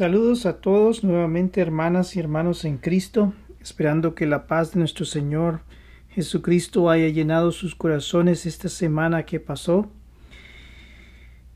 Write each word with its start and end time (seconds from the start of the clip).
Saludos 0.00 0.46
a 0.46 0.62
todos 0.62 1.04
nuevamente 1.04 1.60
hermanas 1.60 2.16
y 2.16 2.20
hermanos 2.20 2.64
en 2.64 2.78
Cristo, 2.78 3.34
esperando 3.60 4.14
que 4.14 4.24
la 4.24 4.46
paz 4.46 4.72
de 4.72 4.78
nuestro 4.78 5.04
Señor 5.04 5.60
Jesucristo 6.08 6.88
haya 6.88 7.08
llenado 7.08 7.52
sus 7.52 7.74
corazones 7.74 8.46
esta 8.46 8.70
semana 8.70 9.26
que 9.26 9.40
pasó. 9.40 9.90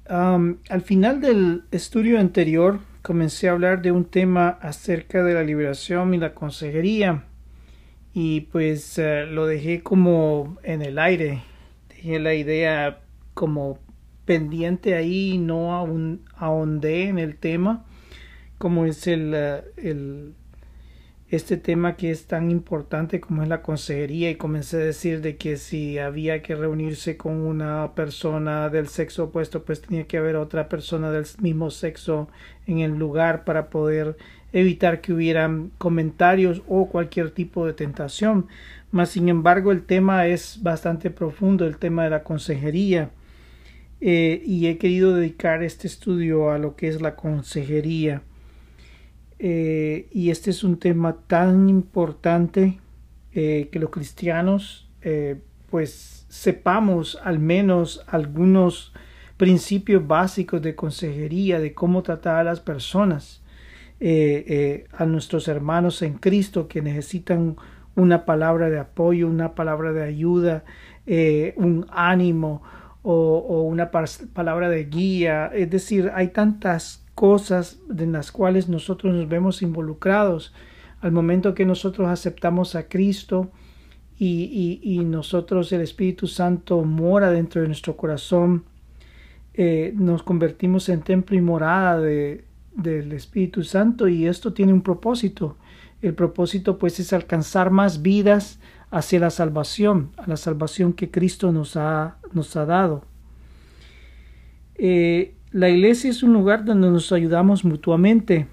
al 0.07 0.83
final 0.85 1.23
del 1.23 1.63
estudio 1.71 2.21
anterior 2.21 2.81
comencé 3.01 3.49
a 3.49 3.53
hablar 3.53 3.81
de 3.81 3.93
un 3.93 4.05
tema 4.05 4.51
acerca 4.61 5.25
de 5.25 5.33
la 5.33 5.43
liberación 5.43 6.13
y 6.13 6.19
la 6.19 6.35
consejería 6.35 7.25
y 8.13 8.43
pues 8.43 8.99
eh, 8.99 9.25
lo 9.25 9.47
dejé 9.47 9.83
como 9.83 10.59
en 10.63 10.83
el 10.83 10.99
aire, 10.99 11.43
dejé 11.89 12.21
la 12.21 12.35
idea 12.35 13.01
como 13.33 13.79
pendiente 14.27 14.97
ahí, 14.97 15.39
no 15.39 15.73
ahondé 16.37 17.09
en 17.09 17.19
el 17.19 17.37
tema 17.39 17.87
como 18.59 18.87
es 18.87 19.07
el, 19.07 19.33
eh, 19.35 19.63
el, 19.77 20.35
este 21.31 21.57
tema 21.57 21.97
que 21.97 22.11
es 22.11 22.27
tan 22.27 22.51
importante 22.51 23.21
como 23.21 23.43
es 23.43 23.49
la 23.49 23.63
consejería 23.63 24.31
y 24.31 24.37
comencé 24.37 24.77
a 24.77 24.81
decir 24.81 25.21
de 25.21 25.37
que 25.37 25.57
si 25.57 25.99
había 25.99 26.43
que 26.43 26.55
reunirse 26.55 27.17
con 27.17 27.41
una 27.41 27.95
persona 27.95 28.69
del 28.69 28.89
sexo 28.89 29.25
opuesto 29.25 29.65
pues 29.65 29.81
tenía 29.81 30.07
que 30.07 30.19
haber 30.19 30.37
otra 30.37 30.69
persona 30.69 31.11
del 31.11 31.27
mismo 31.41 31.71
sexo 31.71 32.29
en 32.67 32.81
el 32.81 32.93
lugar 32.93 33.45
para 33.45 33.71
poder 33.71 34.17
evitar 34.53 35.01
que 35.01 35.13
hubieran 35.13 35.73
comentarios 35.79 36.63
o 36.69 36.89
cualquier 36.89 37.31
tipo 37.31 37.67
de 37.67 37.73
tentación. 37.73 38.47
Mas 38.93 39.11
sin 39.11 39.29
embargo 39.29 39.73
el 39.73 39.83
tema 39.83 40.29
es 40.29 40.61
bastante 40.63 41.11
profundo 41.11 41.67
el 41.67 41.79
tema 41.79 42.05
de 42.05 42.11
la 42.11 42.23
consejería. 42.23 43.11
Eh, 44.01 44.43
y 44.45 44.67
he 44.67 44.77
querido 44.79 45.15
dedicar 45.15 45.63
este 45.63 45.87
estudio 45.87 46.51
a 46.51 46.59
lo 46.59 46.77
que 46.77 46.89
es 46.89 47.01
la 47.01 47.17
consejería 47.17 48.23
eh, 49.47 50.09
y 50.11 50.31
este 50.31 50.49
es 50.49 50.65
un 50.65 50.79
tema 50.79 51.19
tan 51.27 51.69
importante 51.69 52.81
eh, 53.35 53.69
que 53.71 53.79
los 53.79 53.91
cristianos 53.91 54.89
eh, 55.03 55.39
pues 55.69 56.25
sepamos 56.31 57.21
al 57.23 57.41
menos 57.41 58.03
algunos 58.07 58.95
principios 59.37 60.07
básicos 60.07 60.63
de 60.63 60.75
consejería, 60.75 61.61
de 61.61 61.75
cómo 61.75 62.03
tratar 62.03 62.37
a 62.37 62.45
las 62.45 62.61
personas, 62.61 63.43
a 64.01 65.05
nuestros 65.05 65.47
hermanos 65.49 66.01
en 66.01 66.15
Cristo 66.15 66.67
que 66.67 66.81
necesitan 66.81 67.57
una 67.97 68.25
palabra 68.25 68.71
de 68.71 68.79
apoyo, 68.79 69.29
una 69.29 69.55
palabra 69.55 69.93
de 69.93 70.05
ayuda, 70.05 70.65
un 71.57 71.87
ánimo 71.91 72.63
o, 73.03 73.13
o 73.47 73.63
una 73.63 73.91
palabra 73.91 74.71
de 74.71 74.85
guía. 74.85 75.51
Es 75.53 75.69
decir, 75.69 76.11
hay 76.15 76.29
tantas 76.29 77.04
cosas 77.15 77.79
en 77.97 78.13
las 78.13 78.33
cuales 78.33 78.69
nosotros 78.69 79.15
nos 79.15 79.29
vemos 79.29 79.63
involucrados 79.63 80.53
al 81.01 81.13
momento 81.13 81.55
que 81.55 81.67
nosotros 81.67 82.09
aceptamos 82.09 82.75
a 82.75 82.89
Cristo 82.89 83.51
y, 84.19 84.81
y, 84.83 84.99
nosotros 85.01 85.73
el 85.73 85.81
Espíritu 85.81 86.27
Santo 86.29 86.83
mora 86.83 87.31
dentro 87.31 87.61
de 87.61 87.67
nuestro 87.67 87.97
corazón 87.97 88.65
eh, 89.55 89.93
nos 89.95 90.25
convertimos 90.25 90.89
en 90.89 91.03
templo 91.03 91.37
y 91.37 91.41
morada 91.41 92.01
de, 92.01 92.45
del 92.75 93.13
Espíritu 93.13 93.63
Santo 93.63 94.09
y 94.09 94.27
esto 94.27 94.53
tiene 94.53 94.73
un 94.73 94.83
propósito. 94.83 95.57
El 96.03 96.15
propósito 96.15 96.79
pues 96.79 96.99
es 97.01 97.13
alcanzar 97.13 97.71
más 97.71 98.03
vidas 98.03 98.59
hacia 98.91 99.21
la 99.21 99.31
salvación 99.31 100.13
a 100.17 100.29
la 100.29 100.37
salvación 100.37 100.93
que 100.93 101.11
Cristo 101.11 101.53
nos 101.53 101.77
ha, 101.77 102.19
nos 102.33 102.57
ha 102.57 102.67
dado. 102.67 103.05
Eh, 104.77 105.35
la 105.55 105.71
iglesia 105.71 106.11
es 106.11 106.25
un 106.25 106.33
lugar 106.33 106.65
donde 106.65 106.91
nos 106.91 107.13
ayudamos 107.13 107.65
mutuamente. 107.65 108.49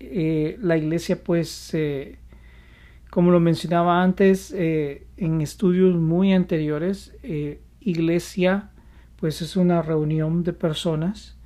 Eh, 0.00 0.58
la 0.60 0.76
iglesia, 0.76 1.22
pues, 1.22 1.72
eh, 1.72 2.18
como 3.10 3.30
lo 3.30 3.38
mencionaba 3.38 4.02
antes 4.02 4.52
eh, 4.52 5.06
en 5.16 5.40
estudios 5.40 5.94
muy 5.94 6.32
anteriores, 6.32 7.14
iglesia, 7.78 8.70
pues, 9.20 9.40
es 9.40 9.54
una 9.54 9.82
reunión 9.82 10.42
de 10.42 10.52
personas. 10.52 11.36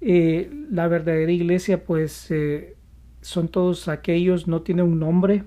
la 0.00 0.88
verdadera 0.88 1.30
iglesia, 1.30 1.84
pues, 1.84 2.28
son 3.20 3.46
todos 3.46 3.86
aquellos, 3.86 4.48
no 4.48 4.62
tiene 4.62 4.82
un 4.82 4.98
nombre, 4.98 5.44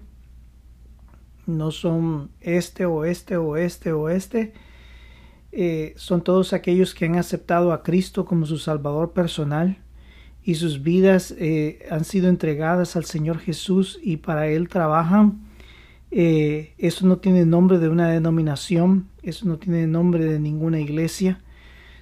no 1.45 1.71
son 1.71 2.31
este 2.39 2.85
o 2.85 3.03
este 3.03 3.35
o 3.35 3.57
este 3.57 3.91
o 3.91 4.07
este, 4.07 4.53
eh, 5.51 5.93
son 5.95 6.23
todos 6.23 6.53
aquellos 6.53 6.93
que 6.93 7.05
han 7.05 7.15
aceptado 7.15 7.71
a 7.71 7.83
Cristo 7.83 8.25
como 8.25 8.45
su 8.45 8.57
Salvador 8.57 9.13
personal 9.13 9.77
y 10.43 10.55
sus 10.55 10.81
vidas 10.81 11.35
eh, 11.37 11.85
han 11.89 12.05
sido 12.05 12.29
entregadas 12.29 12.95
al 12.95 13.05
Señor 13.05 13.39
Jesús 13.39 13.99
y 14.01 14.17
para 14.17 14.47
Él 14.47 14.69
trabajan. 14.69 15.41
Eh, 16.09 16.73
eso 16.77 17.05
no 17.05 17.17
tiene 17.17 17.45
nombre 17.45 17.79
de 17.79 17.89
una 17.89 18.09
denominación, 18.09 19.07
eso 19.23 19.45
no 19.45 19.57
tiene 19.57 19.87
nombre 19.87 20.25
de 20.25 20.39
ninguna 20.39 20.79
iglesia, 20.79 21.41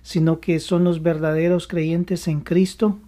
sino 0.04 0.40
que 0.40 0.60
son 0.60 0.84
los 0.84 1.02
verdaderos 1.02 1.68
creyentes 1.68 2.28
en 2.28 2.42
Cristo. 2.42 3.00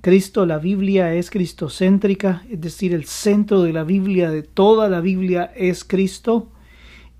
Cristo, 0.00 0.44
la 0.44 0.58
Biblia 0.58 1.14
es 1.14 1.30
cristocéntrica, 1.30 2.44
es 2.50 2.60
decir, 2.60 2.94
el 2.94 3.04
centro 3.04 3.62
de 3.62 3.72
la 3.72 3.84
Biblia, 3.84 4.30
de 4.30 4.42
toda 4.42 4.88
la 4.88 5.00
Biblia 5.00 5.52
es 5.54 5.84
Cristo 5.84 6.48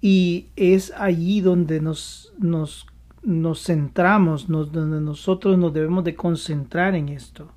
y 0.06 0.48
es 0.56 0.92
allí 0.98 1.40
donde 1.40 1.80
nos, 1.80 2.34
nos, 2.38 2.86
nos 3.22 3.64
centramos, 3.64 4.48
donde 4.48 5.00
nosotros 5.00 5.56
nos 5.56 5.72
debemos 5.72 6.04
de 6.04 6.14
concentrar 6.14 6.94
en 6.94 7.08
esto. 7.08 7.48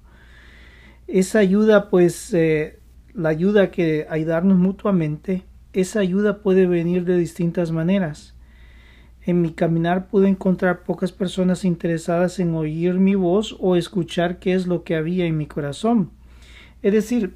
Esa 1.07 1.39
ayuda, 1.39 1.89
pues, 1.89 2.33
eh, 2.33 2.79
la 3.13 3.27
ayuda 3.27 3.69
que 3.69 4.07
ayudarnos 4.09 4.57
mutuamente, 4.57 5.43
esa 5.73 5.99
ayuda 5.99 6.41
puede 6.41 6.67
venir 6.67 7.03
de 7.03 7.17
distintas 7.17 7.71
maneras. 7.73 8.33
En 9.25 9.41
mi 9.41 9.51
caminar 9.51 10.07
pude 10.07 10.29
encontrar 10.29 10.83
pocas 10.83 11.11
personas 11.11 11.65
interesadas 11.65 12.39
en 12.39 12.55
oír 12.55 12.93
mi 12.93 13.15
voz 13.15 13.57
o 13.59 13.75
escuchar 13.75 14.39
qué 14.39 14.53
es 14.53 14.67
lo 14.67 14.85
que 14.85 14.95
había 14.95 15.25
en 15.25 15.35
mi 15.35 15.47
corazón. 15.47 16.11
Es 16.81 16.93
decir, 16.93 17.35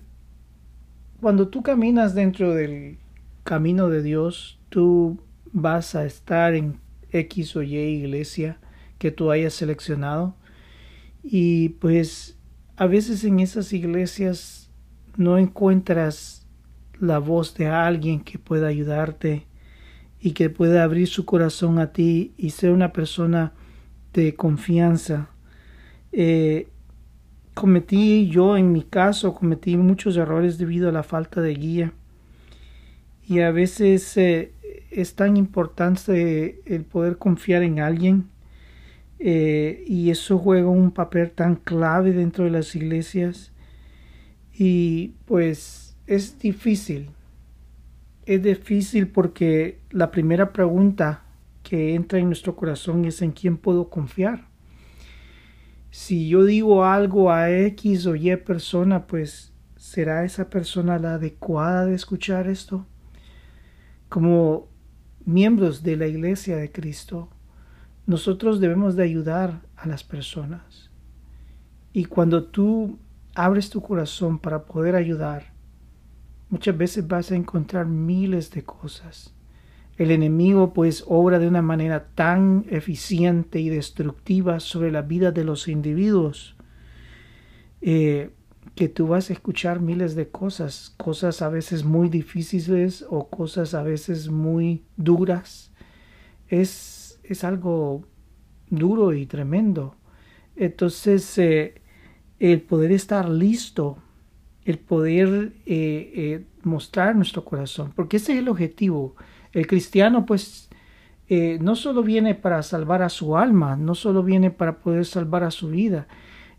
cuando 1.19 1.49
tú 1.49 1.63
caminas 1.63 2.15
dentro 2.15 2.53
del 2.53 2.97
camino 3.43 3.89
de 3.89 4.03
Dios, 4.03 4.57
tú 4.71 5.19
vas 5.51 5.95
a 5.95 6.05
estar 6.05 6.55
en 6.55 6.79
X 7.11 7.57
o 7.57 7.61
Y 7.61 7.75
iglesia 7.75 8.57
que 8.97 9.11
tú 9.11 9.29
hayas 9.29 9.53
seleccionado 9.53 10.33
y 11.21 11.69
pues 11.69 12.37
a 12.77 12.87
veces 12.87 13.23
en 13.25 13.41
esas 13.41 13.73
iglesias 13.73 14.71
no 15.17 15.37
encuentras 15.37 16.47
la 16.99 17.19
voz 17.19 17.53
de 17.55 17.67
alguien 17.67 18.21
que 18.21 18.39
pueda 18.39 18.67
ayudarte 18.67 19.45
y 20.21 20.31
que 20.31 20.49
pueda 20.49 20.83
abrir 20.83 21.07
su 21.07 21.25
corazón 21.25 21.77
a 21.77 21.91
ti 21.91 22.33
y 22.37 22.51
ser 22.51 22.71
una 22.71 22.93
persona 22.93 23.51
de 24.13 24.35
confianza. 24.35 25.29
Eh, 26.13 26.69
cometí 27.55 28.29
yo 28.29 28.55
en 28.55 28.71
mi 28.71 28.83
caso, 28.83 29.33
cometí 29.33 29.75
muchos 29.75 30.15
errores 30.15 30.57
debido 30.57 30.87
a 30.87 30.93
la 30.93 31.03
falta 31.03 31.41
de 31.41 31.55
guía 31.55 31.93
y 33.31 33.39
a 33.39 33.51
veces 33.51 34.17
eh, 34.17 34.51
es 34.91 35.15
tan 35.15 35.37
importante 35.37 36.61
el 36.65 36.83
poder 36.85 37.17
confiar 37.17 37.63
en 37.63 37.79
alguien 37.79 38.29
eh, 39.19 39.83
y 39.87 40.11
eso 40.11 40.37
juega 40.37 40.67
un 40.67 40.91
papel 40.91 41.31
tan 41.31 41.55
clave 41.55 42.11
dentro 42.11 42.43
de 42.45 42.51
las 42.51 42.75
iglesias. 42.75 43.51
Y 44.53 45.13
pues 45.25 45.95
es 46.07 46.37
difícil 46.39 47.09
es 48.25 48.43
difícil 48.43 49.07
porque 49.07 49.79
la 49.89 50.11
primera 50.11 50.53
pregunta 50.53 51.23
que 51.63 51.95
entra 51.95 52.19
en 52.19 52.27
nuestro 52.27 52.55
corazón 52.55 53.05
es 53.05 53.21
en 53.21 53.31
quién 53.31 53.57
puedo 53.57 53.89
confiar 53.89 54.47
si 55.89 56.29
yo 56.29 56.45
digo 56.45 56.85
algo 56.85 57.31
a 57.31 57.51
X 57.51 58.05
o 58.05 58.15
Y 58.15 58.35
persona 58.37 59.07
pues 59.07 59.51
será 59.75 60.23
esa 60.23 60.49
persona 60.49 60.99
la 60.99 61.15
adecuada 61.15 61.85
de 61.85 61.95
escuchar 61.95 62.47
esto 62.47 62.85
como 64.07 64.67
miembros 65.25 65.83
de 65.83 65.97
la 65.97 66.07
Iglesia 66.07 66.57
de 66.57 66.71
Cristo, 66.71 67.29
nosotros 68.05 68.59
debemos 68.59 68.95
de 68.95 69.03
ayudar 69.03 69.61
a 69.75 69.87
las 69.87 70.03
personas. 70.03 70.89
Y 71.93 72.05
cuando 72.05 72.43
tú 72.43 72.97
abres 73.35 73.69
tu 73.69 73.81
corazón 73.81 74.39
para 74.39 74.65
poder 74.65 74.95
ayudar, 74.95 75.53
muchas 76.49 76.77
veces 76.77 77.07
vas 77.07 77.31
a 77.31 77.35
encontrar 77.35 77.85
miles 77.85 78.51
de 78.51 78.63
cosas. 78.63 79.33
El 79.97 80.11
enemigo 80.11 80.73
pues 80.73 81.03
obra 81.07 81.37
de 81.37 81.47
una 81.47 81.61
manera 81.61 82.07
tan 82.15 82.65
eficiente 82.69 83.59
y 83.59 83.69
destructiva 83.69 84.59
sobre 84.59 84.91
la 84.91 85.01
vida 85.01 85.31
de 85.31 85.43
los 85.43 85.67
individuos 85.67 86.55
eh, 87.81 88.31
que 88.75 88.87
tú 88.87 89.07
vas 89.07 89.29
a 89.29 89.33
escuchar 89.33 89.81
miles 89.81 90.15
de 90.15 90.29
cosas, 90.29 90.93
cosas 90.97 91.41
a 91.41 91.49
veces 91.49 91.83
muy 91.83 92.09
difíciles 92.09 93.05
o 93.09 93.29
cosas 93.29 93.73
a 93.73 93.83
veces 93.83 94.29
muy 94.29 94.83
duras, 94.97 95.71
es, 96.47 97.19
es 97.23 97.43
algo 97.43 98.05
duro 98.69 99.13
y 99.13 99.25
tremendo. 99.25 99.95
Entonces, 100.55 101.37
eh, 101.37 101.81
el 102.39 102.61
poder 102.61 102.91
estar 102.91 103.29
listo, 103.29 103.97
el 104.65 104.79
poder 104.79 105.53
eh, 105.65 106.11
eh, 106.15 106.45
mostrar 106.63 107.15
nuestro 107.15 107.43
corazón, 107.45 107.93
porque 107.95 108.17
ese 108.17 108.33
es 108.33 108.39
el 108.39 108.49
objetivo. 108.49 109.15
El 109.51 109.67
cristiano, 109.67 110.25
pues, 110.25 110.69
no 111.61 111.77
solo 111.77 112.03
viene 112.03 112.35
para 112.35 112.61
salvar 112.61 113.01
a 113.01 113.07
su 113.07 113.37
alma, 113.37 113.77
no 113.77 113.95
solo 113.95 114.21
viene 114.21 114.51
para 114.51 114.79
poder 114.79 115.05
salvar 115.05 115.45
a 115.45 115.51
su 115.51 115.69
vida, 115.69 116.07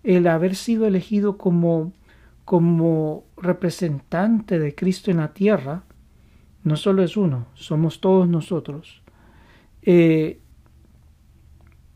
el 0.03 0.27
haber 0.27 0.55
sido 0.55 0.87
elegido 0.87 1.37
como, 1.37 1.93
como 2.45 3.25
representante 3.37 4.59
de 4.59 4.75
Cristo 4.75 5.11
en 5.11 5.19
la 5.19 5.33
tierra, 5.33 5.85
no 6.65 6.77
solo 6.77 7.03
es 7.03 7.17
uno, 7.17 7.47
somos 7.55 8.01
todos 8.01 8.29
nosotros. 8.29 9.03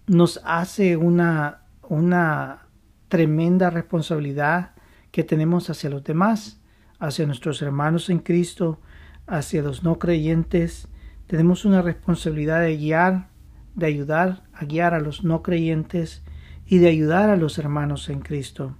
nos 0.07 0.41
hace 0.45 0.97
una 0.97 1.67
una 1.89 2.67
tremenda 3.09 3.71
responsabilidad 3.71 4.73
que 5.11 5.25
tenemos 5.25 5.71
hacia 5.71 5.91
los 5.91 6.05
demás, 6.05 6.61
hacia 6.99 7.27
nuestros 7.27 7.63
hermanos 7.63 8.11
en 8.11 8.19
Cristo, 8.19 8.81
hacia 9.27 9.63
los 9.63 9.83
no 9.83 9.99
creyentes. 9.99 10.89
Tenemos 11.27 11.65
una 11.65 11.83
responsabilidad 11.83 12.61
de 12.61 12.77
guiar, 12.77 13.29
de 13.75 13.87
ayudar 13.87 14.45
a 14.53 14.65
guiar 14.65 14.95
a 14.95 15.01
los 15.01 15.25
no 15.25 15.43
creyentes 15.43 16.23
y 16.67 16.79
de 16.79 16.89
ayudar 16.89 17.31
a 17.31 17.37
los 17.37 17.59
hermanos 17.59 18.09
en 18.09 18.21
Cristo. 18.21 18.77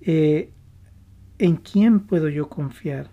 Eh, 0.00 0.52
¿En 1.38 1.56
quién 1.56 2.00
puedo 2.00 2.28
yo 2.28 2.48
confiar? 2.48 3.10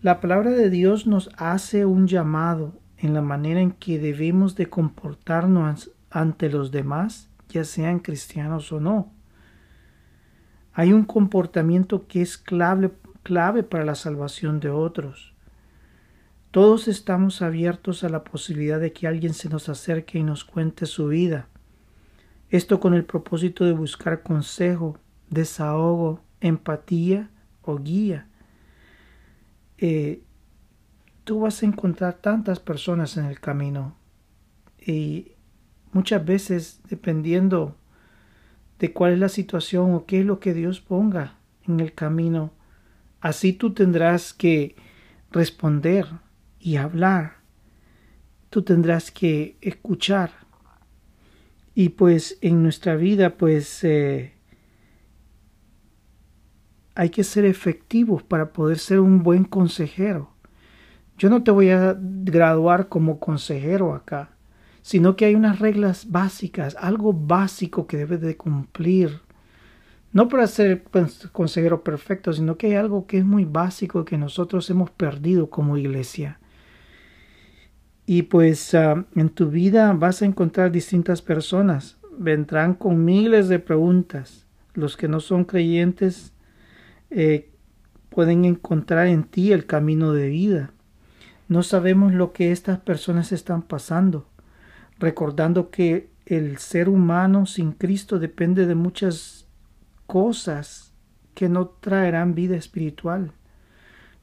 La 0.00 0.20
palabra 0.20 0.50
de 0.50 0.70
Dios 0.70 1.06
nos 1.06 1.30
hace 1.36 1.84
un 1.84 2.06
llamado 2.06 2.78
en 2.98 3.14
la 3.14 3.22
manera 3.22 3.60
en 3.60 3.72
que 3.72 3.98
debemos 3.98 4.54
de 4.54 4.66
comportarnos 4.66 5.90
ante 6.10 6.48
los 6.48 6.70
demás 6.70 7.30
ya 7.48 7.64
sean 7.64 8.00
cristianos 8.00 8.72
o 8.72 8.80
no. 8.80 9.12
Hay 10.72 10.92
un 10.92 11.04
comportamiento 11.04 12.06
que 12.06 12.20
es 12.20 12.36
clave, 12.36 12.90
clave 13.22 13.62
para 13.62 13.84
la 13.84 13.94
salvación 13.94 14.58
de 14.58 14.70
otros. 14.70 15.34
Todos 16.50 16.88
estamos 16.88 17.42
abiertos 17.42 18.02
a 18.04 18.08
la 18.08 18.24
posibilidad 18.24 18.80
de 18.80 18.92
que 18.92 19.06
alguien 19.06 19.34
se 19.34 19.48
nos 19.48 19.68
acerque 19.68 20.18
y 20.18 20.24
nos 20.24 20.44
cuente 20.44 20.86
su 20.86 21.08
vida. 21.08 21.48
Esto 22.50 22.80
con 22.80 22.94
el 22.94 23.04
propósito 23.04 23.64
de 23.64 23.72
buscar 23.72 24.22
consejo, 24.22 24.98
desahogo, 25.30 26.23
empatía 26.46 27.30
o 27.62 27.78
guía. 27.78 28.28
Eh, 29.78 30.22
tú 31.24 31.40
vas 31.40 31.62
a 31.62 31.66
encontrar 31.66 32.14
tantas 32.14 32.60
personas 32.60 33.16
en 33.16 33.24
el 33.26 33.40
camino 33.40 33.96
y 34.78 35.34
Muchas 35.94 36.24
veces, 36.24 36.80
dependiendo 36.90 37.76
de 38.80 38.92
cuál 38.92 39.12
es 39.12 39.18
la 39.20 39.28
situación 39.28 39.94
o 39.94 40.06
qué 40.06 40.18
es 40.20 40.26
lo 40.26 40.40
que 40.40 40.52
Dios 40.52 40.80
ponga 40.80 41.38
en 41.68 41.78
el 41.78 41.94
camino, 41.94 42.52
así 43.20 43.52
tú 43.52 43.74
tendrás 43.74 44.34
que 44.34 44.74
responder 45.30 46.06
y 46.58 46.76
hablar. 46.76 47.36
Tú 48.50 48.62
tendrás 48.62 49.12
que 49.12 49.56
escuchar. 49.60 50.32
Y 51.76 51.90
pues 51.90 52.38
en 52.40 52.64
nuestra 52.64 52.96
vida, 52.96 53.36
pues 53.36 53.84
eh, 53.84 54.33
hay 56.94 57.10
que 57.10 57.24
ser 57.24 57.44
efectivos 57.44 58.22
para 58.22 58.52
poder 58.52 58.78
ser 58.78 59.00
un 59.00 59.22
buen 59.22 59.44
consejero. 59.44 60.30
Yo 61.18 61.30
no 61.30 61.42
te 61.42 61.50
voy 61.50 61.70
a 61.70 61.96
graduar 61.98 62.88
como 62.88 63.20
consejero 63.20 63.94
acá 63.94 64.34
sino 64.84 65.16
que 65.16 65.24
hay 65.24 65.34
unas 65.34 65.60
reglas 65.60 66.10
básicas, 66.10 66.76
algo 66.78 67.14
básico 67.14 67.86
que 67.86 67.96
debes 67.96 68.20
de 68.20 68.36
cumplir. 68.36 69.22
No 70.12 70.28
para 70.28 70.46
ser 70.46 70.84
consejero 71.32 71.82
perfecto, 71.82 72.34
sino 72.34 72.58
que 72.58 72.66
hay 72.66 72.74
algo 72.74 73.06
que 73.06 73.16
es 73.16 73.24
muy 73.24 73.46
básico 73.46 74.04
que 74.04 74.18
nosotros 74.18 74.68
hemos 74.68 74.90
perdido 74.90 75.48
como 75.48 75.78
iglesia. 75.78 76.38
Y 78.04 78.24
pues 78.24 78.74
ah, 78.74 79.06
en 79.16 79.30
tu 79.30 79.48
vida 79.48 79.90
vas 79.94 80.20
a 80.20 80.26
encontrar 80.26 80.70
distintas 80.70 81.22
personas, 81.22 81.96
vendrán 82.18 82.74
con 82.74 83.06
miles 83.06 83.48
de 83.48 83.60
preguntas. 83.60 84.44
Los 84.74 84.98
que 84.98 85.08
no 85.08 85.20
son 85.20 85.46
creyentes 85.46 86.33
eh, 87.14 87.50
pueden 88.10 88.44
encontrar 88.44 89.06
en 89.06 89.24
ti 89.24 89.52
el 89.52 89.66
camino 89.66 90.12
de 90.12 90.28
vida. 90.28 90.70
No 91.48 91.62
sabemos 91.62 92.12
lo 92.12 92.32
que 92.32 92.52
estas 92.52 92.78
personas 92.78 93.32
están 93.32 93.62
pasando 93.62 94.26
recordando 94.98 95.70
que 95.70 96.10
el 96.26 96.58
ser 96.58 96.88
humano 96.88 97.46
sin 97.46 97.72
Cristo 97.72 98.18
depende 98.18 98.66
de 98.66 98.74
muchas 98.74 99.46
cosas 100.06 100.92
que 101.34 101.48
no 101.48 101.68
traerán 101.68 102.34
vida 102.34 102.56
espiritual. 102.56 103.32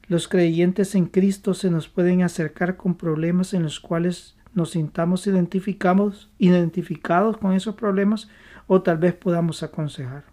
Los 0.08 0.28
creyentes 0.28 0.94
en 0.94 1.06
Cristo 1.06 1.54
se 1.54 1.70
nos 1.70 1.88
pueden 1.88 2.22
acercar 2.22 2.76
con 2.76 2.96
problemas 2.96 3.54
en 3.54 3.62
los 3.62 3.78
cuales 3.80 4.36
nos 4.54 4.70
sintamos 4.70 5.26
identificados, 5.26 6.30
identificados 6.38 7.36
con 7.38 7.52
esos 7.52 7.76
problemas 7.76 8.28
o 8.66 8.82
tal 8.82 8.98
vez 8.98 9.14
podamos 9.14 9.62
aconsejar. 9.62 10.31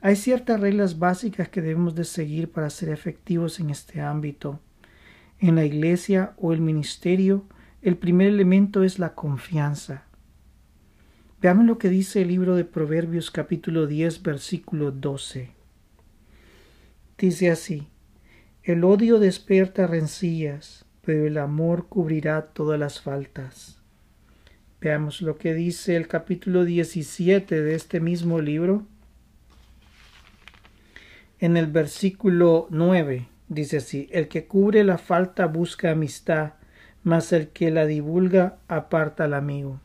Hay 0.00 0.16
ciertas 0.16 0.60
reglas 0.60 0.98
básicas 0.98 1.48
que 1.48 1.60
debemos 1.60 1.94
de 1.94 2.04
seguir 2.04 2.50
para 2.50 2.70
ser 2.70 2.88
efectivos 2.90 3.58
en 3.58 3.70
este 3.70 4.00
ámbito. 4.00 4.60
En 5.40 5.56
la 5.56 5.64
iglesia 5.64 6.34
o 6.36 6.52
el 6.52 6.60
ministerio 6.60 7.44
el 7.80 7.96
primer 7.96 8.28
elemento 8.28 8.82
es 8.82 8.98
la 8.98 9.14
confianza. 9.14 10.04
Veamos 11.40 11.64
lo 11.64 11.78
que 11.78 11.88
dice 11.88 12.22
el 12.22 12.28
libro 12.28 12.56
de 12.56 12.64
Proverbios 12.64 13.30
capítulo 13.30 13.86
10 13.86 14.22
versículo 14.22 14.90
12. 14.90 15.50
Dice 17.16 17.50
así, 17.50 17.88
el 18.64 18.82
odio 18.82 19.20
despierta 19.20 19.86
rencillas, 19.86 20.84
pero 21.02 21.26
el 21.26 21.38
amor 21.38 21.86
cubrirá 21.88 22.42
todas 22.42 22.78
las 22.78 23.00
faltas. 23.00 23.78
Veamos 24.80 25.22
lo 25.22 25.38
que 25.38 25.54
dice 25.54 25.94
el 25.96 26.08
capítulo 26.08 26.64
17 26.64 27.62
de 27.62 27.74
este 27.74 28.00
mismo 28.00 28.40
libro. 28.40 28.86
En 31.40 31.56
el 31.56 31.66
versículo 31.68 32.66
9 32.70 33.28
dice 33.48 33.78
así, 33.78 34.08
el 34.12 34.28
que 34.28 34.46
cubre 34.46 34.84
la 34.84 34.98
falta 34.98 35.46
busca 35.46 35.92
amistad, 35.92 36.54
mas 37.04 37.32
el 37.32 37.48
que 37.48 37.70
la 37.70 37.86
divulga 37.86 38.58
aparta 38.68 39.24
al 39.24 39.34
amigo. 39.34 39.80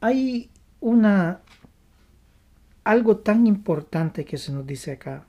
Hay 0.00 0.50
una 0.80 1.42
algo 2.84 3.18
tan 3.18 3.46
importante 3.46 4.24
que 4.24 4.38
se 4.38 4.52
nos 4.52 4.66
dice 4.66 4.92
acá. 4.92 5.26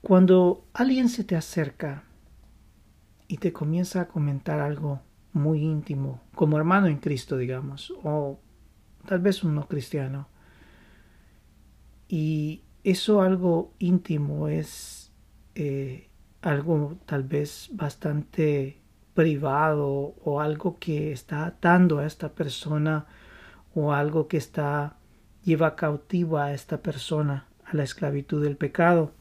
Cuando 0.00 0.66
alguien 0.74 1.08
se 1.08 1.22
te 1.22 1.36
acerca 1.36 2.02
y 3.28 3.36
te 3.36 3.52
comienza 3.52 4.00
a 4.00 4.08
comentar 4.08 4.60
algo 4.60 5.00
muy 5.32 5.62
íntimo, 5.62 6.20
como 6.34 6.58
hermano 6.58 6.88
en 6.88 6.98
Cristo, 6.98 7.36
digamos, 7.36 7.94
o 8.02 8.40
tal 9.06 9.20
vez 9.20 9.44
un 9.44 9.54
no 9.54 9.68
cristiano, 9.68 10.28
y 12.12 12.60
eso 12.84 13.22
algo 13.22 13.72
íntimo 13.78 14.46
es 14.48 15.10
eh, 15.54 16.10
algo 16.42 16.98
tal 17.06 17.22
vez 17.22 17.70
bastante 17.72 18.76
privado 19.14 20.14
o 20.22 20.42
algo 20.42 20.76
que 20.78 21.10
está 21.10 21.46
atando 21.46 22.00
a 22.00 22.06
esta 22.06 22.34
persona 22.34 23.06
o 23.74 23.94
algo 23.94 24.28
que 24.28 24.36
está 24.36 24.98
lleva 25.42 25.74
cautivo 25.74 26.36
a 26.36 26.52
esta 26.52 26.82
persona 26.82 27.48
a 27.64 27.74
la 27.74 27.82
esclavitud 27.82 28.44
del 28.44 28.58
pecado. 28.58 29.14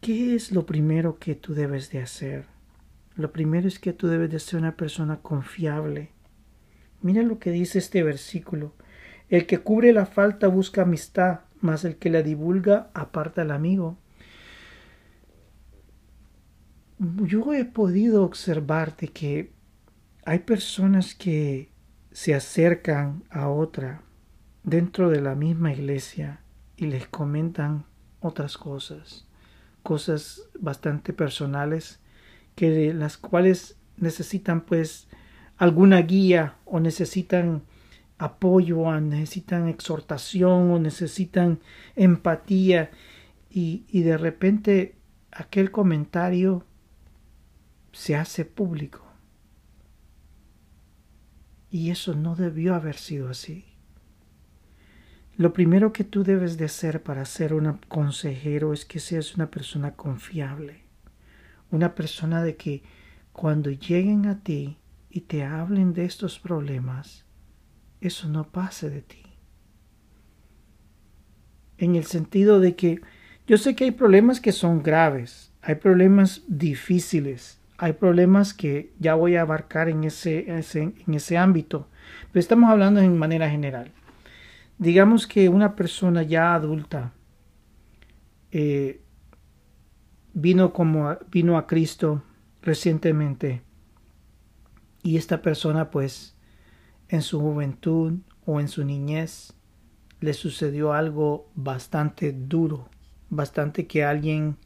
¿Qué 0.00 0.34
es 0.34 0.52
lo 0.52 0.64
primero 0.64 1.18
que 1.18 1.34
tú 1.34 1.52
debes 1.52 1.90
de 1.90 2.00
hacer? 2.00 2.46
Lo 3.14 3.30
primero 3.30 3.68
es 3.68 3.78
que 3.78 3.92
tú 3.92 4.08
debes 4.08 4.30
de 4.30 4.38
ser 4.38 4.58
una 4.58 4.74
persona 4.74 5.18
confiable. 5.18 6.12
Mira 7.02 7.22
lo 7.22 7.38
que 7.38 7.50
dice 7.50 7.78
este 7.78 8.02
versículo. 8.02 8.72
El 9.28 9.46
que 9.46 9.58
cubre 9.58 9.92
la 9.92 10.06
falta 10.06 10.48
busca 10.48 10.82
amistad, 10.82 11.40
mas 11.60 11.84
el 11.84 11.96
que 11.96 12.10
la 12.10 12.22
divulga 12.22 12.90
aparta 12.94 13.42
al 13.42 13.50
amigo. 13.50 13.98
Yo 16.98 17.52
he 17.52 17.64
podido 17.64 18.24
observar 18.24 18.96
de 18.96 19.08
que 19.08 19.52
hay 20.24 20.40
personas 20.40 21.14
que 21.14 21.70
se 22.12 22.34
acercan 22.34 23.24
a 23.30 23.48
otra 23.48 24.02
dentro 24.62 25.10
de 25.10 25.20
la 25.20 25.34
misma 25.34 25.72
iglesia 25.72 26.40
y 26.76 26.86
les 26.86 27.06
comentan 27.06 27.84
otras 28.20 28.56
cosas, 28.56 29.26
cosas 29.82 30.42
bastante 30.58 31.12
personales 31.12 32.00
que 32.54 32.92
las 32.94 33.18
cuales 33.18 33.76
necesitan 33.98 34.62
pues 34.62 35.08
alguna 35.58 36.00
guía 36.02 36.56
o 36.64 36.80
necesitan 36.80 37.62
apoyo 38.18 38.80
o 38.80 39.00
necesitan 39.00 39.68
exhortación 39.68 40.70
o 40.70 40.78
necesitan 40.78 41.60
empatía 41.94 42.90
y, 43.50 43.84
y 43.88 44.02
de 44.02 44.16
repente 44.16 44.96
aquel 45.30 45.70
comentario 45.70 46.64
se 47.92 48.16
hace 48.16 48.44
público. 48.44 49.04
Y 51.70 51.90
eso 51.90 52.14
no 52.14 52.36
debió 52.36 52.74
haber 52.74 52.96
sido 52.96 53.28
así. 53.28 53.64
Lo 55.36 55.52
primero 55.52 55.92
que 55.92 56.04
tú 56.04 56.24
debes 56.24 56.56
de 56.56 56.64
hacer 56.64 57.02
para 57.02 57.26
ser 57.26 57.52
un 57.52 57.78
consejero 57.88 58.72
es 58.72 58.86
que 58.86 59.00
seas 59.00 59.34
una 59.34 59.50
persona 59.50 59.94
confiable, 59.94 60.84
una 61.70 61.94
persona 61.94 62.42
de 62.42 62.56
que 62.56 62.82
cuando 63.34 63.70
lleguen 63.70 64.24
a 64.26 64.42
ti 64.42 64.78
y 65.10 65.22
te 65.22 65.44
hablen 65.44 65.92
de 65.92 66.06
estos 66.06 66.38
problemas, 66.38 67.25
eso 68.00 68.28
no 68.28 68.50
pase 68.50 68.90
de 68.90 69.02
ti. 69.02 69.22
En 71.78 71.96
el 71.96 72.04
sentido 72.04 72.60
de 72.60 72.74
que 72.74 73.00
yo 73.46 73.58
sé 73.58 73.74
que 73.76 73.84
hay 73.84 73.90
problemas 73.90 74.40
que 74.40 74.52
son 74.52 74.82
graves, 74.82 75.52
hay 75.62 75.76
problemas 75.76 76.42
difíciles, 76.48 77.60
hay 77.78 77.92
problemas 77.92 78.54
que 78.54 78.92
ya 78.98 79.14
voy 79.14 79.36
a 79.36 79.42
abarcar 79.42 79.88
en 79.88 80.04
ese, 80.04 80.46
en 80.48 81.14
ese 81.14 81.36
ámbito, 81.36 81.88
pero 82.32 82.40
estamos 82.40 82.70
hablando 82.70 83.00
en 83.00 83.18
manera 83.18 83.50
general. 83.50 83.92
Digamos 84.78 85.26
que 85.26 85.48
una 85.48 85.74
persona 85.74 86.22
ya 86.22 86.54
adulta 86.54 87.12
eh, 88.50 89.00
vino, 90.32 90.72
como, 90.72 91.16
vino 91.30 91.56
a 91.56 91.66
Cristo 91.66 92.22
recientemente 92.62 93.62
y 95.02 95.16
esta 95.16 95.40
persona 95.40 95.90
pues 95.90 96.35
en 97.08 97.22
su 97.22 97.40
juventud 97.40 98.14
o 98.44 98.60
en 98.60 98.68
su 98.68 98.84
niñez 98.84 99.54
le 100.20 100.34
sucedió 100.34 100.92
algo 100.92 101.48
bastante 101.54 102.32
duro, 102.32 102.88
bastante 103.28 103.86
que 103.86 104.04
alguien 104.04 104.56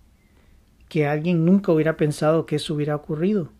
que 0.88 1.06
alguien 1.06 1.44
nunca 1.44 1.70
hubiera 1.70 1.96
pensado 1.96 2.46
que 2.46 2.56
eso 2.56 2.74
hubiera 2.74 2.96
ocurrido. 2.96 3.52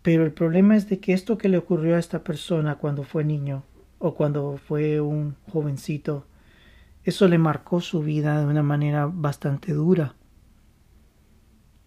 Pero 0.00 0.24
el 0.24 0.32
problema 0.32 0.76
es 0.76 0.88
de 0.88 0.98
que 0.98 1.12
esto 1.12 1.36
que 1.36 1.50
le 1.50 1.58
ocurrió 1.58 1.94
a 1.94 1.98
esta 1.98 2.24
persona 2.24 2.76
cuando 2.76 3.04
fue 3.04 3.22
niño 3.22 3.64
o 3.98 4.14
cuando 4.14 4.56
fue 4.56 5.00
un 5.00 5.36
jovencito, 5.52 6.26
eso 7.04 7.28
le 7.28 7.36
marcó 7.36 7.80
su 7.80 8.00
vida 8.02 8.40
de 8.40 8.46
una 8.46 8.62
manera 8.62 9.10
bastante 9.12 9.74
dura. 9.74 10.16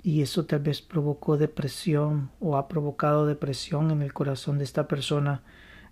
Y 0.04 0.22
eso 0.22 0.46
tal 0.46 0.60
vez 0.60 0.84
provocó 0.84 1.38
depresión 1.38 2.30
o 2.40 2.58
ha 2.58 2.68
provocado 2.68 3.26
depresión 3.26 3.90
en 3.90 4.04
el 4.04 4.14
corazón 4.14 4.60
de 4.60 4.66
esta 4.66 4.88
persona, 4.88 5.42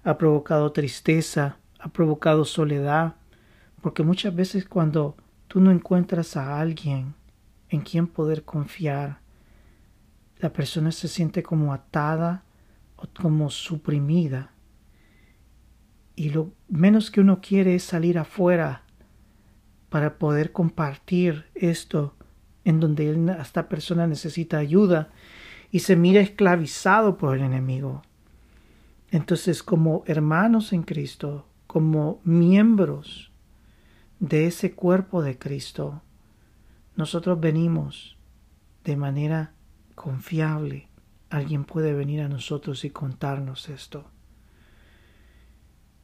ha 0.03 0.17
provocado 0.17 0.71
tristeza, 0.71 1.57
ha 1.79 1.89
provocado 1.89 2.45
soledad, 2.45 3.15
porque 3.81 4.03
muchas 4.03 4.35
veces 4.35 4.65
cuando 4.65 5.15
tú 5.47 5.59
no 5.59 5.71
encuentras 5.71 6.35
a 6.35 6.59
alguien 6.59 7.13
en 7.69 7.81
quien 7.81 8.07
poder 8.07 8.43
confiar. 8.43 9.19
La 10.39 10.51
persona 10.51 10.91
se 10.91 11.07
siente 11.07 11.43
como 11.43 11.73
atada 11.73 12.43
o 12.95 13.07
como 13.21 13.49
suprimida. 13.49 14.51
Y 16.15 16.29
lo 16.29 16.51
menos 16.69 17.11
que 17.11 17.21
uno 17.21 17.41
quiere 17.41 17.75
es 17.75 17.83
salir 17.83 18.17
afuera 18.17 18.83
para 19.89 20.17
poder 20.17 20.51
compartir 20.51 21.45
esto 21.55 22.15
en 22.65 22.79
donde 22.79 23.35
esta 23.39 23.67
persona 23.67 24.07
necesita 24.07 24.57
ayuda 24.57 25.09
y 25.71 25.79
se 25.79 25.95
mira 25.95 26.21
esclavizado 26.21 27.17
por 27.17 27.35
el 27.35 27.43
enemigo. 27.43 28.03
Entonces, 29.13 29.61
como 29.61 30.03
hermanos 30.07 30.73
en 30.73 30.81
Cristo, 30.81 31.45
como 31.67 32.19
miembros 32.23 33.31
de 34.19 34.47
ese 34.47 34.73
cuerpo 34.73 35.21
de 35.21 35.37
Cristo, 35.37 36.01
nosotros 36.95 37.39
venimos 37.39 38.17
de 38.83 38.97
manera 38.97 39.53
confiable. 39.93 40.87
Alguien 41.29 41.63
puede 41.63 41.93
venir 41.93 42.21
a 42.21 42.27
nosotros 42.27 42.83
y 42.85 42.89
contarnos 42.89 43.69
esto. 43.69 44.09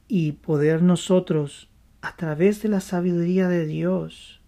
Y 0.06 0.30
poder 0.30 0.80
nosotros, 0.80 1.68
a 2.02 2.14
través 2.14 2.62
de 2.62 2.68
la 2.68 2.80
sabiduría 2.80 3.48
de 3.48 3.66
Dios, 3.66 4.40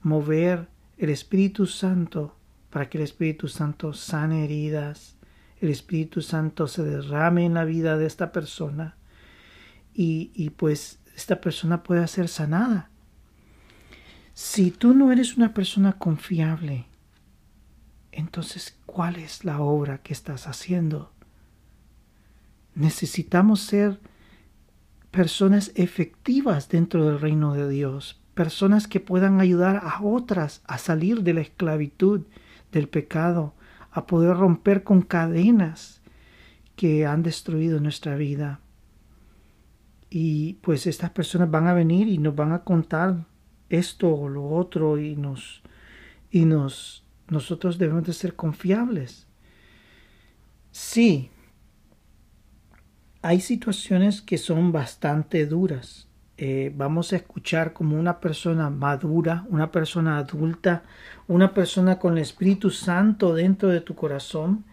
mover 0.00 0.68
el 0.96 1.10
Espíritu 1.10 1.66
Santo 1.66 2.36
para 2.70 2.88
que 2.88 2.98
el 2.98 3.02
Espíritu 3.02 3.48
Santo 3.48 3.94
sane 3.94 4.44
heridas, 4.44 5.16
el 5.60 5.68
Espíritu 5.68 6.22
Santo 6.22 6.66
se 6.66 6.82
derrame 6.82 7.44
en 7.44 7.54
la 7.54 7.64
vida 7.64 7.96
de 7.96 8.06
esta 8.06 8.32
persona 8.32 8.96
y, 9.94 10.30
y 10.34 10.50
pues 10.50 10.98
esta 11.14 11.40
persona 11.40 11.82
pueda 11.82 12.06
ser 12.06 12.28
sanada 12.28 12.90
si 14.42 14.70
tú 14.70 14.94
no 14.94 15.12
eres 15.12 15.36
una 15.36 15.52
persona 15.52 15.98
confiable, 15.98 16.86
entonces, 18.10 18.74
¿cuál 18.86 19.16
es 19.16 19.44
la 19.44 19.60
obra 19.60 19.98
que 19.98 20.14
estás 20.14 20.46
haciendo? 20.46 21.12
Necesitamos 22.74 23.60
ser 23.60 24.00
personas 25.10 25.72
efectivas 25.74 26.70
dentro 26.70 27.04
del 27.04 27.20
reino 27.20 27.52
de 27.52 27.68
Dios, 27.68 28.18
personas 28.32 28.88
que 28.88 28.98
puedan 28.98 29.40
ayudar 29.40 29.82
a 29.84 30.02
otras 30.02 30.62
a 30.64 30.78
salir 30.78 31.22
de 31.22 31.34
la 31.34 31.42
esclavitud, 31.42 32.22
del 32.72 32.88
pecado, 32.88 33.54
a 33.90 34.06
poder 34.06 34.36
romper 34.36 34.84
con 34.84 35.02
cadenas 35.02 36.00
que 36.76 37.06
han 37.06 37.22
destruido 37.22 37.80
nuestra 37.80 38.16
vida. 38.16 38.60
Y 40.08 40.54
pues 40.54 40.86
estas 40.86 41.10
personas 41.10 41.50
van 41.50 41.66
a 41.66 41.74
venir 41.74 42.08
y 42.08 42.18
nos 42.18 42.34
van 42.34 42.52
a 42.52 42.64
contar 42.64 43.26
esto 43.68 44.12
o 44.12 44.28
lo 44.28 44.48
otro 44.48 44.98
y 44.98 45.14
nos 45.16 45.62
y 46.30 46.44
nos 46.44 47.04
nosotros 47.28 47.78
debemos 47.78 48.04
de 48.04 48.12
ser 48.12 48.34
confiables. 48.34 49.26
Sí, 50.72 51.30
hay 53.22 53.40
situaciones 53.40 54.20
que 54.20 54.38
son 54.38 54.72
bastante 54.72 55.46
duras. 55.46 56.09
Eh, 56.42 56.72
vamos 56.74 57.12
a 57.12 57.16
escuchar 57.16 57.74
como 57.74 58.00
una 58.00 58.18
persona 58.18 58.70
madura, 58.70 59.44
una 59.50 59.70
persona 59.70 60.16
adulta, 60.16 60.84
una 61.28 61.52
persona 61.52 61.98
con 61.98 62.14
el 62.14 62.22
Espíritu 62.22 62.70
Santo 62.70 63.34
dentro 63.34 63.68
de 63.68 63.82
tu 63.82 63.94
corazón, 63.94 64.64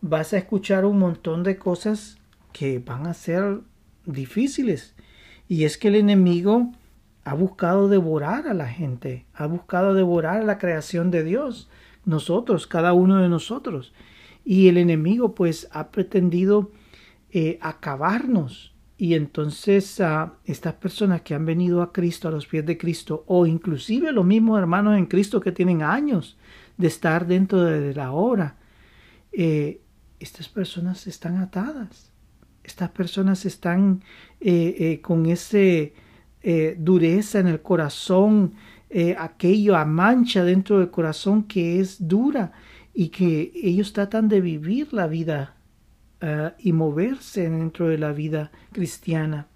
vas 0.00 0.32
a 0.32 0.38
escuchar 0.38 0.84
un 0.84 1.00
montón 1.00 1.42
de 1.42 1.58
cosas 1.58 2.18
que 2.52 2.78
van 2.78 3.08
a 3.08 3.14
ser 3.14 3.62
difíciles. 4.06 4.94
Y 5.48 5.64
es 5.64 5.76
que 5.76 5.88
el 5.88 5.96
enemigo 5.96 6.70
ha 7.24 7.34
buscado 7.34 7.88
devorar 7.88 8.46
a 8.46 8.54
la 8.54 8.68
gente, 8.68 9.26
ha 9.34 9.46
buscado 9.46 9.94
devorar 9.94 10.44
la 10.44 10.58
creación 10.58 11.10
de 11.10 11.24
Dios, 11.24 11.68
nosotros, 12.04 12.68
cada 12.68 12.92
uno 12.92 13.16
de 13.16 13.28
nosotros. 13.28 13.92
Y 14.44 14.68
el 14.68 14.76
enemigo 14.76 15.34
pues 15.34 15.68
ha 15.72 15.88
pretendido 15.88 16.70
eh, 17.32 17.58
acabarnos. 17.60 18.72
Y 18.98 19.14
entonces 19.14 20.00
a 20.00 20.34
estas 20.44 20.74
personas 20.74 21.22
que 21.22 21.34
han 21.34 21.46
venido 21.46 21.80
a 21.80 21.92
Cristo, 21.92 22.28
a 22.28 22.32
los 22.32 22.46
pies 22.46 22.66
de 22.66 22.76
Cristo, 22.76 23.24
o 23.28 23.46
inclusive 23.46 24.12
los 24.12 24.26
mismos 24.26 24.58
hermanos 24.58 24.98
en 24.98 25.06
Cristo 25.06 25.40
que 25.40 25.52
tienen 25.52 25.82
años 25.82 26.36
de 26.76 26.88
estar 26.88 27.26
dentro 27.26 27.62
de 27.62 27.94
la 27.94 28.12
obra, 28.12 28.56
eh, 29.32 29.80
estas 30.18 30.48
personas 30.48 31.06
están 31.06 31.36
atadas. 31.36 32.10
Estas 32.64 32.90
personas 32.90 33.46
están 33.46 34.02
eh, 34.40 35.00
con 35.00 35.26
ese 35.26 35.94
eh, 36.40 36.76
dureza 36.78 37.40
en 37.40 37.48
el 37.48 37.60
corazón, 37.62 38.54
eh, 38.90 39.16
aquello 39.18 39.76
a 39.76 39.84
mancha 39.84 40.44
dentro 40.44 40.78
del 40.78 40.90
corazón 40.90 41.42
que 41.42 41.80
es 41.80 42.06
dura 42.06 42.52
y 42.94 43.08
que 43.08 43.50
ellos 43.54 43.92
tratan 43.92 44.28
de 44.28 44.40
vivir 44.40 44.92
la 44.92 45.08
vida 45.08 45.56
eh, 46.20 46.52
y 46.58 46.72
moverse 46.72 47.48
dentro 47.48 47.88
de 47.88 47.98
la 47.98 48.12
vida 48.12 48.50
cristiana. 48.72 49.46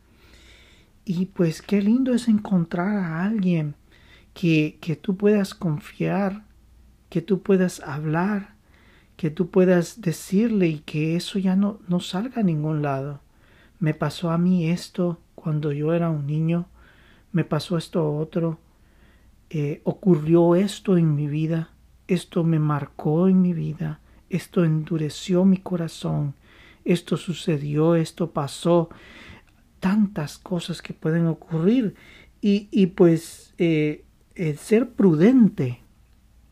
Y 1.04 1.26
pues 1.26 1.62
qué 1.62 1.82
lindo 1.82 2.14
es 2.14 2.28
encontrar 2.28 2.96
a 2.96 3.24
alguien 3.24 3.74
que, 4.34 4.78
que 4.80 4.96
tú 4.96 5.16
puedas 5.16 5.54
confiar, 5.54 6.44
que 7.08 7.22
tú 7.22 7.42
puedas 7.42 7.80
hablar, 7.80 8.54
que 9.16 9.30
tú 9.30 9.50
puedas 9.50 10.00
decirle 10.00 10.68
y 10.68 10.78
que 10.80 11.16
eso 11.16 11.38
ya 11.38 11.56
no, 11.56 11.80
no 11.88 12.00
salga 12.00 12.40
a 12.40 12.44
ningún 12.44 12.82
lado. 12.82 13.20
Me 13.78 13.94
pasó 13.94 14.30
a 14.30 14.38
mí 14.38 14.70
esto 14.70 15.20
cuando 15.34 15.72
yo 15.72 15.92
era 15.92 16.08
un 16.10 16.26
niño 16.26 16.68
me 17.32 17.44
pasó 17.44 17.78
esto 17.78 18.14
otro, 18.14 18.58
eh, 19.50 19.80
ocurrió 19.84 20.54
esto 20.54 20.98
en 20.98 21.14
mi 21.14 21.26
vida, 21.26 21.70
esto 22.06 22.44
me 22.44 22.58
marcó 22.58 23.26
en 23.26 23.40
mi 23.40 23.54
vida, 23.54 24.00
esto 24.28 24.64
endureció 24.64 25.44
mi 25.44 25.56
corazón, 25.56 26.34
esto 26.84 27.16
sucedió, 27.16 27.94
esto 27.94 28.32
pasó, 28.32 28.88
tantas 29.80 30.38
cosas 30.38 30.82
que 30.82 30.94
pueden 30.94 31.26
ocurrir 31.26 31.94
y, 32.40 32.68
y 32.70 32.86
pues 32.88 33.54
eh, 33.58 34.04
el 34.34 34.58
ser 34.58 34.90
prudente 34.90 35.80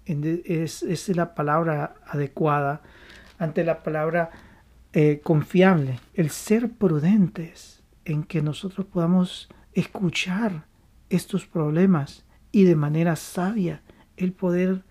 es, 0.05 0.83
es, 0.83 1.09
la 1.11 1.35
palabra 1.35 1.95
adecuada 2.07 2.83
ante 3.39 3.63
la 3.65 3.83
palabra 3.83 4.31
eh, 4.93 5.21
confiable, 5.23 6.01
el 6.15 6.31
ser 6.31 6.71
prudentes 6.73 7.83
en 8.05 8.25
que 8.25 8.43
nosotros 8.43 8.87
podamos 8.87 9.49
escuchar 9.73 10.67
estos 11.09 11.47
problemas 11.47 12.25
y 12.51 12.65
de 12.65 12.75
manera 12.75 13.15
sabia 13.15 13.83
el 14.17 14.33
poder 14.33 14.85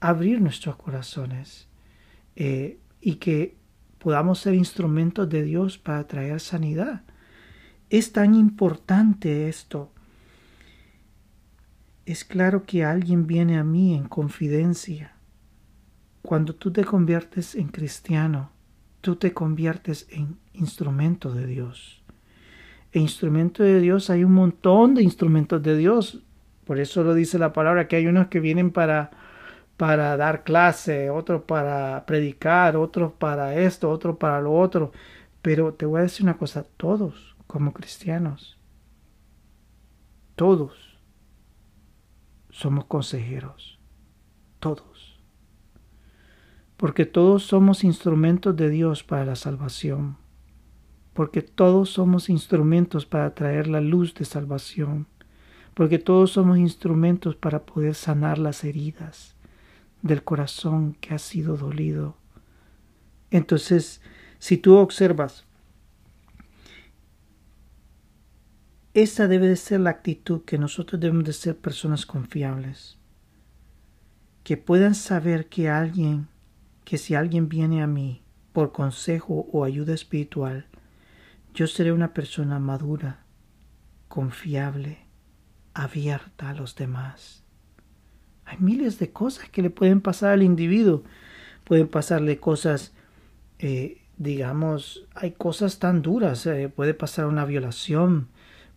abrir 0.00 0.40
nuestros 0.40 0.76
corazones. 0.76 1.68
eh, 2.36 2.78
y 3.00 3.16
que 3.16 3.56
podamos 3.98 4.40
ser 4.40 4.54
instrumentos 4.54 5.28
de 5.28 5.42
Dios 5.42 5.78
para 5.78 6.06
traer 6.06 6.40
sanidad. 6.40 7.02
Es 7.90 8.12
tan 8.12 8.34
importante 8.34 9.48
esto. 9.48 9.92
Es 12.04 12.24
claro 12.24 12.64
que 12.64 12.84
alguien 12.84 13.26
viene 13.26 13.58
a 13.58 13.64
mí 13.64 13.94
en 13.94 14.08
confidencia. 14.08 15.12
Cuando 16.22 16.54
tú 16.54 16.72
te 16.72 16.84
conviertes 16.84 17.54
en 17.54 17.68
cristiano, 17.68 18.50
tú 19.00 19.16
te 19.16 19.32
conviertes 19.32 20.06
en 20.10 20.36
instrumento 20.52 21.32
de 21.32 21.46
Dios. 21.46 22.02
E 22.92 22.98
instrumento 22.98 23.62
de 23.62 23.80
Dios 23.80 24.10
hay 24.10 24.24
un 24.24 24.32
montón 24.32 24.94
de 24.94 25.02
instrumentos 25.02 25.62
de 25.62 25.76
Dios. 25.76 26.22
Por 26.64 26.80
eso 26.80 27.04
lo 27.04 27.14
dice 27.14 27.38
la 27.38 27.52
palabra, 27.52 27.86
que 27.86 27.96
hay 27.96 28.06
unos 28.06 28.28
que 28.28 28.40
vienen 28.40 28.70
para, 28.70 29.10
para 29.76 30.16
dar 30.16 30.44
clase, 30.44 31.10
otros 31.10 31.42
para 31.42 32.04
predicar, 32.06 32.76
otros 32.76 33.12
para 33.12 33.54
esto, 33.54 33.90
otros 33.90 34.16
para 34.16 34.40
lo 34.40 34.54
otro. 34.54 34.92
Pero 35.42 35.74
te 35.74 35.86
voy 35.86 36.00
a 36.00 36.02
decir 36.02 36.24
una 36.24 36.38
cosa, 36.38 36.64
todos 36.76 37.36
como 37.46 37.72
cristianos, 37.72 38.58
todos 40.34 40.98
somos 42.50 42.86
consejeros, 42.86 43.78
todos. 44.60 45.20
Porque 46.76 47.06
todos 47.06 47.44
somos 47.44 47.84
instrumentos 47.84 48.54
de 48.56 48.68
Dios 48.68 49.02
para 49.02 49.24
la 49.24 49.36
salvación. 49.36 50.18
Porque 51.14 51.40
todos 51.40 51.90
somos 51.90 52.28
instrumentos 52.28 53.06
para 53.06 53.34
traer 53.34 53.66
la 53.66 53.80
luz 53.80 54.14
de 54.14 54.26
salvación 54.26 55.06
porque 55.76 55.98
todos 55.98 56.30
somos 56.30 56.56
instrumentos 56.56 57.36
para 57.36 57.66
poder 57.66 57.94
sanar 57.94 58.38
las 58.38 58.64
heridas 58.64 59.35
del 60.02 60.22
corazón 60.22 60.94
que 61.00 61.14
ha 61.14 61.18
sido 61.18 61.56
dolido. 61.56 62.16
Entonces, 63.30 64.00
si 64.38 64.56
tú 64.56 64.76
observas, 64.76 65.44
esa 68.94 69.28
debe 69.28 69.48
de 69.48 69.56
ser 69.56 69.80
la 69.80 69.90
actitud 69.90 70.42
que 70.44 70.58
nosotros 70.58 71.00
debemos 71.00 71.24
de 71.24 71.32
ser 71.32 71.56
personas 71.56 72.06
confiables, 72.06 72.98
que 74.42 74.56
puedan 74.56 74.94
saber 74.94 75.48
que 75.48 75.68
alguien, 75.68 76.28
que 76.84 76.98
si 76.98 77.14
alguien 77.14 77.48
viene 77.48 77.82
a 77.82 77.86
mí 77.86 78.22
por 78.52 78.72
consejo 78.72 79.48
o 79.52 79.64
ayuda 79.64 79.92
espiritual, 79.92 80.66
yo 81.52 81.66
seré 81.66 81.92
una 81.92 82.14
persona 82.14 82.58
madura, 82.58 83.24
confiable, 84.08 85.06
abierta 85.74 86.50
a 86.50 86.54
los 86.54 86.74
demás. 86.76 87.45
Hay 88.46 88.58
miles 88.60 88.98
de 89.00 89.10
cosas 89.10 89.48
que 89.50 89.60
le 89.60 89.70
pueden 89.70 90.00
pasar 90.00 90.30
al 90.30 90.42
individuo. 90.42 91.02
Pueden 91.64 91.88
pasarle 91.88 92.38
cosas, 92.38 92.94
eh, 93.58 94.02
digamos, 94.16 95.04
hay 95.14 95.32
cosas 95.32 95.80
tan 95.80 96.00
duras. 96.00 96.46
Eh, 96.46 96.68
puede 96.74 96.94
pasar 96.94 97.26
una 97.26 97.44
violación, 97.44 98.28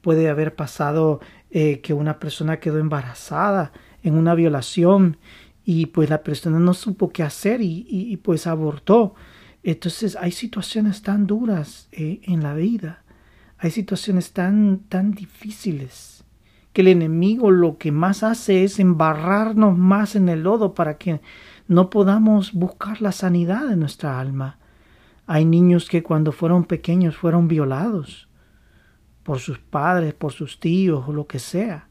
puede 0.02 0.28
haber 0.28 0.56
pasado 0.56 1.22
eh, 1.52 1.82
que 1.82 1.94
una 1.94 2.20
persona 2.20 2.60
quedó 2.60 2.80
embarazada 2.80 3.72
en 4.02 4.16
una 4.16 4.34
violación 4.34 5.18
y 5.64 5.86
pues 5.88 6.10
la 6.10 6.24
persona 6.24 6.58
no 6.58 6.74
supo 6.74 7.10
qué 7.10 7.22
hacer 7.22 7.62
y, 7.62 7.86
y 7.88 8.18
pues 8.18 8.48
abortó. 8.48 9.14
Entonces 9.62 10.16
hay 10.16 10.32
situaciones 10.32 11.04
tan 11.04 11.28
duras 11.28 11.90
en 11.92 12.42
la 12.42 12.54
vida, 12.56 13.04
hay 13.58 13.70
situaciones 13.72 14.32
tan, 14.32 14.80
tan 14.88 15.12
difíciles 15.12 16.19
que 16.74 16.82
el 16.82 16.88
enemigo 16.88 17.52
lo 17.52 17.78
que 17.78 17.92
más 17.92 18.24
hace 18.24 18.64
es 18.64 18.80
embarrarnos 18.80 19.78
más 19.78 20.16
en 20.16 20.30
el 20.30 20.44
lodo 20.44 20.74
para 20.74 20.98
que 20.98 21.22
no 21.68 21.90
podamos 21.90 22.54
buscar 22.54 23.02
la 23.02 23.12
sanidad 23.12 23.68
de 23.68 23.76
nuestra 23.76 24.20
alma. 24.20 24.58
Hay 25.28 25.46
niños 25.46 25.88
que 25.88 26.02
cuando 26.02 26.32
fueron 26.32 26.64
pequeños 26.64 27.16
fueron 27.16 27.48
violados 27.48 28.28
por 29.24 29.40
sus 29.40 29.60
padres, 29.60 30.16
por 30.16 30.32
sus 30.32 30.60
tíos 30.60 31.06
o 31.08 31.14
lo 31.14 31.28
que 31.28 31.38
sea. 31.38 31.88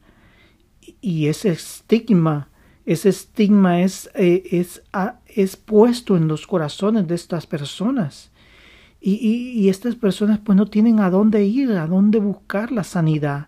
Y 1.01 1.27
ese 1.29 1.51
estigma, 1.51 2.49
ese 2.85 3.11
estigma 3.11 3.81
es, 3.83 4.11
eh, 4.15 4.43
es, 4.51 4.83
es 5.27 5.57
puesto 5.57 6.17
en 6.17 6.27
los 6.27 6.49
corazones 6.49 7.07
de 7.07 7.15
estas 7.15 7.47
personas. 7.47 8.33
Y, 9.01 9.15
y, 9.15 9.69
estas 9.69 9.95
personas 9.95 10.41
pues 10.41 10.57
no 10.57 10.67
tienen 10.67 10.99
a 10.99 11.09
dónde 11.09 11.45
ir, 11.45 11.71
a 11.71 11.87
dónde 11.87 12.19
buscar 12.19 12.73
la 12.73 12.83
sanidad. 12.83 13.47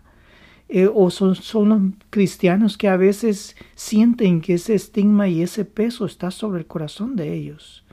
Eh, 0.73 0.89
o 0.91 1.09
son, 1.09 1.35
son 1.35 1.67
los 1.67 1.81
cristianos 2.09 2.77
que 2.77 2.87
a 2.87 2.95
veces 2.95 3.57
sienten 3.75 4.39
que 4.39 4.53
ese 4.53 4.73
estigma 4.73 5.27
y 5.27 5.41
ese 5.41 5.65
peso 5.65 6.05
está 6.05 6.31
sobre 6.31 6.61
el 6.61 6.65
corazón 6.65 7.17
de 7.17 7.33
ellos. 7.33 7.83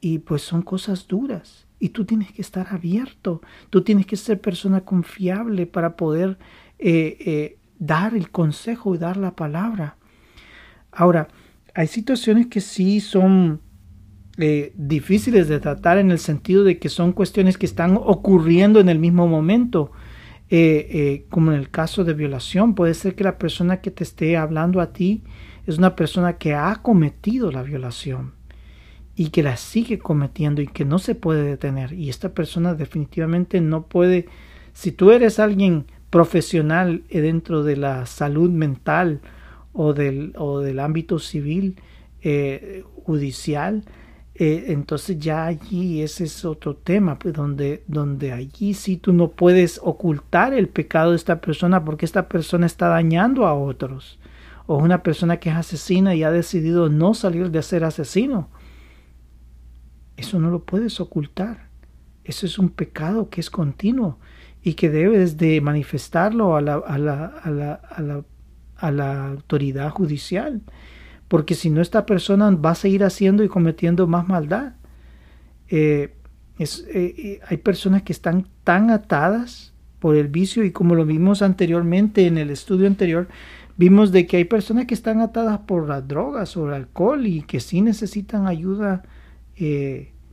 Y 0.00 0.18
pues 0.20 0.42
son 0.42 0.62
cosas 0.62 1.08
duras. 1.08 1.66
Y 1.80 1.88
tú 1.88 2.04
tienes 2.04 2.30
que 2.30 2.42
estar 2.42 2.68
abierto, 2.70 3.42
tú 3.70 3.82
tienes 3.82 4.06
que 4.06 4.16
ser 4.16 4.40
persona 4.40 4.82
confiable 4.82 5.66
para 5.66 5.96
poder 5.96 6.38
eh, 6.78 7.16
eh, 7.26 7.58
dar 7.80 8.14
el 8.14 8.30
consejo 8.30 8.94
y 8.94 8.98
dar 8.98 9.16
la 9.16 9.34
palabra. 9.34 9.96
Ahora, 10.92 11.26
hay 11.74 11.88
situaciones 11.88 12.46
que 12.46 12.60
sí 12.60 13.00
son 13.00 13.62
difíciles 14.74 15.48
de 15.48 15.60
tratar 15.60 15.98
en 15.98 16.10
el 16.10 16.18
sentido 16.18 16.64
de 16.64 16.78
que 16.78 16.88
son 16.88 17.12
cuestiones 17.12 17.58
que 17.58 17.66
están 17.66 17.98
ocurriendo 18.00 18.80
en 18.80 18.88
el 18.88 18.98
mismo 18.98 19.26
momento. 19.26 19.92
Eh, 20.52 20.88
eh, 20.90 21.26
como 21.30 21.52
en 21.52 21.58
el 21.58 21.70
caso 21.70 22.02
de 22.02 22.12
violación, 22.12 22.74
puede 22.74 22.94
ser 22.94 23.14
que 23.14 23.22
la 23.22 23.38
persona 23.38 23.80
que 23.80 23.92
te 23.92 24.02
esté 24.02 24.36
hablando 24.36 24.80
a 24.80 24.92
ti 24.92 25.22
es 25.66 25.78
una 25.78 25.94
persona 25.94 26.38
que 26.38 26.54
ha 26.54 26.74
cometido 26.82 27.52
la 27.52 27.62
violación 27.62 28.32
y 29.14 29.30
que 29.30 29.44
la 29.44 29.56
sigue 29.56 30.00
cometiendo 30.00 30.60
y 30.60 30.66
que 30.66 30.84
no 30.84 30.98
se 30.98 31.14
puede 31.14 31.44
detener. 31.44 31.92
Y 31.92 32.08
esta 32.08 32.34
persona 32.34 32.74
definitivamente 32.74 33.60
no 33.60 33.86
puede, 33.86 34.26
si 34.72 34.90
tú 34.90 35.12
eres 35.12 35.38
alguien 35.38 35.86
profesional 36.10 37.04
dentro 37.08 37.62
de 37.62 37.76
la 37.76 38.06
salud 38.06 38.50
mental 38.50 39.20
o 39.72 39.92
del, 39.92 40.32
o 40.36 40.58
del 40.58 40.80
ámbito 40.80 41.20
civil, 41.20 41.76
eh, 42.22 42.82
judicial, 43.04 43.84
eh, 44.42 44.72
entonces 44.72 45.18
ya 45.18 45.44
allí 45.44 46.00
ese 46.00 46.24
es 46.24 46.46
otro 46.46 46.74
tema, 46.74 47.18
pues, 47.18 47.34
donde, 47.34 47.84
donde 47.86 48.32
allí 48.32 48.72
sí 48.72 48.96
tú 48.96 49.12
no 49.12 49.32
puedes 49.32 49.78
ocultar 49.82 50.54
el 50.54 50.66
pecado 50.66 51.10
de 51.10 51.16
esta 51.16 51.42
persona 51.42 51.84
porque 51.84 52.06
esta 52.06 52.26
persona 52.26 52.64
está 52.64 52.88
dañando 52.88 53.46
a 53.46 53.52
otros. 53.52 54.18
O 54.66 54.78
una 54.78 55.02
persona 55.02 55.36
que 55.36 55.50
es 55.50 55.56
asesina 55.56 56.14
y 56.14 56.22
ha 56.22 56.30
decidido 56.30 56.88
no 56.88 57.12
salir 57.12 57.50
de 57.50 57.60
ser 57.60 57.84
asesino. 57.84 58.48
Eso 60.16 60.38
no 60.38 60.50
lo 60.50 60.64
puedes 60.64 61.00
ocultar. 61.00 61.68
Eso 62.24 62.46
es 62.46 62.58
un 62.58 62.70
pecado 62.70 63.28
que 63.28 63.42
es 63.42 63.50
continuo 63.50 64.18
y 64.62 64.72
que 64.72 64.88
debes 64.88 65.36
de 65.36 65.60
manifestarlo 65.60 66.56
a 66.56 66.62
la, 66.62 66.76
a 66.76 66.96
la, 66.96 67.26
a 67.26 67.50
la, 67.50 67.74
a 67.74 68.00
la, 68.00 68.24
a 68.76 68.90
la 68.90 69.28
autoridad 69.28 69.90
judicial 69.90 70.62
porque 71.30 71.54
si 71.54 71.70
no 71.70 71.80
esta 71.80 72.06
persona 72.06 72.50
va 72.50 72.72
a 72.72 72.74
seguir 72.74 73.04
haciendo 73.04 73.44
y 73.44 73.48
cometiendo 73.48 74.08
más 74.08 74.26
maldad. 74.26 74.72
Eh, 75.68 76.12
eh, 76.58 76.66
eh, 76.92 77.40
hay 77.46 77.56
personas 77.58 78.02
que 78.02 78.12
están 78.12 78.48
tan 78.64 78.90
atadas 78.90 79.72
por 80.00 80.16
el 80.16 80.26
vicio 80.26 80.64
y 80.64 80.72
como 80.72 80.96
lo 80.96 81.06
vimos 81.06 81.40
anteriormente 81.42 82.26
en 82.26 82.36
el 82.36 82.50
estudio 82.50 82.88
anterior, 82.88 83.28
vimos 83.76 84.10
de 84.10 84.26
que 84.26 84.38
hay 84.38 84.44
personas 84.44 84.86
que 84.86 84.94
están 84.94 85.20
atadas 85.20 85.60
por 85.60 85.88
las 85.88 86.08
drogas 86.08 86.56
o 86.56 86.66
el 86.66 86.74
alcohol 86.74 87.24
y 87.24 87.42
que 87.42 87.60
sí 87.60 87.80
necesitan 87.80 88.48
ayuda 88.48 89.04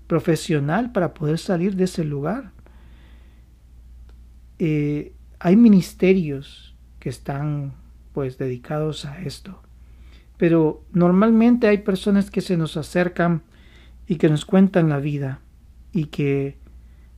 profesional 0.07 0.91
para 0.93 1.13
poder 1.13 1.38
salir 1.38 1.75
de 1.75 1.83
ese 1.83 2.03
lugar. 2.03 2.53
hay 4.57 5.55
ministerios 5.55 6.75
que 6.97 7.10
están 7.10 7.73
pues 8.13 8.39
dedicados 8.39 9.05
a 9.05 9.21
esto 9.21 9.62
pero 10.38 10.84
normalmente 10.93 11.67
hay 11.67 11.80
personas 11.80 12.32
que 12.32 12.41
se 12.41 12.58
nos 12.58 12.78
acercan 12.78 13.41
y 14.08 14.15
que 14.15 14.30
nos 14.30 14.45
cuentan 14.45 14.89
la 14.89 15.00
vida 15.00 15.41
y 15.91 16.06
que 16.06 16.58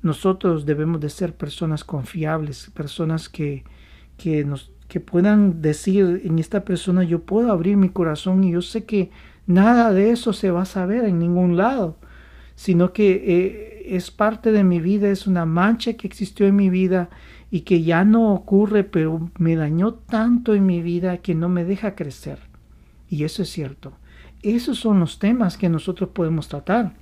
nosotros 0.01 0.65
debemos 0.65 1.01
de 1.01 1.09
ser 1.09 1.35
personas 1.35 1.83
confiables, 1.83 2.71
personas 2.73 3.29
que, 3.29 3.63
que 4.17 4.45
nos 4.45 4.71
que 4.89 4.99
puedan 4.99 5.61
decir 5.61 6.23
en 6.25 6.39
esta 6.39 6.65
persona 6.65 7.03
yo 7.03 7.21
puedo 7.21 7.51
abrir 7.51 7.77
mi 7.77 7.89
corazón 7.89 8.43
y 8.43 8.51
yo 8.51 8.61
sé 8.63 8.85
que 8.85 9.11
nada 9.45 9.93
de 9.93 10.09
eso 10.09 10.33
se 10.33 10.49
va 10.49 10.63
a 10.63 10.65
saber 10.65 11.05
en 11.05 11.19
ningún 11.19 11.55
lado, 11.55 11.97
sino 12.55 12.91
que 12.91 13.23
eh, 13.25 13.95
es 13.95 14.09
parte 14.09 14.51
de 14.51 14.63
mi 14.63 14.81
vida, 14.81 15.09
es 15.09 15.27
una 15.27 15.45
mancha 15.45 15.93
que 15.93 16.07
existió 16.07 16.47
en 16.47 16.55
mi 16.55 16.71
vida 16.71 17.09
y 17.51 17.61
que 17.61 17.83
ya 17.83 18.03
no 18.03 18.33
ocurre, 18.33 18.83
pero 18.83 19.29
me 19.37 19.55
dañó 19.55 19.93
tanto 19.93 20.55
en 20.55 20.65
mi 20.65 20.81
vida 20.81 21.19
que 21.19 21.35
no 21.35 21.49
me 21.49 21.65
deja 21.65 21.95
crecer. 21.95 22.48
Y 23.09 23.23
eso 23.23 23.41
es 23.41 23.49
cierto. 23.49 23.93
Esos 24.41 24.79
son 24.79 24.99
los 24.99 25.19
temas 25.19 25.57
que 25.57 25.69
nosotros 25.69 26.09
podemos 26.13 26.47
tratar. 26.47 26.93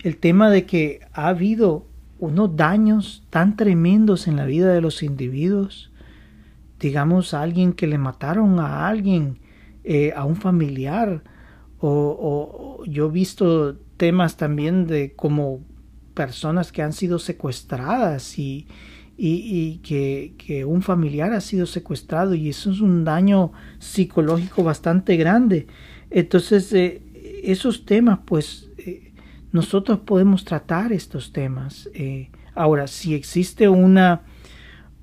El 0.00 0.16
tema 0.16 0.50
de 0.50 0.66
que 0.66 1.00
ha 1.12 1.28
habido 1.28 1.86
unos 2.18 2.54
daños 2.54 3.24
tan 3.30 3.56
tremendos 3.56 4.28
en 4.28 4.36
la 4.36 4.44
vida 4.44 4.72
de 4.72 4.80
los 4.80 5.02
individuos. 5.02 5.90
Digamos, 6.78 7.34
a 7.34 7.42
alguien 7.42 7.72
que 7.72 7.86
le 7.86 7.98
mataron 7.98 8.60
a 8.60 8.86
alguien, 8.86 9.38
eh, 9.84 10.12
a 10.14 10.24
un 10.24 10.36
familiar, 10.36 11.22
O, 11.84 12.84
yo 12.86 13.08
he 13.08 13.10
visto 13.10 13.76
temas 13.96 14.36
también 14.36 14.86
de 14.86 15.14
como 15.16 15.60
personas 16.14 16.70
que 16.70 16.80
han 16.80 16.92
sido 16.92 17.18
secuestradas 17.18 18.38
y, 18.38 18.68
y, 19.16 19.78
que, 19.78 20.34
que, 20.38 20.64
un 20.64 20.82
familiar 20.82 21.32
ha 21.32 21.40
sido 21.40 21.66
secuestrado 21.66 22.34
y 22.34 22.48
eso 22.48 22.70
es 22.70 22.80
un 22.80 23.04
daño 23.04 23.52
psicológico 23.78 24.64
bastante 24.64 25.16
grande. 25.16 25.66
Entonces, 26.10 26.72
eh, 26.72 27.02
esos 27.42 27.84
temas, 27.84 28.20
pues, 28.24 28.70
eh, 28.78 29.12
nosotros 29.52 30.00
podemos 30.00 30.44
tratar 30.44 30.92
estos 30.92 31.32
temas. 31.32 31.88
Eh, 31.94 32.30
ahora, 32.54 32.86
si 32.86 33.14
existe 33.14 33.68
una 33.68 34.22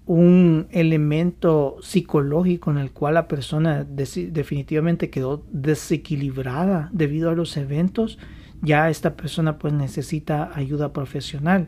un 0.09 0.67
elemento 0.71 1.77
psicológico 1.83 2.71
en 2.71 2.79
el 2.79 2.89
cual 2.89 3.13
la 3.13 3.27
persona 3.27 3.83
definitivamente 3.83 5.11
quedó 5.11 5.45
desequilibrada 5.51 6.89
debido 6.91 7.29
a 7.29 7.35
los 7.35 7.55
eventos, 7.57 8.17
ya 8.63 8.89
esta 8.89 9.15
persona 9.15 9.59
pues 9.59 9.71
necesita 9.71 10.49
ayuda 10.55 10.93
profesional. 10.93 11.67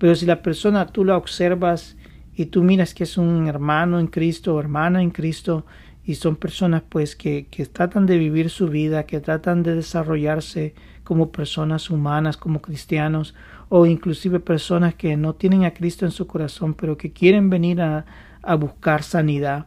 Pero 0.00 0.14
si 0.14 0.24
la 0.24 0.40
persona 0.40 0.86
tú 0.86 1.04
la 1.04 1.18
observas 1.18 1.98
y 2.34 2.46
tú 2.46 2.64
miras 2.64 2.94
que 2.94 3.04
es 3.04 3.18
un 3.18 3.46
hermano 3.48 4.00
en 4.00 4.06
Cristo 4.06 4.54
o 4.54 4.60
hermana 4.60 5.02
en 5.02 5.10
Cristo 5.10 5.66
y 6.02 6.14
son 6.14 6.36
personas 6.36 6.82
pues 6.88 7.14
que, 7.14 7.48
que 7.50 7.66
tratan 7.66 8.06
de 8.06 8.16
vivir 8.16 8.48
su 8.48 8.68
vida, 8.68 9.04
que 9.04 9.20
tratan 9.20 9.62
de 9.62 9.74
desarrollarse 9.74 10.74
como 11.04 11.30
personas 11.30 11.90
humanas, 11.90 12.38
como 12.38 12.62
cristianos, 12.62 13.34
o 13.68 13.84
inclusive 13.84 14.40
personas 14.40 14.94
que 14.94 15.18
no 15.18 15.34
tienen 15.34 15.64
a 15.64 15.74
Cristo 15.74 16.06
en 16.06 16.12
su 16.12 16.26
corazón, 16.26 16.72
pero 16.72 16.96
que 16.96 17.12
quieren 17.12 17.50
venir 17.50 17.82
a, 17.82 18.06
a 18.42 18.54
buscar 18.54 19.02
sanidad 19.02 19.66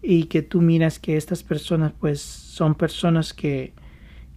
y 0.00 0.24
que 0.24 0.40
tú 0.40 0.62
miras 0.62 0.98
que 0.98 1.18
estas 1.18 1.42
personas 1.42 1.92
pues 2.00 2.22
son 2.22 2.74
personas 2.74 3.34
que, 3.34 3.74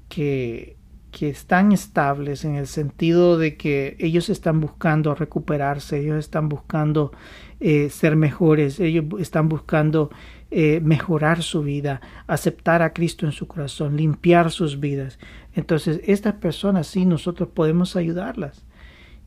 que, 0.09 0.75
que 1.11 1.29
están 1.29 1.71
estables 1.71 2.45
en 2.45 2.55
el 2.55 2.67
sentido 2.67 3.37
de 3.37 3.57
que 3.57 3.95
ellos 3.99 4.29
están 4.29 4.59
buscando 4.59 5.15
recuperarse, 5.15 5.99
ellos 5.99 6.17
están 6.17 6.49
buscando 6.49 7.11
eh, 7.59 7.89
ser 7.89 8.15
mejores, 8.15 8.79
ellos 8.79 9.05
están 9.19 9.49
buscando 9.49 10.11
eh, 10.51 10.79
mejorar 10.81 11.43
su 11.43 11.61
vida, 11.63 12.01
aceptar 12.27 12.81
a 12.81 12.93
Cristo 12.93 13.25
en 13.25 13.31
su 13.31 13.47
corazón, 13.47 13.97
limpiar 13.97 14.51
sus 14.51 14.79
vidas. 14.79 15.19
Entonces, 15.53 16.01
estas 16.05 16.35
personas 16.35 16.87
sí 16.87 17.05
nosotros 17.05 17.49
podemos 17.53 17.95
ayudarlas 17.95 18.65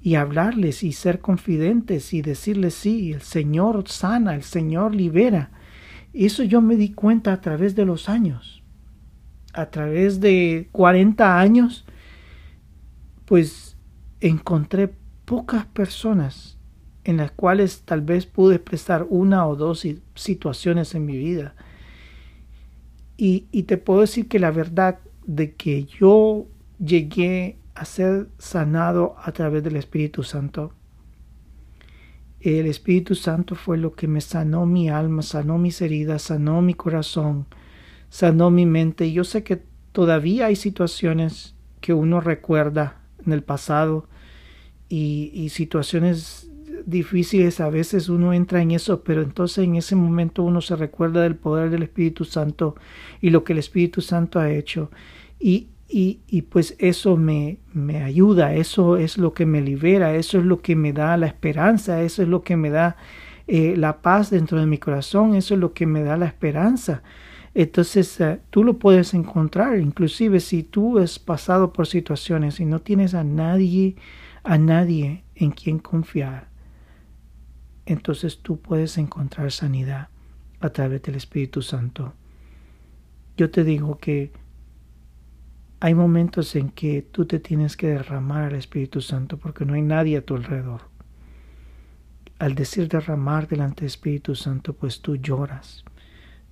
y 0.00 0.16
hablarles 0.16 0.82
y 0.82 0.92
ser 0.92 1.20
confidentes 1.20 2.12
y 2.12 2.22
decirles 2.22 2.74
sí, 2.74 3.12
el 3.12 3.22
Señor 3.22 3.88
sana, 3.88 4.34
el 4.34 4.42
Señor 4.42 4.94
libera. 4.94 5.50
Eso 6.12 6.42
yo 6.42 6.60
me 6.60 6.76
di 6.76 6.92
cuenta 6.92 7.32
a 7.32 7.40
través 7.40 7.74
de 7.74 7.84
los 7.84 8.08
años. 8.08 8.61
A 9.52 9.66
través 9.66 10.20
de 10.20 10.68
40 10.72 11.38
años, 11.38 11.84
pues 13.26 13.76
encontré 14.20 14.94
pocas 15.24 15.66
personas 15.66 16.58
en 17.04 17.16
las 17.16 17.32
cuales 17.32 17.82
tal 17.82 18.00
vez 18.00 18.26
pude 18.26 18.56
expresar 18.56 19.06
una 19.08 19.46
o 19.46 19.56
dos 19.56 19.86
situaciones 20.14 20.94
en 20.94 21.06
mi 21.06 21.16
vida. 21.18 21.54
Y, 23.16 23.46
y 23.50 23.64
te 23.64 23.76
puedo 23.76 24.00
decir 24.00 24.28
que 24.28 24.38
la 24.38 24.50
verdad 24.50 24.98
de 25.26 25.54
que 25.54 25.84
yo 25.84 26.46
llegué 26.78 27.58
a 27.74 27.84
ser 27.84 28.28
sanado 28.38 29.14
a 29.22 29.32
través 29.32 29.62
del 29.62 29.76
Espíritu 29.76 30.22
Santo. 30.22 30.72
El 32.40 32.66
Espíritu 32.66 33.14
Santo 33.14 33.54
fue 33.54 33.78
lo 33.78 33.94
que 33.94 34.08
me 34.08 34.20
sanó 34.20 34.66
mi 34.66 34.88
alma, 34.88 35.22
sanó 35.22 35.58
mis 35.58 35.80
heridas, 35.80 36.22
sanó 36.22 36.60
mi 36.60 36.74
corazón, 36.74 37.46
sanó 38.12 38.50
mi 38.50 38.66
mente. 38.66 39.10
Yo 39.10 39.24
sé 39.24 39.42
que 39.42 39.62
todavía 39.92 40.46
hay 40.46 40.56
situaciones 40.56 41.54
que 41.80 41.94
uno 41.94 42.20
recuerda 42.20 43.00
en 43.24 43.32
el 43.32 43.42
pasado 43.42 44.06
y, 44.90 45.30
y 45.32 45.48
situaciones 45.48 46.50
difíciles, 46.84 47.58
a 47.60 47.70
veces 47.70 48.10
uno 48.10 48.34
entra 48.34 48.60
en 48.60 48.72
eso, 48.72 49.02
pero 49.02 49.22
entonces 49.22 49.64
en 49.64 49.76
ese 49.76 49.96
momento 49.96 50.42
uno 50.42 50.60
se 50.60 50.76
recuerda 50.76 51.22
del 51.22 51.36
poder 51.36 51.70
del 51.70 51.84
Espíritu 51.84 52.26
Santo 52.26 52.76
y 53.22 53.30
lo 53.30 53.44
que 53.44 53.54
el 53.54 53.60
Espíritu 53.60 54.02
Santo 54.02 54.38
ha 54.38 54.50
hecho. 54.50 54.90
Y, 55.40 55.68
y, 55.88 56.42
pues 56.42 56.76
eso 56.78 57.16
me, 57.16 57.60
me 57.72 58.02
ayuda, 58.02 58.54
eso 58.54 58.98
es 58.98 59.16
lo 59.16 59.32
que 59.32 59.46
me 59.46 59.62
libera, 59.62 60.14
eso 60.14 60.38
es 60.38 60.44
lo 60.44 60.60
que 60.60 60.76
me 60.76 60.92
da 60.92 61.16
la 61.16 61.28
esperanza, 61.28 62.02
eso 62.02 62.20
es 62.22 62.28
lo 62.28 62.42
que 62.42 62.56
me 62.56 62.68
da 62.68 62.96
eh, 63.46 63.74
la 63.74 64.02
paz 64.02 64.28
dentro 64.28 64.60
de 64.60 64.66
mi 64.66 64.76
corazón, 64.76 65.34
eso 65.34 65.54
es 65.54 65.60
lo 65.60 65.72
que 65.72 65.86
me 65.86 66.02
da 66.02 66.18
la 66.18 66.26
esperanza. 66.26 67.02
Entonces 67.54 68.18
eh, 68.20 68.40
tú 68.50 68.64
lo 68.64 68.78
puedes 68.78 69.12
encontrar, 69.14 69.78
inclusive 69.78 70.40
si 70.40 70.62
tú 70.62 70.98
has 70.98 71.18
pasado 71.18 71.72
por 71.72 71.86
situaciones 71.86 72.60
y 72.60 72.64
no 72.64 72.80
tienes 72.80 73.14
a 73.14 73.24
nadie, 73.24 73.96
a 74.42 74.56
nadie 74.56 75.24
en 75.34 75.50
quien 75.50 75.78
confiar, 75.78 76.48
entonces 77.84 78.38
tú 78.38 78.60
puedes 78.60 78.96
encontrar 78.96 79.52
sanidad 79.52 80.08
a 80.60 80.70
través 80.70 81.02
del 81.02 81.16
Espíritu 81.16 81.60
Santo. 81.60 82.14
Yo 83.36 83.50
te 83.50 83.64
digo 83.64 83.98
que 83.98 84.32
hay 85.80 85.94
momentos 85.94 86.54
en 86.54 86.70
que 86.70 87.02
tú 87.02 87.26
te 87.26 87.40
tienes 87.40 87.76
que 87.76 87.88
derramar 87.88 88.44
al 88.44 88.54
Espíritu 88.54 89.00
Santo 89.00 89.36
porque 89.36 89.64
no 89.64 89.74
hay 89.74 89.82
nadie 89.82 90.16
a 90.16 90.24
tu 90.24 90.36
alrededor. 90.36 90.82
Al 92.38 92.54
decir 92.54 92.88
derramar 92.88 93.48
delante 93.48 93.80
del 93.80 93.86
Espíritu 93.86 94.34
Santo, 94.36 94.74
pues 94.74 95.00
tú 95.00 95.16
lloras, 95.16 95.84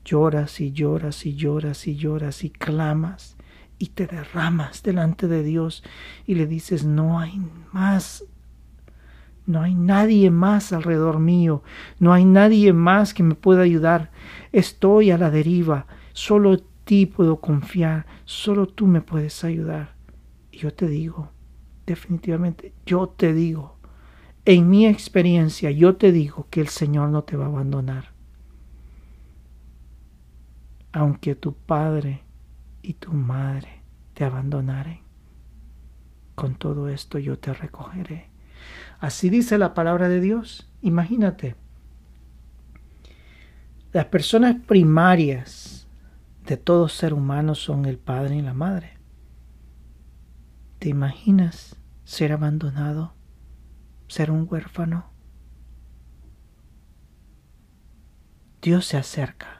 lloras 0.04 0.60
y 0.60 0.72
lloras 0.72 1.26
y 1.26 1.34
lloras 1.34 1.86
y 1.86 1.96
lloras 1.96 2.44
y 2.44 2.50
clamas 2.50 3.36
y 3.78 3.86
te 3.88 4.06
derramas 4.06 4.82
delante 4.82 5.26
de 5.26 5.42
Dios 5.42 5.82
y 6.26 6.34
le 6.34 6.46
dices, 6.46 6.84
no 6.84 7.18
hay 7.18 7.40
más, 7.72 8.24
no 9.46 9.62
hay 9.62 9.74
nadie 9.74 10.30
más 10.30 10.72
alrededor 10.72 11.18
mío, 11.18 11.62
no 11.98 12.12
hay 12.12 12.26
nadie 12.26 12.72
más 12.72 13.14
que 13.14 13.22
me 13.22 13.34
pueda 13.34 13.62
ayudar, 13.62 14.10
estoy 14.52 15.10
a 15.10 15.18
la 15.18 15.30
deriva, 15.30 15.86
solo 16.12 16.58
ti 16.84 17.06
puedo 17.06 17.40
confiar, 17.40 18.06
solo 18.26 18.66
tú 18.66 18.86
me 18.86 19.00
puedes 19.00 19.44
ayudar. 19.44 19.94
Y 20.52 20.58
yo 20.58 20.74
te 20.74 20.86
digo, 20.86 21.30
definitivamente, 21.86 22.74
yo 22.84 23.08
te 23.08 23.32
digo, 23.32 23.78
en 24.44 24.68
mi 24.68 24.86
experiencia, 24.86 25.70
yo 25.70 25.96
te 25.96 26.12
digo 26.12 26.46
que 26.50 26.60
el 26.60 26.68
Señor 26.68 27.08
no 27.08 27.24
te 27.24 27.36
va 27.36 27.46
a 27.46 27.48
abandonar. 27.48 28.09
Aunque 30.92 31.34
tu 31.34 31.54
padre 31.54 32.24
y 32.82 32.94
tu 32.94 33.12
madre 33.12 33.82
te 34.14 34.24
abandonaren, 34.24 35.00
con 36.34 36.56
todo 36.56 36.88
esto 36.88 37.18
yo 37.18 37.38
te 37.38 37.52
recogeré. 37.52 38.30
Así 38.98 39.30
dice 39.30 39.58
la 39.58 39.74
palabra 39.74 40.08
de 40.08 40.20
Dios. 40.20 40.68
Imagínate, 40.82 41.54
las 43.92 44.06
personas 44.06 44.56
primarias 44.66 45.86
de 46.46 46.56
todo 46.56 46.88
ser 46.88 47.14
humano 47.14 47.54
son 47.54 47.86
el 47.86 47.98
padre 47.98 48.36
y 48.36 48.42
la 48.42 48.54
madre. 48.54 48.98
¿Te 50.78 50.88
imaginas 50.88 51.76
ser 52.04 52.32
abandonado, 52.32 53.14
ser 54.08 54.30
un 54.30 54.46
huérfano? 54.50 55.10
Dios 58.62 58.86
se 58.86 58.96
acerca 58.96 59.59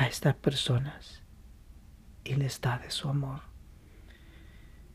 a 0.00 0.06
estas 0.06 0.34
personas 0.34 1.20
y 2.24 2.34
les 2.34 2.58
da 2.62 2.78
de 2.78 2.90
su 2.90 3.10
amor. 3.10 3.42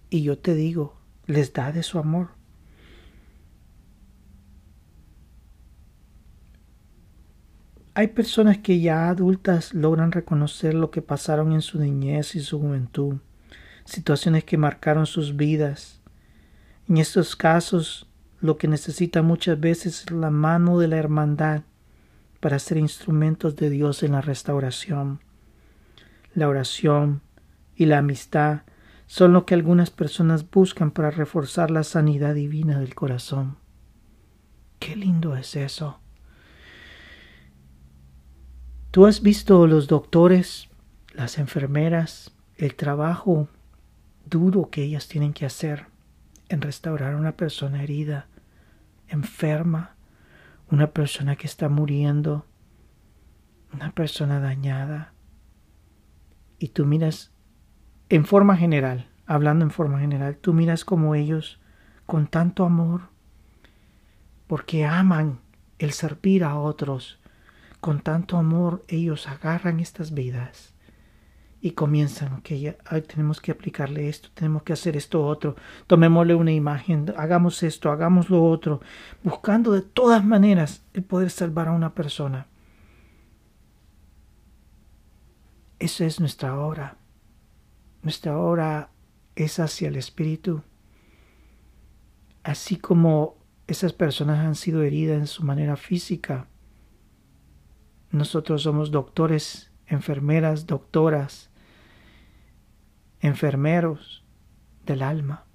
Y 0.09 0.23
yo 0.23 0.39
te 0.39 0.55
digo, 0.55 0.97
les 1.27 1.53
da 1.53 1.71
de 1.71 1.83
su 1.83 1.99
amor. 1.99 2.29
Hay 7.93 8.07
personas 8.07 8.57
que 8.57 8.79
ya 8.79 9.07
adultas 9.09 9.75
logran 9.75 10.11
reconocer 10.11 10.73
lo 10.73 10.89
que 10.89 11.03
pasaron 11.03 11.53
en 11.53 11.61
su 11.61 11.79
niñez 11.79 12.33
y 12.33 12.39
su 12.39 12.59
juventud, 12.59 13.17
situaciones 13.85 14.43
que 14.43 14.57
marcaron 14.57 15.05
sus 15.05 15.35
vidas. 15.35 16.01
En 16.89 16.97
estos 16.97 17.35
casos, 17.35 18.09
lo 18.39 18.57
que 18.57 18.67
necesita 18.67 19.21
muchas 19.21 19.59
veces 19.59 20.01
es 20.01 20.11
la 20.11 20.31
mano 20.31 20.79
de 20.79 20.87
la 20.87 20.97
hermandad 20.97 21.61
para 22.39 22.59
ser 22.59 22.77
instrumentos 22.77 23.55
de 23.55 23.69
Dios 23.69 24.03
en 24.03 24.13
la 24.13 24.21
restauración. 24.21 25.19
La 26.33 26.47
oración 26.47 27.21
y 27.75 27.85
la 27.85 27.99
amistad 27.99 28.61
son 29.07 29.33
lo 29.33 29.45
que 29.45 29.53
algunas 29.53 29.91
personas 29.91 30.49
buscan 30.49 30.91
para 30.91 31.11
reforzar 31.11 31.71
la 31.71 31.83
sanidad 31.83 32.35
divina 32.35 32.79
del 32.79 32.95
corazón. 32.95 33.57
Qué 34.79 34.95
lindo 34.95 35.35
es 35.35 35.55
eso. 35.55 35.99
Tú 38.91 39.05
has 39.05 39.21
visto 39.21 39.67
los 39.67 39.87
doctores, 39.87 40.69
las 41.13 41.37
enfermeras, 41.37 42.31
el 42.57 42.75
trabajo 42.75 43.49
duro 44.25 44.69
que 44.69 44.83
ellas 44.83 45.07
tienen 45.07 45.33
que 45.33 45.45
hacer 45.45 45.87
en 46.49 46.61
restaurar 46.61 47.13
a 47.13 47.17
una 47.17 47.33
persona 47.33 47.83
herida, 47.83 48.27
enferma, 49.07 49.94
una 50.69 50.91
persona 50.91 51.35
que 51.35 51.47
está 51.47 51.69
muriendo, 51.69 52.45
una 53.73 53.91
persona 53.91 54.39
dañada. 54.39 55.13
Y 56.59 56.69
tú 56.69 56.85
miras 56.85 57.31
en 58.09 58.25
forma 58.25 58.55
general, 58.55 59.09
hablando 59.25 59.65
en 59.65 59.71
forma 59.71 59.99
general, 59.99 60.37
tú 60.37 60.53
miras 60.53 60.85
como 60.85 61.15
ellos, 61.15 61.59
con 62.05 62.27
tanto 62.27 62.65
amor, 62.65 63.09
porque 64.47 64.85
aman 64.85 65.39
el 65.79 65.91
servir 65.91 66.43
a 66.43 66.55
otros, 66.55 67.19
con 67.81 68.01
tanto 68.01 68.37
amor 68.37 68.83
ellos 68.87 69.27
agarran 69.27 69.79
estas 69.79 70.13
vidas 70.13 70.74
y 71.65 71.71
comienzan, 71.71 72.31
ok, 72.33 72.49
tenemos 73.07 73.41
que 73.41 73.51
aplicarle 73.51 74.07
esto, 74.07 74.29
tenemos 74.35 74.61
que 74.61 74.73
hacer 74.73 74.95
esto 74.95 75.25
otro, 75.25 75.55
tomémosle 75.87 76.35
una 76.35 76.51
imagen, 76.51 77.11
hagamos 77.17 77.63
esto, 77.63 77.89
hagamos 77.89 78.29
lo 78.29 78.45
otro, 78.45 78.81
buscando 79.23 79.71
de 79.71 79.81
todas 79.81 80.23
maneras 80.23 80.85
el 80.93 81.03
poder 81.03 81.31
salvar 81.31 81.69
a 81.69 81.71
una 81.71 81.95
persona. 81.95 82.45
Esa 85.79 86.05
es 86.05 86.19
nuestra 86.19 86.55
obra. 86.59 86.97
Nuestra 88.03 88.37
obra 88.37 88.91
es 89.35 89.57
hacia 89.57 89.87
el 89.87 89.95
Espíritu. 89.95 90.61
Así 92.43 92.75
como 92.75 93.37
esas 93.65 93.91
personas 93.91 94.45
han 94.45 94.53
sido 94.53 94.83
heridas 94.83 95.17
en 95.17 95.25
su 95.25 95.43
manera 95.43 95.77
física, 95.77 96.45
nosotros 98.11 98.61
somos 98.61 98.91
doctores, 98.91 99.71
enfermeras, 99.87 100.67
doctoras, 100.67 101.49
enfermeros 103.19 104.23
del 104.85 105.01
alma. 105.01 105.45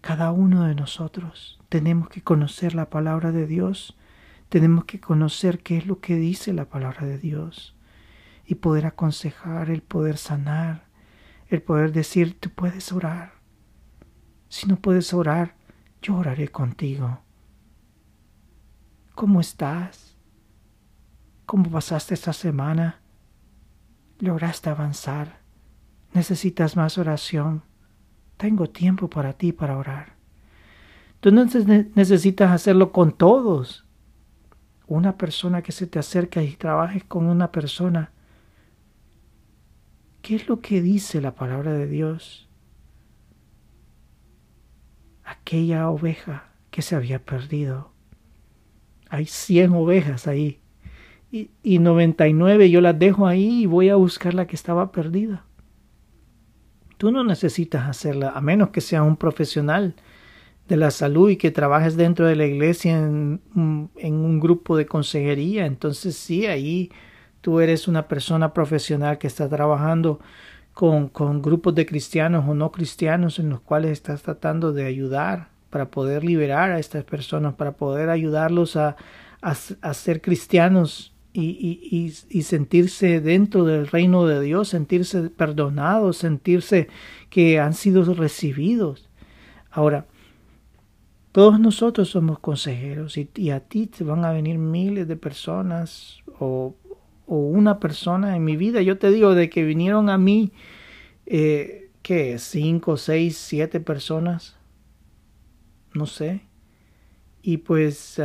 Cada 0.00 0.32
uno 0.32 0.64
de 0.64 0.74
nosotros 0.74 1.60
tenemos 1.68 2.08
que 2.08 2.22
conocer 2.22 2.74
la 2.74 2.90
palabra 2.90 3.32
de 3.32 3.46
Dios, 3.46 3.96
tenemos 4.48 4.84
que 4.84 5.00
conocer 5.00 5.62
qué 5.62 5.78
es 5.78 5.86
lo 5.86 6.00
que 6.00 6.16
dice 6.16 6.52
la 6.52 6.68
palabra 6.68 7.06
de 7.06 7.18
Dios 7.18 7.76
y 8.44 8.56
poder 8.56 8.86
aconsejar, 8.86 9.70
el 9.70 9.82
poder 9.82 10.18
sanar, 10.18 10.84
el 11.48 11.62
poder 11.62 11.92
decir, 11.92 12.38
tú 12.38 12.50
puedes 12.50 12.92
orar. 12.92 13.34
Si 14.48 14.66
no 14.66 14.76
puedes 14.76 15.14
orar, 15.14 15.54
yo 16.02 16.16
oraré 16.16 16.48
contigo. 16.48 17.20
¿Cómo 19.14 19.40
estás? 19.40 20.16
¿Cómo 21.46 21.70
pasaste 21.70 22.14
esta 22.14 22.32
semana? 22.32 23.00
¿Lograste 24.18 24.70
avanzar? 24.70 25.41
¿Necesitas 26.14 26.76
más 26.76 26.98
oración? 26.98 27.62
Tengo 28.36 28.68
tiempo 28.68 29.08
para 29.08 29.32
ti 29.32 29.52
para 29.52 29.78
orar. 29.78 30.14
Tú 31.20 31.30
no 31.30 31.46
necesitas 31.94 32.50
hacerlo 32.50 32.92
con 32.92 33.12
todos. 33.12 33.84
Una 34.86 35.16
persona 35.16 35.62
que 35.62 35.72
se 35.72 35.86
te 35.86 35.98
acerca 35.98 36.42
y 36.42 36.56
trabajes 36.56 37.04
con 37.04 37.26
una 37.26 37.52
persona 37.52 38.10
¿Qué 40.22 40.36
es 40.36 40.48
lo 40.48 40.60
que 40.60 40.80
dice 40.80 41.20
la 41.20 41.34
palabra 41.34 41.72
de 41.72 41.88
Dios? 41.88 42.48
Aquella 45.24 45.90
oveja 45.90 46.52
que 46.70 46.80
se 46.80 46.94
había 46.94 47.18
perdido. 47.24 47.90
Hay 49.10 49.26
100 49.26 49.72
ovejas 49.72 50.28
ahí. 50.28 50.60
Y, 51.32 51.50
y 51.64 51.80
99 51.80 52.70
yo 52.70 52.80
las 52.80 52.96
dejo 52.96 53.26
ahí 53.26 53.62
y 53.62 53.66
voy 53.66 53.88
a 53.88 53.96
buscar 53.96 54.32
la 54.32 54.46
que 54.46 54.54
estaba 54.54 54.92
perdida. 54.92 55.44
Tú 57.02 57.10
no 57.10 57.24
necesitas 57.24 57.88
hacerla, 57.88 58.30
a 58.30 58.40
menos 58.40 58.68
que 58.68 58.80
sea 58.80 59.02
un 59.02 59.16
profesional 59.16 59.96
de 60.68 60.76
la 60.76 60.92
salud 60.92 61.30
y 61.30 61.36
que 61.36 61.50
trabajes 61.50 61.96
dentro 61.96 62.28
de 62.28 62.36
la 62.36 62.46
iglesia 62.46 62.96
en, 62.96 63.40
en 63.96 64.14
un 64.14 64.38
grupo 64.38 64.76
de 64.76 64.86
consejería. 64.86 65.66
Entonces 65.66 66.14
sí, 66.14 66.46
ahí 66.46 66.92
tú 67.40 67.58
eres 67.58 67.88
una 67.88 68.06
persona 68.06 68.54
profesional 68.54 69.18
que 69.18 69.26
está 69.26 69.48
trabajando 69.48 70.20
con, 70.74 71.08
con, 71.08 71.42
grupos 71.42 71.74
de 71.74 71.86
cristianos 71.86 72.44
o 72.48 72.54
no 72.54 72.70
cristianos 72.70 73.40
en 73.40 73.50
los 73.50 73.60
cuales 73.62 73.90
estás 73.90 74.22
tratando 74.22 74.72
de 74.72 74.86
ayudar 74.86 75.48
para 75.70 75.90
poder 75.90 76.22
liberar 76.22 76.70
a 76.70 76.78
estas 76.78 77.02
personas, 77.02 77.54
para 77.54 77.72
poder 77.72 78.10
ayudarlos 78.10 78.76
a, 78.76 78.94
a, 79.40 79.54
ser 79.94 80.20
cristianos 80.20 81.11
y, 81.32 81.50
y, 81.90 82.12
y, 82.28 82.42
sentirse 82.42 83.20
dentro 83.20 83.64
del 83.64 83.86
reino 83.86 84.26
de 84.26 84.40
Dios, 84.40 84.68
sentirse 84.68 85.30
perdonados, 85.30 86.18
sentirse 86.18 86.88
que 87.30 87.58
han 87.58 87.72
sido 87.72 88.04
recibidos. 88.14 89.08
Ahora, 89.70 90.06
todos 91.32 91.58
nosotros 91.58 92.10
somos 92.10 92.38
consejeros 92.38 93.16
y, 93.16 93.50
a 93.50 93.60
ti 93.60 93.86
te 93.86 94.04
van 94.04 94.24
a 94.24 94.32
venir 94.32 94.58
miles 94.58 95.08
de 95.08 95.16
personas 95.16 96.18
o 96.38 96.76
o 97.26 97.36
una 97.36 97.80
persona 97.80 98.36
en 98.36 98.44
mi 98.44 98.56
vida. 98.56 98.82
Yo 98.82 98.98
te 98.98 99.10
digo, 99.10 99.34
de 99.34 99.48
que 99.48 99.64
vinieron 99.64 100.10
a 100.10 100.18
mí, 100.18 100.52
eh, 101.24 101.90
¿qué? 102.02 102.38
Cinco, 102.38 102.98
seis, 102.98 103.38
siete 103.38 103.80
personas. 103.80 104.56
No 105.94 106.04
sé. 106.04 106.42
Y 107.42 107.58
pues 107.58 108.20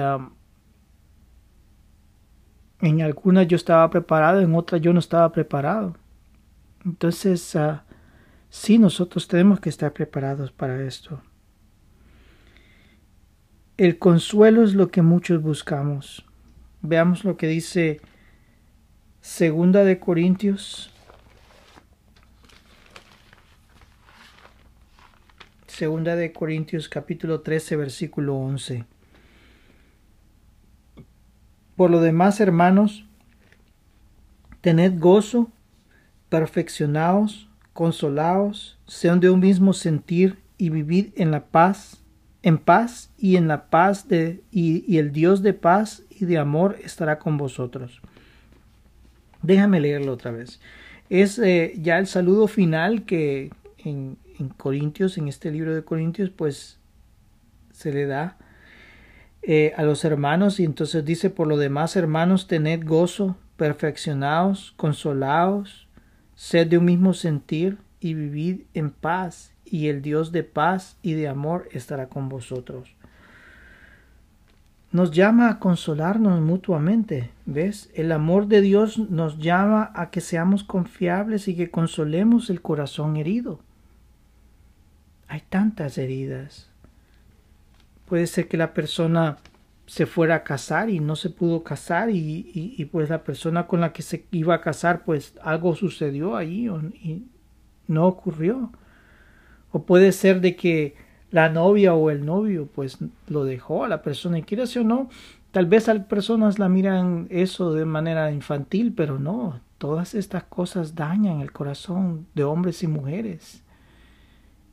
en 2.82 3.02
algunas 3.02 3.48
yo 3.48 3.56
estaba 3.56 3.90
preparado, 3.90 4.42
en 4.42 4.54
otras 4.56 4.82
yo 4.82 4.94
no 4.94 5.00
estaba 5.00 5.32
preparado. 5.32 5.96
Entonces, 6.86 7.56
uh, 7.56 7.80
sí, 8.50 8.78
nosotros 8.78 9.28
tenemos 9.28 9.60
que 9.60 9.70
estar 9.70 9.94
preparados 9.94 10.52
para 10.52 10.82
esto. 10.84 11.22
El 13.78 14.00
consuelo 14.00 14.64
es 14.64 14.74
lo 14.74 14.90
que 14.90 15.02
muchos 15.02 15.42
buscamos. 15.42 16.26
Veamos 16.82 17.24
lo 17.24 17.38
que 17.38 17.48
dice 17.48 18.02
Segunda 19.22 19.84
de 19.84 20.00
Corintios. 20.00 20.92
Segunda 25.68 26.16
de 26.16 26.34
Corintios 26.34 26.90
capítulo 26.90 27.42
13 27.42 27.76
versículo 27.76 28.36
11. 28.36 28.86
Por 31.78 31.92
lo 31.92 32.02
demás, 32.02 32.42
hermanos, 32.42 33.06
tened 34.62 35.00
gozo, 35.00 35.52
perfeccionaos, 36.28 37.48
consolaos, 37.72 38.80
sean 38.88 39.20
de 39.20 39.30
un 39.30 39.40
mismo 39.40 39.74
sentir 39.74 40.40
y 40.58 40.72
vivid 40.72 41.10
en 41.16 41.30
la 41.30 41.46
paz, 41.46 42.02
en 42.42 42.58
paz 42.58 43.12
y 43.20 43.36
en 43.36 43.48
la 43.48 43.70
paz 43.70 44.08
de 44.08 44.42
y, 44.52 44.98
el 44.98 45.12
Dios 45.12 45.44
de 45.44 45.54
paz 45.54 46.02
y 46.10 46.26
de 46.26 46.40
amor 46.40 46.80
estará 46.84 47.20
con 47.20 47.38
vosotros. 47.38 48.02
Déjame 49.44 49.80
leerlo 49.80 50.14
otra 50.14 50.32
vez. 50.32 50.60
Es 51.12 51.38
eh, 51.38 51.76
ya 51.80 52.00
el 52.00 52.08
saludo 52.08 52.48
final 52.48 53.06
que 53.06 53.52
en, 53.78 54.18
en, 54.40 54.50
Corintios, 54.50 55.20
en 55.20 55.28
este 55.28 55.52
libro 55.52 55.76
de 55.76 55.84
Corintios, 55.84 56.32
pues 56.32 56.80
se 57.72 57.94
le 57.94 58.08
da 58.08 58.36
eh, 59.48 59.74
a 59.76 59.82
los 59.82 60.06
hermanos 60.06 60.60
y 60.60 60.66
entonces 60.66 61.04
dice, 61.04 61.32
por 61.32 61.48
lo 61.48 61.58
demás, 61.58 61.96
hermanos, 61.96 62.48
tened 62.48 62.86
gozo, 62.86 63.36
perfeccionaos, 63.56 64.76
consolaos, 64.78 65.88
sed 66.36 66.68
de 66.68 66.78
un 66.78 66.86
mismo 66.86 67.16
sentir 67.16 67.80
y 68.00 68.14
vivid 68.14 68.62
en 68.76 68.92
paz, 68.92 69.54
y 69.66 69.88
el 69.88 70.04
Dios 70.04 70.32
de 70.32 70.44
paz 70.44 70.98
y 71.02 71.14
de 71.14 71.28
amor 71.28 71.68
estará 71.72 72.08
con 72.08 72.30
vosotros 72.30 72.98
nos 74.92 75.12
llama 75.12 75.50
a 75.50 75.60
consolarnos 75.60 76.42
mutuamente, 76.42 77.30
¿ves? 77.46 77.90
El 77.94 78.12
amor 78.12 78.48
de 78.48 78.62
Dios 78.62 78.98
nos 78.98 79.38
llama 79.38 79.92
a 79.94 80.10
que 80.10 80.22
seamos 80.22 80.64
confiables 80.64 81.48
y 81.48 81.56
que 81.56 81.70
consolemos 81.70 82.50
el 82.50 82.62
corazón 82.62 83.18
herido. 83.18 83.60
Hay 85.28 85.44
tantas 85.50 85.98
heridas. 85.98 86.70
Puede 88.08 88.26
ser 88.26 88.48
que 88.48 88.58
la 88.58 88.74
persona 88.74 89.38
se 89.86 90.06
fuera 90.06 90.36
a 90.36 90.44
casar 90.44 90.90
y 90.90 91.00
no 91.00 91.16
se 91.16 91.30
pudo 91.30 91.64
casar 91.64 92.10
y, 92.12 92.90
pues 92.92 93.10
la 93.10 93.24
persona 93.24 93.68
con 93.68 93.82
la 93.82 93.94
que 93.94 94.02
se 94.02 94.26
iba 94.32 94.56
a 94.56 94.62
casar 94.62 95.04
pues 95.06 95.34
algo 95.42 95.76
sucedió 95.76 96.36
ahí 96.36 96.68
y 96.68 97.24
no 97.88 98.08
ocurrió. 98.08 98.72
O 99.72 99.84
puede 99.84 100.12
ser 100.12 100.42
de 100.42 100.56
que 100.56 100.96
la 101.32 101.50
novia 101.50 101.94
o 101.94 102.10
el 102.10 102.26
novio 102.26 102.68
pues 102.68 102.98
lo 103.28 103.44
dejó 103.44 103.84
a 103.84 103.90
la 103.90 104.02
persona 104.02 104.40
y 104.40 104.44
quiere 104.44 104.64
o 104.64 104.84
no, 104.84 105.10
tal 105.52 105.66
vez 105.66 105.88
las 105.88 106.06
personas 106.06 106.60
la 106.60 106.70
miran 106.70 107.28
eso 107.30 107.74
de 107.74 107.86
manera 107.86 108.32
infantil, 108.32 108.94
pero 108.96 109.20
no, 109.20 109.60
todas 109.78 110.16
estas 110.16 110.44
cosas 110.44 110.96
dañan 110.96 111.42
el 111.42 111.52
corazón 111.52 112.28
de 112.36 112.44
hombres 112.44 112.84
y 112.84 112.88
mujeres. 112.88 113.64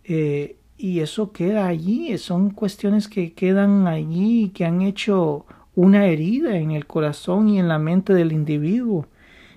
Eh, 0.05 0.57
y 0.77 1.01
eso 1.01 1.33
queda 1.33 1.67
allí, 1.67 2.17
son 2.19 2.51
cuestiones 2.51 3.09
que 3.09 3.33
quedan 3.33 3.87
allí, 3.87 4.51
que 4.51 4.65
han 4.65 4.83
hecho 4.83 5.47
una 5.77 6.07
herida 6.07 6.57
en 6.57 6.73
el 6.73 6.87
corazón 6.87 7.49
y 7.49 7.59
en 7.59 7.69
la 7.69 7.79
mente 7.79 8.13
del 8.13 8.33
individuo. 8.33 9.07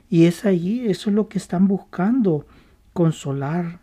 Y 0.09 0.25
es 0.25 0.45
allí, 0.45 0.87
eso 0.87 1.09
es 1.09 1.15
lo 1.15 1.27
que 1.27 1.37
están 1.37 1.67
buscando, 1.67 2.45
consolar, 2.93 3.79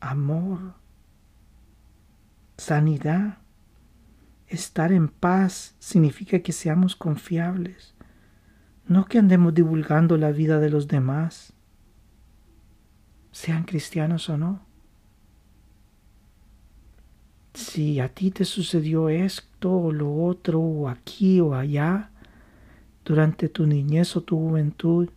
amor, 0.00 0.74
sanidad. 2.58 3.38
Estar 4.48 4.92
en 4.92 5.08
paz 5.08 5.74
significa 5.78 6.40
que 6.40 6.52
seamos 6.52 6.94
confiables, 6.94 7.94
no 8.86 9.06
que 9.06 9.18
andemos 9.18 9.54
divulgando 9.54 10.16
la 10.18 10.30
vida 10.30 10.58
de 10.58 10.70
los 10.70 10.88
demás. 10.88 11.52
sean 13.32 13.64
cristianos 13.64 14.28
o 14.28 14.38
no. 14.38 14.63
Si 17.54 18.00
a 18.00 18.08
ti 18.08 18.30
te 18.30 18.44
sucedió 18.44 19.08
esto 19.08 19.72
o 19.72 19.92
lo 19.92 20.14
otro, 20.24 20.60
o 20.60 20.88
aquí 20.88 21.40
o 21.40 21.54
allá, 21.54 22.10
durante 23.04 23.48
tu 23.48 23.66
niñez 23.66 24.16
o 24.16 24.22
tu 24.22 24.36
juventud, 24.36 25.08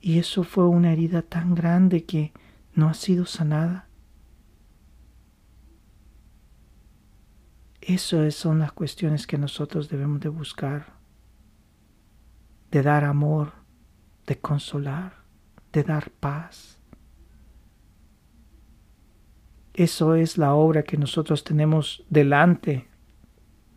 y 0.00 0.18
eso 0.18 0.44
fue 0.44 0.68
una 0.68 0.92
herida 0.92 1.22
tan 1.22 1.54
grande 1.54 2.04
que 2.04 2.32
no 2.74 2.88
ha 2.88 2.94
sido 2.94 3.26
sanada, 3.26 3.88
Esas 7.88 8.34
son 8.34 8.58
las 8.58 8.72
cuestiones 8.72 9.26
que 9.26 9.38
nosotros 9.38 9.88
debemos 9.88 10.20
de 10.20 10.28
buscar, 10.28 10.92
de 12.70 12.82
dar 12.82 13.02
amor, 13.04 13.54
de 14.26 14.38
consolar, 14.38 15.24
de 15.72 15.84
dar 15.84 16.10
paz. 16.10 16.77
Eso 19.78 20.16
es 20.16 20.38
la 20.38 20.54
obra 20.54 20.82
que 20.82 20.96
nosotros 20.96 21.44
tenemos 21.44 22.04
delante 22.10 22.88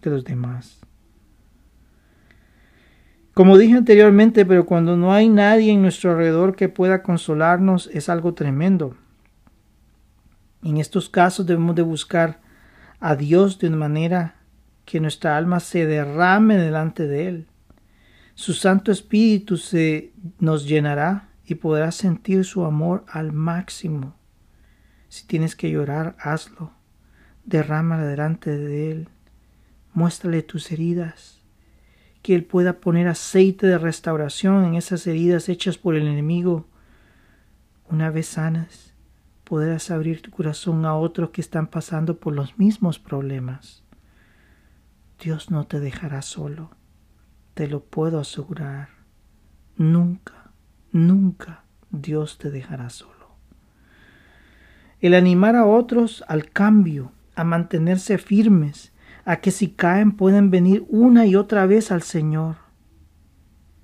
de 0.02 0.10
los 0.10 0.24
demás. 0.24 0.82
Como 3.36 3.56
dije 3.56 3.76
anteriormente, 3.78 4.44
pero 4.44 4.66
cuando 4.66 4.98
no 4.98 5.14
hay 5.14 5.30
nadie 5.30 5.72
en 5.72 5.84
nuestro 5.84 6.10
alrededor 6.10 6.56
que 6.56 6.70
pueda 6.70 7.04
consolarnos, 7.04 7.88
es 7.94 8.10
algo 8.10 8.34
tremendo. 8.34 8.96
En 10.64 10.78
estos 10.78 11.08
casos 11.08 11.46
debemos 11.46 11.76
de 11.76 11.84
buscar 11.84 12.42
a 13.00 13.16
Dios 13.16 13.60
de 13.60 13.68
una 13.68 13.78
manera 13.78 14.38
que 14.86 15.00
nuestra 15.00 15.38
alma 15.38 15.60
se 15.60 15.86
derrame 15.86 16.58
delante 16.58 17.06
de 17.06 17.28
Él. 17.28 17.48
Su 18.34 18.54
Santo 18.54 18.92
Espíritu 18.92 19.56
se 19.56 20.14
nos 20.40 20.68
llenará 20.68 21.30
y 21.46 21.54
podrás 21.54 21.94
sentir 21.94 22.44
su 22.44 22.66
amor 22.66 23.06
al 23.08 23.34
máximo. 23.34 24.16
Si 25.12 25.28
tienes 25.28 25.58
que 25.58 25.70
llorar, 25.70 26.16
hazlo. 26.22 26.72
Derrámala 27.44 28.06
delante 28.06 28.58
de 28.58 28.92
Él. 28.92 29.10
Muéstrale 29.94 30.42
tus 30.42 30.72
heridas. 30.72 31.42
Que 32.22 32.34
Él 32.34 32.46
pueda 32.46 32.80
poner 32.80 33.10
aceite 33.10 33.68
de 33.68 33.78
restauración 33.78 34.64
en 34.64 34.76
esas 34.76 35.06
heridas 35.08 35.50
hechas 35.50 35.78
por 35.78 35.96
el 35.96 36.08
enemigo. 36.08 36.66
Una 37.90 38.10
vez 38.10 38.28
sanas, 38.28 38.94
podrás 39.44 39.92
abrir 39.92 40.22
tu 40.22 40.32
corazón 40.32 40.86
a 40.86 40.96
otros 40.96 41.32
que 41.32 41.42
están 41.42 41.68
pasando 41.68 42.18
por 42.18 42.34
los 42.34 42.58
mismos 42.58 42.98
problemas. 42.98 43.84
Dios 45.22 45.52
no 45.52 45.68
te 45.68 45.82
dejará 45.82 46.22
solo, 46.22 46.72
te 47.54 47.68
lo 47.68 47.84
puedo 47.84 48.18
asegurar. 48.18 48.88
Nunca, 49.76 50.54
nunca 50.94 51.66
Dios 51.90 52.38
te 52.38 52.50
dejará 52.50 52.90
solo. 52.90 53.11
El 55.02 55.16
animar 55.16 55.56
a 55.56 55.66
otros 55.66 56.24
al 56.28 56.50
cambio, 56.50 57.12
a 57.36 57.44
mantenerse 57.44 58.20
firmes, 58.20 58.92
a 59.26 59.38
que 59.38 59.52
si 59.52 59.70
caen 59.70 60.12
pueden 60.12 60.52
venir 60.52 60.86
una 60.90 61.26
y 61.26 61.36
otra 61.36 61.66
vez 61.66 61.92
al 61.92 62.04
Señor. 62.04 62.58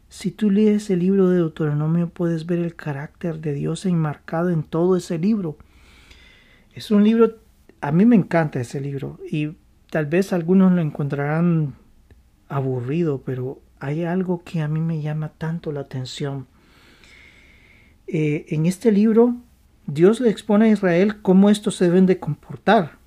Si 0.09 0.31
tú 0.31 0.51
lees 0.51 0.89
el 0.89 0.99
libro 0.99 1.29
de 1.29 1.37
Deuteronomio 1.37 2.09
puedes 2.09 2.45
ver 2.45 2.59
el 2.59 2.75
carácter 2.75 3.39
de 3.39 3.53
Dios 3.53 3.85
enmarcado 3.85 4.49
en 4.51 4.63
todo 4.63 4.95
ese 4.95 5.17
libro. 5.17 5.57
Es 6.73 6.91
un 6.91 7.03
libro, 7.03 7.37
a 7.81 7.91
mí 7.91 8.05
me 8.05 8.15
encanta 8.15 8.61
ese 8.61 8.79
libro 8.79 9.19
y 9.29 9.57
tal 9.89 10.05
vez 10.05 10.33
algunos 10.33 10.71
lo 10.71 10.81
encontrarán 10.81 11.73
aburrido, 12.47 13.23
pero 13.25 13.59
hay 13.79 14.03
algo 14.03 14.43
que 14.43 14.61
a 14.61 14.67
mí 14.67 14.79
me 14.79 15.01
llama 15.01 15.29
tanto 15.37 15.71
la 15.71 15.81
atención. 15.81 16.47
Eh, 18.07 18.45
en 18.49 18.65
este 18.65 18.91
libro 18.91 19.35
Dios 19.87 20.19
le 20.19 20.29
expone 20.29 20.65
a 20.65 20.69
Israel 20.69 21.21
cómo 21.21 21.49
estos 21.49 21.75
se 21.75 21.85
deben 21.85 22.05
de 22.05 22.19
comportar 22.19 22.97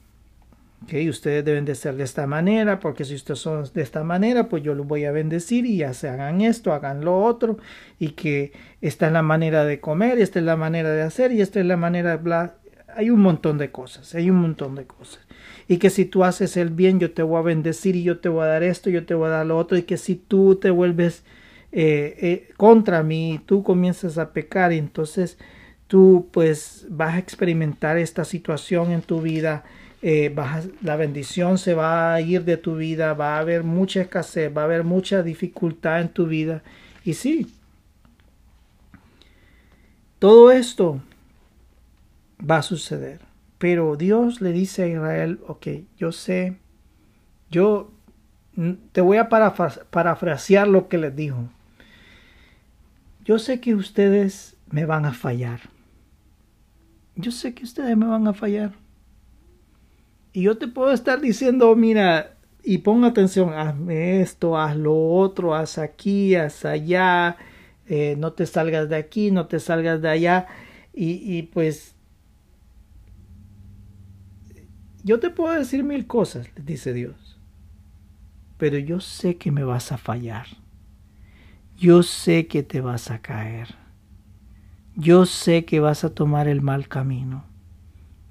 ustedes 1.09 1.45
deben 1.45 1.65
de 1.65 1.75
ser 1.75 1.97
de 1.97 2.05
esta 2.05 2.27
manera, 2.27 2.81
porque 2.81 3.05
si 3.05 3.15
ustedes 3.15 3.39
son 3.41 3.65
de 3.73 3.83
esta 3.83 4.03
manera, 4.03 4.49
pues 4.49 4.63
yo 4.63 4.75
los 4.75 4.87
voy 4.87 5.05
a 5.05 5.13
bendecir 5.13 5.67
y 5.67 5.79
ya 5.79 5.95
se 5.95 6.09
hagan 6.09 6.41
esto, 6.41 6.73
hagan 6.73 7.05
lo 7.05 7.23
otro, 7.23 7.59
y 7.99 8.11
que 8.11 8.53
esta 8.81 9.07
es 9.07 9.13
la 9.13 9.23
manera 9.23 9.65
de 9.65 9.81
comer, 9.81 10.19
esta 10.19 10.39
es 10.39 10.45
la 10.45 10.57
manera 10.57 10.91
de 10.91 11.03
hacer, 11.03 11.33
y 11.33 11.41
esta 11.41 11.61
es 11.61 11.67
la 11.67 11.77
manera 11.77 12.11
de 12.11 12.15
hablar. 12.15 12.57
Hay 12.97 13.11
un 13.11 13.21
montón 13.21 13.57
de 13.59 13.71
cosas, 13.71 14.15
hay 14.15 14.31
un 14.31 14.37
montón 14.37 14.75
de 14.75 14.85
cosas. 14.85 15.21
Y 15.69 15.79
que 15.79 15.91
si 15.91 16.05
tú 16.05 16.25
haces 16.25 16.57
el 16.57 16.71
bien, 16.71 16.99
yo 16.99 17.13
te 17.13 17.23
voy 17.23 17.39
a 17.39 17.43
bendecir 17.43 17.95
y 17.95 18.03
yo 18.03 18.19
te 18.19 18.29
voy 18.29 18.43
a 18.43 18.47
dar 18.47 18.65
esto, 18.65 18.91
yo 18.91 19.07
te 19.07 19.15
voy 19.15 19.29
a 19.29 19.31
dar 19.31 19.47
lo 19.47 19.57
otro, 19.57 19.79
y 19.79 19.83
que 19.83 19.97
si 19.97 20.17
tú 20.17 20.57
te 20.57 20.71
vuelves 20.71 21.23
eh, 21.71 22.17
eh, 22.21 22.49
contra 22.57 23.05
mí, 23.05 23.41
tú 23.47 23.63
comienzas 23.63 24.19
a 24.19 24.33
pecar, 24.33 24.73
entonces 24.73 25.39
tú 25.91 26.29
pues 26.31 26.87
vas 26.89 27.17
a 27.17 27.19
experimentar 27.19 27.99
esta 27.99 28.25
situación 28.25 28.93
en 28.93 29.03
tu 29.03 29.21
vida 29.21 29.65
eh, 30.03 30.35
la 30.81 30.97
bendición 30.97 31.59
se 31.59 31.75
va 31.75 32.15
a 32.15 32.21
ir 32.23 32.45
de 32.45 32.57
tu 32.57 32.77
vida, 32.77 33.13
va 33.13 33.37
a 33.37 33.41
haber 33.41 33.65
mucha 33.65 34.01
escasez, 34.01 34.51
va 34.55 34.63
a 34.63 34.65
haber 34.65 34.83
mucha 34.83 35.23
dificultad 35.23 36.01
en 36.01 36.09
tu 36.09 36.27
vida. 36.27 36.63
Y 37.05 37.15
sí, 37.15 37.53
todo 40.19 40.51
esto 40.51 41.03
va 42.49 42.59
a 42.59 42.63
suceder. 42.63 43.21
Pero 43.59 43.97
Dios 43.97 44.41
le 44.41 44.53
dice 44.53 44.85
a 44.85 44.89
Israel, 44.89 45.41
ok, 45.47 45.67
yo 45.99 46.13
sé, 46.13 46.57
yo 47.51 47.91
te 48.93 49.03
voy 49.03 49.19
a 49.19 49.29
parafrasear 49.29 50.67
lo 50.67 50.89
que 50.89 50.97
les 50.97 51.15
dijo. 51.15 51.51
Yo 53.27 53.39
sé 53.39 53.61
que 53.61 53.75
ustedes 53.75 54.57
me 54.71 54.87
van 54.87 55.05
a 55.05 55.13
fallar. 55.13 55.70
Yo 57.21 57.31
sé 57.31 57.55
que 57.55 57.65
ustedes 57.65 57.97
me 57.97 58.07
van 58.07 58.27
a 58.27 58.33
fallar. 58.33 58.73
Y 60.33 60.43
yo 60.43 60.59
te 60.59 60.69
puedo 60.69 60.93
estar 60.93 61.21
diciendo, 61.21 61.75
mira, 61.75 62.37
y 62.63 62.79
pon 62.79 63.05
atención, 63.05 63.53
hazme 63.53 64.21
esto, 64.21 64.59
haz 64.59 64.77
lo 64.77 64.97
otro, 64.97 65.55
haz 65.55 65.79
aquí, 65.79 66.35
haz 66.35 66.65
allá, 66.65 67.37
eh, 67.87 68.15
no 68.19 68.33
te 68.33 68.47
salgas 68.47 68.89
de 68.89 68.97
aquí, 68.97 69.31
no 69.31 69.47
te 69.47 69.59
salgas 69.59 70.01
de 70.03 70.09
allá. 70.09 70.47
Y, 70.95 71.37
y 71.37 71.43
pues 71.43 71.95
yo 75.03 75.19
te 75.19 75.31
puedo 75.31 75.55
decir 75.55 75.83
mil 75.83 76.07
cosas, 76.07 76.47
dice 76.57 76.93
Dios, 76.93 77.39
pero 78.59 78.79
yo 78.79 79.01
sé 79.01 79.37
que 79.37 79.51
me 79.51 79.65
vas 79.65 79.93
a 79.93 79.99
fallar. 79.99 80.47
Yo 81.77 82.03
sé 82.03 82.47
que 82.47 82.63
te 82.63 82.83
vas 82.83 83.11
a 83.11 83.23
caer. 83.23 83.80
Yo 85.03 85.25
sé 85.25 85.65
que 85.65 85.81
vas 85.81 86.05
a 86.05 86.11
tomar 86.11 86.47
el 86.47 86.61
mal 86.61 86.87
camino. 86.87 87.45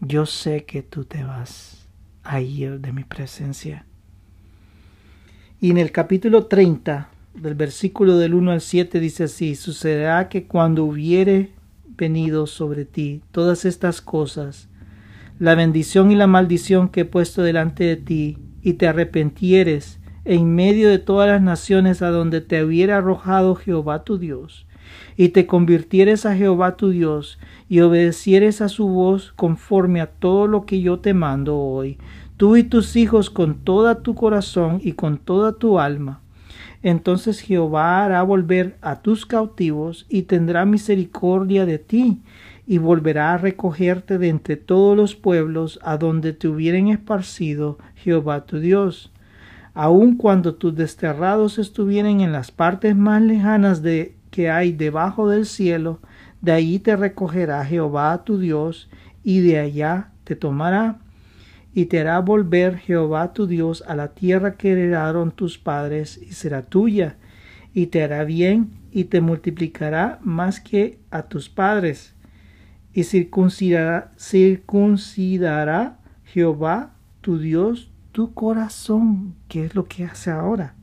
Yo 0.01 0.27
sé 0.27 0.65
que 0.65 0.83
tú 0.83 1.03
te 1.03 1.23
vas 1.23 1.87
a 2.21 2.41
ir 2.41 2.79
de 2.79 2.93
mi 2.93 3.03
presencia. 3.03 3.87
Y 5.59 5.71
en 5.71 5.79
el 5.79 5.91
capítulo 5.91 6.45
30, 6.45 7.09
del 7.33 7.55
versículo 7.55 8.19
del 8.19 8.35
1 8.35 8.51
al 8.51 8.61
7, 8.61 8.99
dice 8.99 9.23
así, 9.23 9.55
sucederá 9.55 10.29
que 10.29 10.45
cuando 10.45 10.83
hubiere 10.83 11.53
venido 11.87 12.45
sobre 12.45 12.85
ti 12.85 13.23
todas 13.31 13.65
estas 13.65 13.99
cosas, 13.99 14.69
la 15.39 15.55
bendición 15.55 16.11
y 16.11 16.15
la 16.15 16.27
maldición 16.27 16.89
que 16.89 17.01
he 17.01 17.05
puesto 17.05 17.41
delante 17.41 17.85
de 17.85 17.95
ti, 17.95 18.37
y 18.61 18.73
te 18.73 18.87
arrepentieres 18.87 19.99
en 20.23 20.53
medio 20.53 20.87
de 20.89 20.99
todas 20.99 21.29
las 21.29 21.41
naciones 21.41 22.03
a 22.03 22.09
donde 22.09 22.41
te 22.41 22.63
hubiera 22.63 22.97
arrojado 22.97 23.55
Jehová 23.55 24.03
tu 24.03 24.19
Dios, 24.19 24.67
y 25.17 25.29
te 25.29 25.45
convirtieres 25.45 26.25
a 26.25 26.35
Jehová 26.35 26.77
tu 26.77 26.89
Dios, 26.89 27.39
y 27.67 27.81
obedecieres 27.81 28.61
a 28.61 28.69
su 28.69 28.87
voz 28.87 29.33
conforme 29.35 30.01
a 30.01 30.07
todo 30.07 30.47
lo 30.47 30.65
que 30.65 30.81
yo 30.81 30.99
te 30.99 31.13
mando 31.13 31.57
hoy, 31.57 31.97
tú 32.37 32.55
y 32.55 32.63
tus 32.63 32.95
hijos 32.95 33.29
con 33.29 33.55
toda 33.55 34.01
tu 34.01 34.15
corazón 34.15 34.79
y 34.83 34.93
con 34.93 35.17
toda 35.17 35.53
tu 35.53 35.79
alma. 35.79 36.21
Entonces 36.81 37.41
Jehová 37.41 38.05
hará 38.05 38.23
volver 38.23 38.77
a 38.81 39.01
tus 39.01 39.25
cautivos 39.25 40.05
y 40.07 40.23
tendrá 40.23 40.65
misericordia 40.65 41.65
de 41.65 41.79
ti, 41.79 42.21
y 42.65 42.77
volverá 42.77 43.33
a 43.33 43.37
recogerte 43.37 44.19
de 44.19 44.29
entre 44.29 44.55
todos 44.55 44.95
los 44.95 45.15
pueblos 45.15 45.79
a 45.81 45.97
donde 45.97 46.33
te 46.33 46.47
hubieren 46.47 46.89
esparcido 46.89 47.79
Jehová 47.95 48.45
tu 48.45 48.59
Dios. 48.59 49.11
Aun 49.73 50.17
cuando 50.17 50.53
tus 50.53 50.75
desterrados 50.75 51.57
estuvieren 51.57 52.21
en 52.21 52.31
las 52.31 52.51
partes 52.51 52.95
más 52.95 53.23
lejanas 53.23 53.81
de 53.81 54.15
que 54.31 54.49
hay 54.49 54.71
debajo 54.71 55.29
del 55.29 55.45
cielo, 55.45 55.99
de 56.41 56.51
allí 56.53 56.79
te 56.79 56.95
recogerá 56.95 57.65
Jehová 57.65 58.23
tu 58.23 58.39
Dios, 58.39 58.89
y 59.23 59.41
de 59.41 59.59
allá 59.59 60.11
te 60.23 60.35
tomará 60.35 60.99
y 61.73 61.85
te 61.85 61.99
hará 61.99 62.19
volver 62.19 62.77
Jehová 62.77 63.33
tu 63.33 63.47
Dios 63.47 63.83
a 63.87 63.95
la 63.95 64.09
tierra 64.09 64.55
que 64.55 64.71
heredaron 64.71 65.31
tus 65.31 65.57
padres 65.57 66.19
y 66.21 66.33
será 66.33 66.63
tuya, 66.63 67.17
y 67.73 67.87
te 67.87 68.03
hará 68.03 68.23
bien 68.23 68.71
y 68.91 69.05
te 69.05 69.21
multiplicará 69.21 70.19
más 70.21 70.59
que 70.59 70.99
a 71.11 71.23
tus 71.23 71.49
padres, 71.49 72.15
y 72.93 73.03
circuncidará, 73.03 74.11
circuncidará 74.17 75.99
Jehová 76.25 76.95
tu 77.21 77.37
Dios 77.37 77.91
tu 78.11 78.33
corazón, 78.33 79.35
que 79.47 79.65
es 79.65 79.75
lo 79.75 79.85
que 79.85 80.03
hace 80.03 80.31
ahora. 80.31 80.78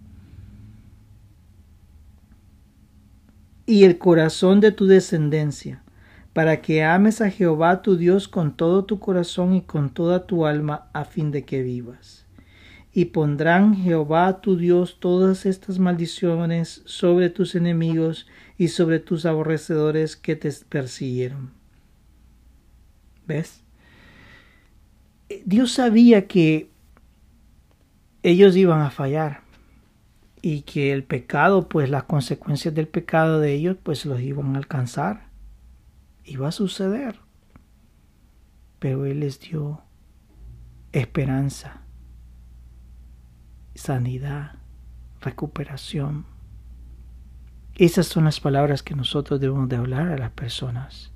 Y 3.67 3.85
el 3.85 3.99
corazón 3.99 4.61
de 4.61 4.71
tu 4.71 4.87
descendencia, 4.87 5.83
para 6.33 6.63
que 6.63 6.85
ames 6.85 7.21
a 7.21 7.31
Jehová 7.31 7.83
tu 7.83 7.97
Dios 7.97 8.29
con 8.29 8.57
todo 8.57 8.85
tu 8.85 9.01
corazón 9.01 9.55
y 9.55 9.63
con 9.63 9.91
toda 9.91 10.27
tu 10.27 10.47
alma, 10.47 10.89
a 10.93 11.05
fin 11.05 11.33
de 11.33 11.45
que 11.45 11.63
vivas. 11.63 12.25
Y 12.93 13.07
pondrán 13.07 13.75
Jehová 13.75 14.41
tu 14.41 14.57
Dios 14.57 14.99
todas 15.01 15.47
estas 15.47 15.79
maldiciones 15.79 16.83
sobre 16.85 17.29
tus 17.29 17.55
enemigos 17.55 18.27
y 18.57 18.69
sobre 18.69 19.01
tus 19.01 19.27
aborrecedores 19.27 20.17
que 20.17 20.37
te 20.37 20.51
persiguieron. 20.69 21.51
¿Ves? 23.27 23.61
Dios 25.45 25.73
sabía 25.73 26.29
que 26.29 26.71
ellos 28.23 28.57
iban 28.57 28.81
a 28.81 28.91
fallar 28.91 29.46
y 30.49 30.63
que 30.63 30.93
el 30.93 31.03
pecado, 31.03 31.69
pues 31.69 31.91
las 31.91 32.05
consecuencias 32.05 32.75
del 32.75 32.87
pecado 32.87 33.41
de 33.41 33.55
ellos, 33.55 33.77
pues 33.83 34.07
los 34.07 34.21
iban 34.21 34.55
a 34.55 34.59
alcanzar 34.59 35.27
iba 36.27 36.49
a 36.49 36.53
suceder. 36.53 37.17
Pero 38.79 39.07
Él 39.07 39.21
les 39.21 39.41
dio 39.41 39.83
esperanza, 40.93 41.83
sanidad, 43.75 44.57
recuperación. 45.21 46.27
Esas 47.75 48.07
son 48.07 48.25
las 48.25 48.41
palabras 48.41 48.83
que 48.83 48.95
nosotros 48.95 49.41
debemos 49.41 49.69
de 49.69 49.77
hablar 49.77 50.09
a 50.09 50.19
las 50.19 50.31
personas. 50.31 51.13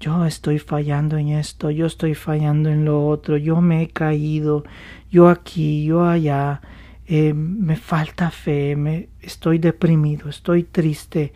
Yo 0.00 0.24
estoy 0.26 0.58
fallando 0.58 1.16
en 1.16 1.28
esto, 1.30 1.70
yo 1.70 1.86
estoy 1.86 2.14
fallando 2.14 2.68
en 2.68 2.84
lo 2.84 3.06
otro, 3.06 3.36
yo 3.36 3.60
me 3.60 3.82
he 3.82 3.88
caído, 3.88 4.64
yo 5.10 5.28
aquí, 5.28 5.84
yo 5.84 6.04
allá, 6.04 6.60
eh, 7.06 7.34
me 7.34 7.76
falta 7.76 8.30
fe, 8.30 8.76
me, 8.76 9.08
estoy 9.20 9.58
deprimido, 9.58 10.28
estoy 10.28 10.64
triste, 10.64 11.32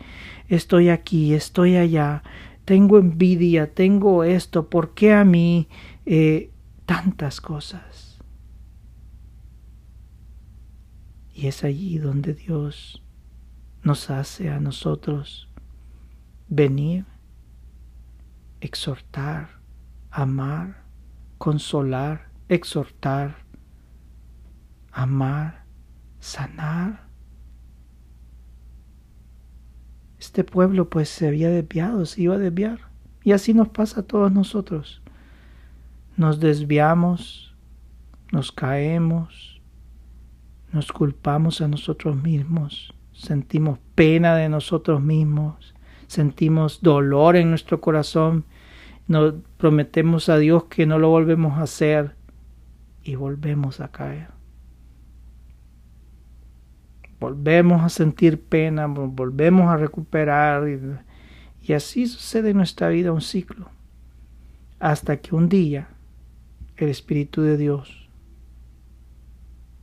estoy 0.47 0.89
aquí, 0.89 1.33
estoy 1.33 1.75
allá, 1.75 2.23
tengo 2.65 2.97
envidia, 2.97 3.73
tengo 3.73 4.23
esto, 4.23 4.69
¿por 4.69 4.93
qué 4.93 5.13
a 5.13 5.23
mí? 5.23 5.67
Eh, 6.05 6.51
tantas 6.85 7.39
cosas. 7.39 8.19
Y 11.33 11.47
es 11.47 11.63
allí 11.63 11.99
donde 11.99 12.33
Dios 12.33 13.03
nos 13.83 14.09
hace 14.09 14.49
a 14.49 14.59
nosotros 14.59 15.49
venir, 16.47 17.05
exhortar, 18.59 19.61
amar, 20.11 20.83
consolar, 21.37 22.29
exhortar, 22.49 23.45
amar, 24.91 25.58
sanar 26.19 27.09
este 30.19 30.43
pueblo 30.43 30.89
pues 30.89 31.09
se 31.09 31.27
había 31.27 31.49
desviado, 31.49 32.05
se 32.05 32.21
iba 32.23 32.35
a 32.35 32.39
desviar. 32.39 32.79
Y 33.23 33.31
así 33.31 33.53
nos 33.53 33.69
pasa 33.69 34.01
a 34.01 34.03
todos 34.03 34.31
nosotros. 34.31 35.01
Nos 36.17 36.39
desviamos, 36.39 37.55
nos 38.31 38.51
caemos, 38.51 39.61
nos 40.73 40.91
culpamos 40.91 41.61
a 41.61 41.67
nosotros 41.67 42.21
mismos, 42.21 42.93
sentimos 43.13 43.79
pena 43.95 44.35
de 44.35 44.49
nosotros 44.49 45.01
mismos, 45.01 45.73
sentimos 46.07 46.81
dolor 46.81 47.37
en 47.37 47.49
nuestro 47.49 47.79
corazón, 47.79 48.43
nos 49.07 49.35
prometemos 49.57 50.27
a 50.27 50.37
Dios 50.37 50.65
que 50.65 50.85
no 50.85 50.99
lo 50.99 51.09
volvemos 51.09 51.57
a 51.57 51.63
hacer 51.63 52.15
y 53.03 53.15
volvemos 53.15 53.79
a 53.79 53.87
caer 53.87 54.38
volvemos 57.19 57.83
a 57.83 57.89
sentir 57.89 58.41
pena, 58.41 58.87
volvemos 58.87 59.69
a 59.69 59.77
recuperar 59.77 60.67
y, 61.61 61.73
así 61.73 62.07
sucede 62.07 62.49
en 62.49 62.57
nuestra 62.57 62.89
vida 62.89 63.11
un 63.11 63.21
ciclo, 63.21 63.69
hasta 64.79 65.17
que 65.17 65.35
un 65.35 65.49
día 65.49 65.89
el 66.77 66.89
Espíritu 66.89 67.41
de 67.41 67.57
Dios 67.57 68.09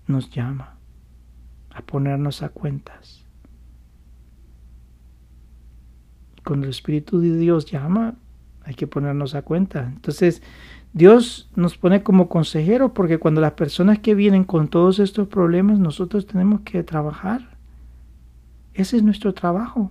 nos 0.07 0.31
llama 0.31 0.77
a 1.71 1.83
ponernos 1.83 2.43
a 2.43 2.49
cuentas. 2.49 3.25
Cuando 6.45 6.67
el 6.67 6.71
Espíritu 6.71 7.21
de 7.21 7.37
Dios 7.37 7.67
llama, 7.67 8.15
hay 8.65 8.75
que 8.75 8.87
ponernos 8.87 9.35
a 9.35 9.43
cuenta. 9.43 9.85
Entonces, 9.85 10.43
Dios 10.97 11.51
nos 11.55 11.77
pone 11.77 12.03
como 12.03 12.27
consejero 12.27 12.95
porque 12.95 13.19
cuando 13.19 13.43
las 13.43 13.53
personas 13.53 13.99
que 13.99 14.15
vienen 14.15 14.45
con 14.45 14.69
todos 14.69 14.99
estos 14.99 15.29
problemas, 15.29 15.79
nosotros 15.79 16.27
tenemos 16.27 16.63
que 16.63 16.83
trabajar. 16.83 17.59
Ese 18.73 18.97
es 18.97 19.03
nuestro 19.03 19.35
trabajo. 19.35 19.91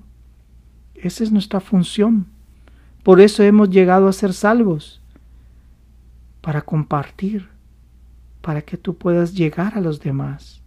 Esa 0.96 1.24
es 1.24 1.32
nuestra 1.32 1.60
función. 1.60 2.26
Por 3.04 3.22
eso 3.22 3.44
hemos 3.44 3.70
llegado 3.70 4.08
a 4.08 4.14
ser 4.14 4.34
salvos. 4.34 5.00
Para 6.42 6.64
compartir. 6.64 7.50
Para 8.42 8.64
que 8.64 8.76
tú 8.76 8.98
puedas 8.98 9.36
llegar 9.36 9.78
a 9.78 9.82
los 9.82 10.00
demás. 10.00 10.64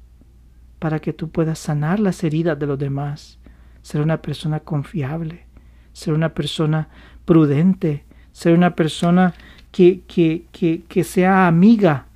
Para 0.79 1.01
que 1.01 1.13
tú 1.13 1.31
puedas 1.31 1.59
sanar 1.59 1.99
las 1.99 2.23
heridas 2.23 2.57
de 2.57 2.67
los 2.69 2.79
demás. 2.79 3.41
Ser 3.83 4.03
una 4.03 4.23
persona 4.23 4.61
confiable. 4.61 5.47
Ser 5.93 6.15
una 6.15 6.33
persona 6.33 6.91
prudente. 7.25 8.05
Ser 8.31 8.55
una 8.55 8.77
persona 8.77 9.35
que, 9.73 10.03
que, 10.07 10.85
que, 10.89 11.05
sea 11.05 11.47
amiga 11.47 12.07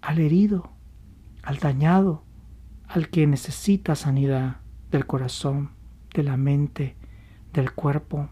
al 0.00 0.18
herido, 0.18 0.70
al 1.42 1.58
dañado, 1.58 2.22
al 2.86 3.08
que 3.08 3.26
necesita 3.26 3.94
sanidad 3.94 4.56
del 4.90 5.06
corazón, 5.06 5.70
de 6.14 6.22
la 6.22 6.36
mente, 6.36 6.96
del 7.52 7.72
cuerpo. 7.72 8.28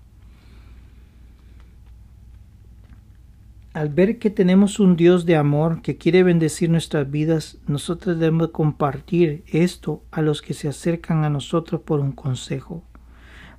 Al 3.75 3.91
ver 3.91 4.19
que 4.19 4.31
tenemos 4.31 4.81
un 4.81 4.97
Dios 4.97 5.27
de 5.27 5.37
amor 5.37 5.83
que 5.83 5.99
quiere 5.99 6.23
bendecir 6.23 6.71
nuestras 6.71 7.11
vidas, 7.11 7.59
nosotros 7.67 8.19
debemos 8.19 8.49
compartir 8.49 9.45
esto 9.49 10.03
a 10.11 10.23
los 10.23 10.41
que 10.41 10.55
se 10.55 10.69
acercan 10.69 11.25
a 11.25 11.31
nosotros 11.31 11.83
por 11.83 12.01
un 12.01 12.13
consejo. 12.13 12.83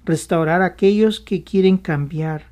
Restaurar 0.05 0.63
a 0.63 0.65
aquellos 0.65 1.19
que 1.19 1.43
quieren 1.43 1.77
cambiar, 1.77 2.47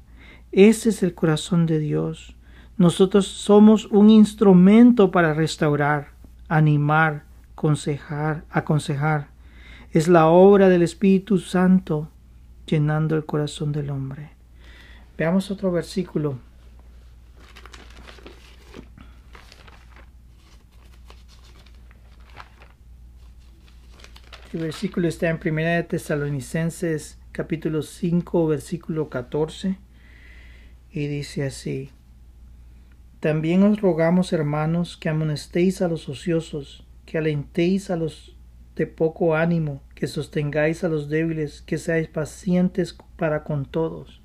ese 0.55 0.87
es 0.87 1.03
el 1.03 1.13
corazón 1.13 1.65
de 1.65 1.79
Dios. 1.79 2.33
Nosotros 2.77 3.27
somos 3.27 3.87
un 3.87 4.09
instrumento 4.09 5.11
para 5.11 5.33
restaurar, 5.33 6.11
animar, 6.47 7.25
aconsejar, 7.51 8.45
aconsejar. 8.49 9.27
Es 9.91 10.07
la 10.07 10.27
obra 10.27 10.69
del 10.69 10.81
Espíritu 10.81 11.39
Santo 11.39 12.09
llenando 12.65 13.17
el 13.17 13.25
corazón 13.25 13.73
del 13.73 13.89
hombre. 13.89 14.29
Veamos 15.17 15.51
otro 15.51 15.73
versículo. 15.73 16.39
El 24.53 24.61
versículo 24.61 25.09
está 25.09 25.27
en 25.27 25.37
Primera 25.37 25.71
de 25.71 25.83
Tesalonicenses 25.83 27.17
capítulo 27.33 27.81
5 27.81 28.47
versículo 28.47 29.09
14 29.09 29.84
y 30.95 31.07
dice 31.07 31.45
así, 31.45 31.89
También 33.19 33.63
os 33.63 33.81
rogamos, 33.81 34.31
hermanos, 34.31 34.95
que 34.95 35.09
amonestéis 35.09 35.81
a 35.81 35.89
los 35.89 36.07
ociosos, 36.07 36.85
que 37.05 37.17
alentéis 37.17 37.89
a 37.89 37.97
los 37.97 38.35
de 38.77 38.87
poco 38.87 39.35
ánimo, 39.35 39.81
que 39.93 40.07
sostengáis 40.07 40.83
a 40.83 40.89
los 40.89 41.09
débiles, 41.09 41.61
que 41.61 41.77
seáis 41.77 42.07
pacientes 42.07 42.95
para 43.17 43.43
con 43.43 43.65
todos. 43.65 44.21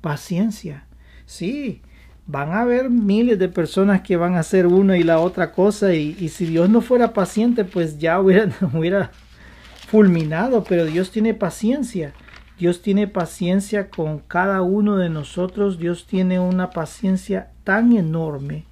Paciencia. 0.00 0.84
Sí, 1.26 1.82
van 2.26 2.50
a 2.50 2.62
haber 2.62 2.90
miles 2.90 3.38
de 3.38 3.48
personas 3.48 4.00
que 4.02 4.16
van 4.16 4.34
a 4.34 4.40
hacer 4.40 4.66
una 4.66 4.96
y 4.96 5.04
la 5.04 5.20
otra 5.20 5.52
cosa 5.52 5.94
y, 5.94 6.28
si 6.28 6.46
Dios 6.46 6.68
no 6.68 6.80
fuera 6.80 7.12
paciente, 7.12 7.64
pues 7.64 7.98
ya 7.98 8.20
hubiera 8.20 9.12
fulminado, 9.88 10.64
pero 10.64 10.86
Dios 10.86 11.12
tiene 11.12 11.34
paciencia. 11.34 12.14
Dios 12.60 12.82
tiene 12.82 13.08
paciencia 13.08 13.88
con 13.88 14.18
cada 14.18 14.60
uno 14.60 14.98
de 14.98 15.08
nosotros. 15.08 15.78
Dios 15.78 16.06
tiene 16.06 16.40
una 16.40 16.68
paciencia 16.68 17.52
tan 17.64 17.96
enorme 17.96 18.66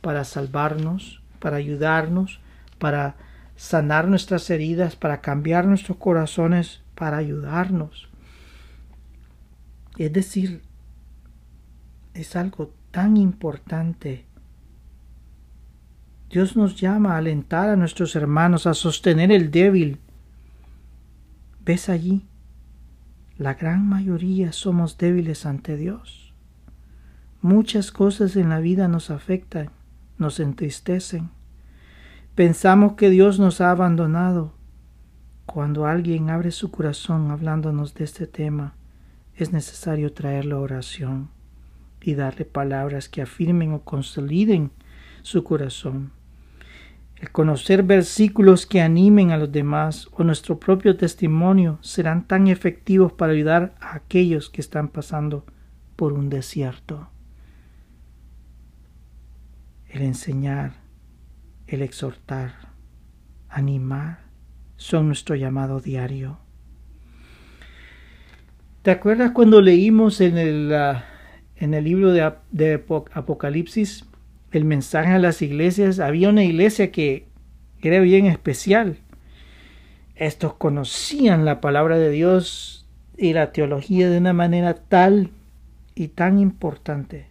para 0.00 0.22
salvarnos, 0.22 1.20
para 1.40 1.56
ayudarnos, 1.56 2.38
para 2.78 3.16
sanar 3.56 4.06
nuestras 4.06 4.48
heridas, 4.48 4.94
para 4.94 5.20
cambiar 5.22 5.66
nuestros 5.66 5.98
corazones, 5.98 6.82
para 6.94 7.16
ayudarnos. 7.16 8.08
Es 9.98 10.12
decir, 10.12 10.62
es 12.14 12.36
algo 12.36 12.72
tan 12.92 13.16
importante. 13.16 14.24
Dios 16.30 16.54
nos 16.54 16.80
llama 16.80 17.14
a 17.14 17.18
alentar 17.18 17.70
a 17.70 17.74
nuestros 17.74 18.14
hermanos, 18.14 18.68
a 18.68 18.74
sostener 18.74 19.32
el 19.32 19.50
débil. 19.50 19.98
¿Ves 21.64 21.88
allí? 21.88 22.29
La 23.40 23.54
gran 23.54 23.88
mayoría 23.88 24.52
somos 24.52 24.98
débiles 24.98 25.46
ante 25.46 25.78
Dios. 25.78 26.34
Muchas 27.40 27.90
cosas 27.90 28.36
en 28.36 28.50
la 28.50 28.60
vida 28.60 28.86
nos 28.86 29.08
afectan, 29.10 29.70
nos 30.18 30.40
entristecen. 30.40 31.30
Pensamos 32.34 32.96
que 32.96 33.08
Dios 33.08 33.38
nos 33.38 33.62
ha 33.62 33.70
abandonado, 33.70 34.52
cuando 35.46 35.86
alguien 35.86 36.28
abre 36.28 36.50
su 36.50 36.70
corazón 36.70 37.30
hablándonos 37.30 37.94
de 37.94 38.04
este 38.04 38.26
tema, 38.26 38.74
es 39.34 39.54
necesario 39.54 40.12
traerlo 40.12 40.56
a 40.58 40.60
oración 40.60 41.30
y 42.02 42.16
darle 42.16 42.44
palabras 42.44 43.08
que 43.08 43.22
afirmen 43.22 43.72
o 43.72 43.80
consoliden 43.80 44.70
su 45.22 45.44
corazón. 45.44 46.12
El 47.20 47.30
conocer 47.32 47.82
versículos 47.82 48.64
que 48.64 48.80
animen 48.80 49.30
a 49.30 49.36
los 49.36 49.52
demás 49.52 50.08
o 50.12 50.24
nuestro 50.24 50.58
propio 50.58 50.96
testimonio 50.96 51.78
serán 51.82 52.26
tan 52.26 52.48
efectivos 52.48 53.12
para 53.12 53.34
ayudar 53.34 53.74
a 53.78 53.94
aquellos 53.94 54.48
que 54.48 54.62
están 54.62 54.88
pasando 54.88 55.44
por 55.96 56.14
un 56.14 56.30
desierto. 56.30 57.10
El 59.90 60.00
enseñar, 60.00 60.72
el 61.66 61.82
exhortar, 61.82 62.54
animar, 63.50 64.20
son 64.76 65.08
nuestro 65.08 65.34
llamado 65.34 65.78
diario. 65.78 66.38
¿Te 68.80 68.92
acuerdas 68.92 69.32
cuando 69.32 69.60
leímos 69.60 70.22
en 70.22 70.38
el, 70.38 70.72
ah, 70.72 71.04
en 71.56 71.74
el 71.74 71.84
libro 71.84 72.12
de, 72.12 72.32
de 72.50 72.82
Apocalipsis 73.12 74.06
el 74.52 74.64
mensaje 74.64 75.12
a 75.12 75.18
las 75.18 75.42
iglesias? 75.42 75.98
Había 75.98 76.28
una 76.28 76.44
iglesia 76.44 76.90
que 76.90 77.26
era 77.82 78.00
bien 78.00 78.26
especial. 78.26 78.98
Estos 80.14 80.54
conocían 80.54 81.44
la 81.44 81.60
palabra 81.60 81.98
de 81.98 82.10
Dios 82.10 82.86
y 83.16 83.32
la 83.32 83.52
teología 83.52 84.10
de 84.10 84.18
una 84.18 84.32
manera 84.32 84.74
tal 84.74 85.30
y 85.94 86.08
tan 86.08 86.38
importante. 86.38 87.26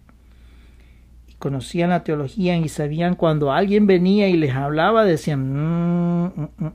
Y 1.28 1.34
conocían 1.34 1.91
la 1.91 2.03
teología 2.03 2.57
y 2.57 2.67
sabían 2.70 3.15
cuando 3.15 3.51
alguien 3.51 3.86
venía 3.86 4.28
y 4.28 4.38
les 4.38 4.55
hablaba, 4.55 5.05
decían, 5.05 5.53
mm, 5.53 6.26
mm, 6.36 6.65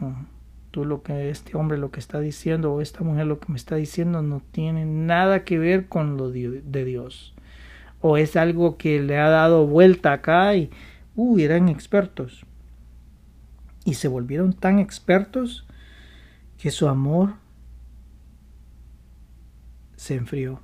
mm, 0.00 0.26
tú 0.70 0.84
lo 0.84 1.02
que 1.02 1.30
este 1.30 1.56
hombre 1.56 1.78
lo 1.78 1.90
que 1.90 2.00
está 2.00 2.20
diciendo 2.20 2.72
o 2.72 2.80
esta 2.80 3.02
mujer 3.02 3.26
lo 3.26 3.40
que 3.40 3.50
me 3.50 3.56
está 3.56 3.76
diciendo 3.76 4.22
no 4.22 4.40
tiene 4.52 4.86
nada 4.86 5.44
que 5.44 5.58
ver 5.58 5.88
con 5.88 6.16
lo 6.16 6.30
de 6.30 6.84
Dios 6.84 7.34
o 8.00 8.16
es 8.16 8.36
algo 8.36 8.76
que 8.76 9.00
le 9.00 9.18
ha 9.18 9.28
dado 9.28 9.66
vuelta 9.66 10.12
acá 10.12 10.56
y 10.56 10.70
uh, 11.16 11.38
eran 11.38 11.68
expertos. 11.68 12.44
Y 13.84 13.94
se 13.94 14.08
volvieron 14.08 14.52
tan 14.52 14.78
expertos 14.78 15.66
que 16.58 16.70
su 16.70 16.88
amor 16.88 17.34
se 19.96 20.14
enfrió. 20.14 20.60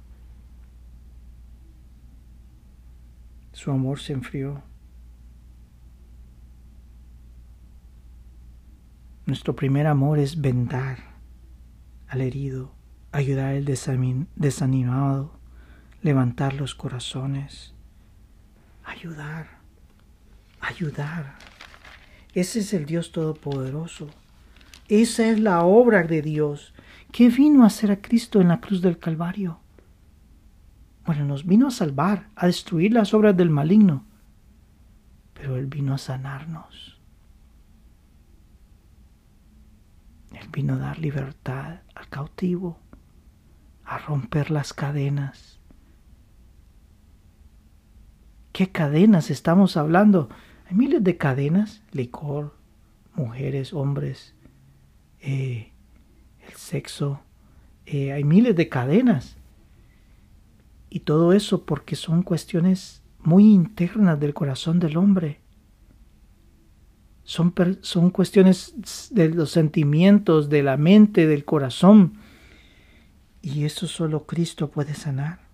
Su 3.53 3.71
amor 3.71 3.99
se 4.01 4.13
enfrió. 4.13 4.63
Nuestro 9.25 9.57
primer 9.57 9.87
amor 9.87 10.19
es 10.19 10.41
vendar 10.41 10.99
al 12.07 12.21
herido, 12.21 12.73
ayudar 13.11 13.55
al 13.57 13.65
desanimado, 13.65 15.36
levantar 16.07 16.55
los 16.55 16.77
corazones, 16.77 17.75
ayudar, 18.85 19.49
ayudar. 20.61 21.35
Ese 22.33 22.61
es 22.61 22.73
el 22.73 22.87
Dios 22.87 23.11
Todopoderoso. 23.11 24.09
Esa 24.89 25.27
es 25.27 25.41
la 25.41 25.65
obra 25.65 26.05
de 26.05 26.23
Dios 26.23 26.75
que 27.11 27.29
vino 27.29 27.65
a 27.65 27.67
hacer 27.67 27.91
a 27.91 28.01
Cristo 28.01 28.41
en 28.41 28.49
la 28.49 28.61
cruz 28.61 28.83
del 28.83 29.01
Calvario. 29.01 29.59
Bueno, 31.05 31.25
nos 31.25 31.45
vino 31.45 31.67
a 31.67 31.73
salvar, 31.73 32.29
a 32.37 32.47
destruir 32.47 32.93
las 32.93 33.13
obras 33.13 33.37
del 33.37 33.51
maligno, 33.51 34.05
pero 35.35 35.57
Él 35.57 35.67
vino 35.67 35.93
a 35.93 35.99
sanarnos. 35.99 37.01
Él 40.33 40.49
vino 40.53 40.75
a 40.75 40.79
dar 40.79 41.01
libertad 41.01 41.81
al 41.97 42.09
cautivo, 42.09 42.79
a 43.85 43.99
romper 43.99 44.53
las 44.53 44.73
cadenas. 44.73 45.56
¿Qué 48.57 48.73
cadenas 48.73 49.31
estamos 49.31 49.77
hablando? 49.77 50.31
Hay 50.67 50.79
miles 50.79 51.05
de 51.05 51.19
cadenas, 51.19 51.83
licor, 51.93 52.57
mujeres, 53.15 53.75
hombres, 53.75 54.35
eh, 55.21 55.75
el 56.49 56.55
sexo, 56.55 57.21
eh, 57.85 58.13
hay 58.13 58.25
miles 58.25 58.57
de 58.57 58.71
cadenas. 58.71 59.37
Y 60.89 61.01
todo 61.01 61.35
eso 61.35 61.67
porque 61.67 61.97
son 61.97 62.23
cuestiones 62.23 63.03
muy 63.19 63.45
internas 63.45 64.19
del 64.19 64.33
corazón 64.33 64.81
del 64.81 64.97
hombre 64.97 65.41
son, 67.25 67.53
son 67.83 68.09
cuestiones 68.09 68.75
de 69.11 69.29
los 69.29 69.51
sentimientos, 69.51 70.49
de 70.49 70.63
la 70.63 70.79
mente, 70.79 71.27
del 71.27 71.45
corazón. 71.45 72.15
Y 73.43 73.65
eso 73.65 73.87
solo 73.87 74.25
Cristo 74.25 74.71
puede 74.71 74.95
sanar. 74.95 75.46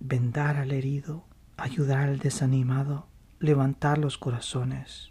Vendar 0.00 0.56
al 0.56 0.72
herido, 0.72 1.24
ayudar 1.56 2.08
al 2.08 2.18
desanimado, 2.18 3.06
levantar 3.38 3.98
los 3.98 4.18
corazones. 4.18 5.10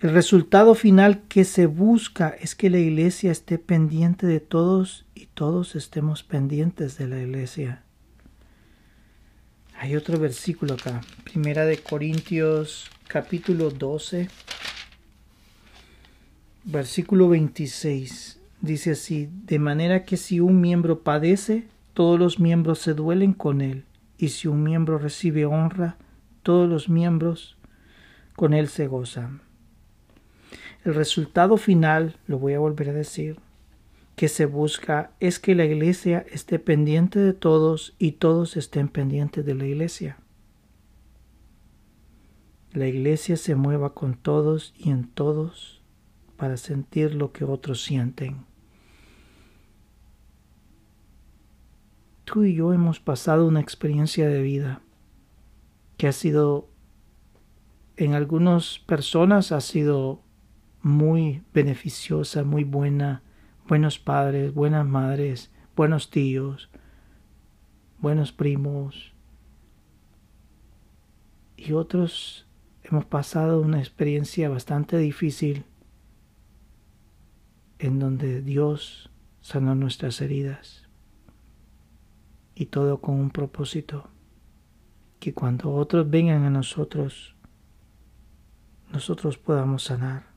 El 0.00 0.10
resultado 0.10 0.74
final 0.74 1.22
que 1.28 1.44
se 1.44 1.66
busca 1.66 2.28
es 2.28 2.54
que 2.54 2.68
la 2.68 2.78
iglesia 2.78 3.30
esté 3.30 3.58
pendiente 3.58 4.26
de 4.26 4.40
todos 4.40 5.06
y 5.14 5.26
todos 5.26 5.76
estemos 5.76 6.22
pendientes 6.22 6.98
de 6.98 7.08
la 7.08 7.20
iglesia. 7.20 7.82
Hay 9.78 9.96
otro 9.96 10.18
versículo 10.18 10.74
acá, 10.74 11.00
Primera 11.24 11.64
de 11.64 11.78
Corintios 11.78 12.90
capítulo 13.08 13.70
12, 13.70 14.28
versículo 16.64 17.28
26. 17.28 18.40
Dice 18.60 18.92
así, 18.92 19.28
de 19.44 19.58
manera 19.58 20.04
que 20.04 20.16
si 20.16 20.40
un 20.40 20.60
miembro 20.60 21.00
padece, 21.00 21.66
todos 21.94 22.18
los 22.18 22.40
miembros 22.40 22.80
se 22.80 22.92
duelen 22.94 23.32
con 23.32 23.60
él, 23.60 23.84
y 24.18 24.28
si 24.28 24.48
un 24.48 24.62
miembro 24.62 24.98
recibe 24.98 25.46
honra, 25.46 25.96
todos 26.42 26.68
los 26.68 26.88
miembros 26.88 27.56
con 28.36 28.52
él 28.52 28.68
se 28.68 28.86
gozan. 28.86 29.42
El 30.84 30.94
resultado 30.94 31.56
final, 31.56 32.16
lo 32.26 32.38
voy 32.38 32.52
a 32.52 32.58
volver 32.58 32.90
a 32.90 32.92
decir, 32.92 33.38
que 34.16 34.28
se 34.28 34.46
busca 34.46 35.12
es 35.18 35.38
que 35.38 35.54
la 35.54 35.64
iglesia 35.64 36.24
esté 36.30 36.58
pendiente 36.58 37.18
de 37.18 37.32
todos 37.32 37.94
y 37.98 38.12
todos 38.12 38.56
estén 38.56 38.88
pendientes 38.88 39.44
de 39.44 39.54
la 39.54 39.64
iglesia. 39.64 40.18
La 42.72 42.86
iglesia 42.86 43.36
se 43.36 43.54
mueva 43.54 43.94
con 43.94 44.14
todos 44.14 44.74
y 44.76 44.90
en 44.90 45.08
todos 45.08 45.80
para 46.36 46.56
sentir 46.56 47.14
lo 47.14 47.32
que 47.32 47.44
otros 47.44 47.82
sienten. 47.82 48.44
Tú 52.24 52.44
y 52.44 52.54
yo 52.54 52.72
hemos 52.72 53.00
pasado 53.00 53.46
una 53.46 53.60
experiencia 53.60 54.28
de 54.28 54.42
vida 54.42 54.80
que 55.98 56.08
ha 56.08 56.12
sido, 56.12 56.68
en 57.96 58.14
algunas 58.14 58.78
personas 58.80 59.52
ha 59.52 59.60
sido 59.60 60.22
muy 60.80 61.42
beneficiosa, 61.52 62.42
muy 62.42 62.64
buena, 62.64 63.22
buenos 63.68 63.98
padres, 63.98 64.54
buenas 64.54 64.86
madres, 64.86 65.50
buenos 65.76 66.10
tíos, 66.10 66.70
buenos 67.98 68.32
primos. 68.32 69.12
Y 71.56 71.72
otros 71.72 72.46
hemos 72.82 73.04
pasado 73.04 73.60
una 73.60 73.80
experiencia 73.80 74.48
bastante 74.48 74.96
difícil 74.96 75.64
en 77.78 77.98
donde 77.98 78.40
Dios 78.40 79.10
sanó 79.42 79.74
nuestras 79.74 80.20
heridas. 80.22 80.83
Y 82.54 82.66
todo 82.66 83.00
con 83.00 83.16
un 83.16 83.30
propósito, 83.30 84.08
que 85.18 85.34
cuando 85.34 85.72
otros 85.72 86.08
vengan 86.08 86.44
a 86.44 86.50
nosotros, 86.50 87.34
nosotros 88.92 89.38
podamos 89.38 89.84
sanar. 89.84 90.34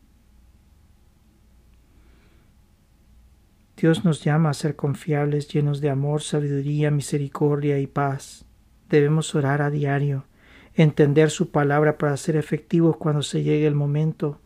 Dios 3.77 4.03
nos 4.03 4.23
llama 4.23 4.49
a 4.49 4.55
ser 4.55 4.75
confiables, 4.75 5.47
llenos 5.47 5.81
de 5.81 5.91
amor, 5.91 6.23
sabiduría, 6.23 6.89
misericordia 6.89 7.79
y 7.79 7.85
paz. 7.85 8.45
Debemos 8.89 9.35
orar 9.35 9.61
a 9.61 9.69
diario, 9.69 10.25
entender 10.73 11.29
su 11.29 11.51
palabra 11.51 11.99
para 11.99 12.17
ser 12.17 12.37
efectivos 12.37 12.97
cuando 12.97 13.21
se 13.21 13.43
llegue 13.43 13.67
el 13.67 13.75
momento. 13.75 14.39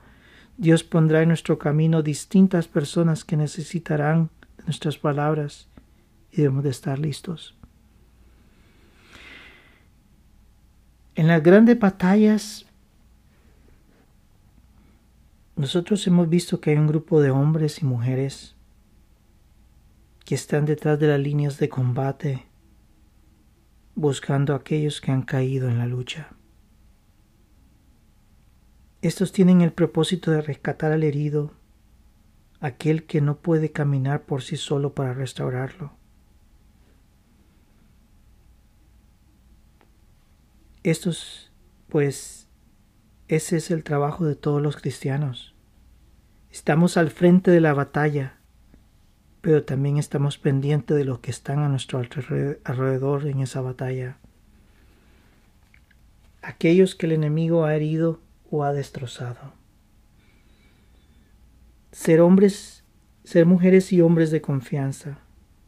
Dios 0.57 0.83
pondrá 0.83 1.21
en 1.21 1.29
nuestro 1.29 1.57
camino 1.57 2.03
distintas 2.03 2.67
personas 2.67 3.23
que 3.23 3.37
necesitarán 3.37 4.29
de 4.57 4.65
nuestras 4.65 4.97
palabras 4.97 5.69
y 6.29 6.41
debemos 6.41 6.65
de 6.65 6.71
estar 6.71 6.99
listos. 6.99 7.57
En 11.13 11.27
las 11.27 11.43
grandes 11.43 11.77
batallas 11.77 12.65
nosotros 15.57 16.07
hemos 16.07 16.29
visto 16.29 16.61
que 16.61 16.71
hay 16.71 16.77
un 16.77 16.87
grupo 16.87 17.21
de 17.21 17.31
hombres 17.31 17.81
y 17.81 17.85
mujeres 17.85 18.55
que 20.25 20.35
están 20.35 20.65
detrás 20.65 20.97
de 20.99 21.07
las 21.07 21.19
líneas 21.19 21.59
de 21.59 21.67
combate, 21.67 22.45
buscando 23.93 24.53
a 24.53 24.57
aquellos 24.57 25.01
que 25.01 25.11
han 25.11 25.23
caído 25.23 25.67
en 25.67 25.77
la 25.77 25.85
lucha. 25.85 26.29
Estos 29.01 29.33
tienen 29.33 29.61
el 29.61 29.73
propósito 29.73 30.31
de 30.31 30.41
rescatar 30.41 30.93
al 30.93 31.03
herido, 31.03 31.51
aquel 32.61 33.03
que 33.03 33.19
no 33.19 33.37
puede 33.37 33.71
caminar 33.71 34.21
por 34.23 34.43
sí 34.43 34.55
solo 34.55 34.93
para 34.93 35.13
restaurarlo. 35.13 35.91
Estos, 40.83 41.51
pues, 41.89 42.47
ese 43.27 43.57
es 43.57 43.69
el 43.69 43.83
trabajo 43.83 44.25
de 44.25 44.35
todos 44.35 44.61
los 44.61 44.77
cristianos. 44.77 45.53
Estamos 46.49 46.97
al 46.97 47.11
frente 47.11 47.51
de 47.51 47.61
la 47.61 47.73
batalla, 47.73 48.37
pero 49.41 49.63
también 49.63 49.97
estamos 49.97 50.39
pendientes 50.39 50.97
de 50.97 51.05
los 51.05 51.19
que 51.19 51.29
están 51.29 51.59
a 51.59 51.69
nuestro 51.69 51.99
alrededor 51.99 53.27
en 53.27 53.41
esa 53.41 53.61
batalla. 53.61 54.17
Aquellos 56.41 56.95
que 56.95 57.05
el 57.05 57.11
enemigo 57.11 57.65
ha 57.65 57.75
herido 57.75 58.19
o 58.49 58.63
ha 58.63 58.73
destrozado. 58.73 59.53
Ser 61.91 62.21
hombres, 62.21 62.83
ser 63.23 63.45
mujeres 63.45 63.93
y 63.93 64.01
hombres 64.01 64.31
de 64.31 64.41
confianza, 64.41 65.19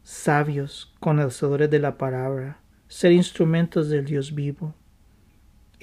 sabios, 0.02 0.92
conocedores 0.98 1.70
de 1.70 1.78
la 1.78 1.98
palabra, 1.98 2.58
ser 2.88 3.12
instrumentos 3.12 3.88
del 3.88 4.04
Dios 4.04 4.34
vivo. 4.34 4.74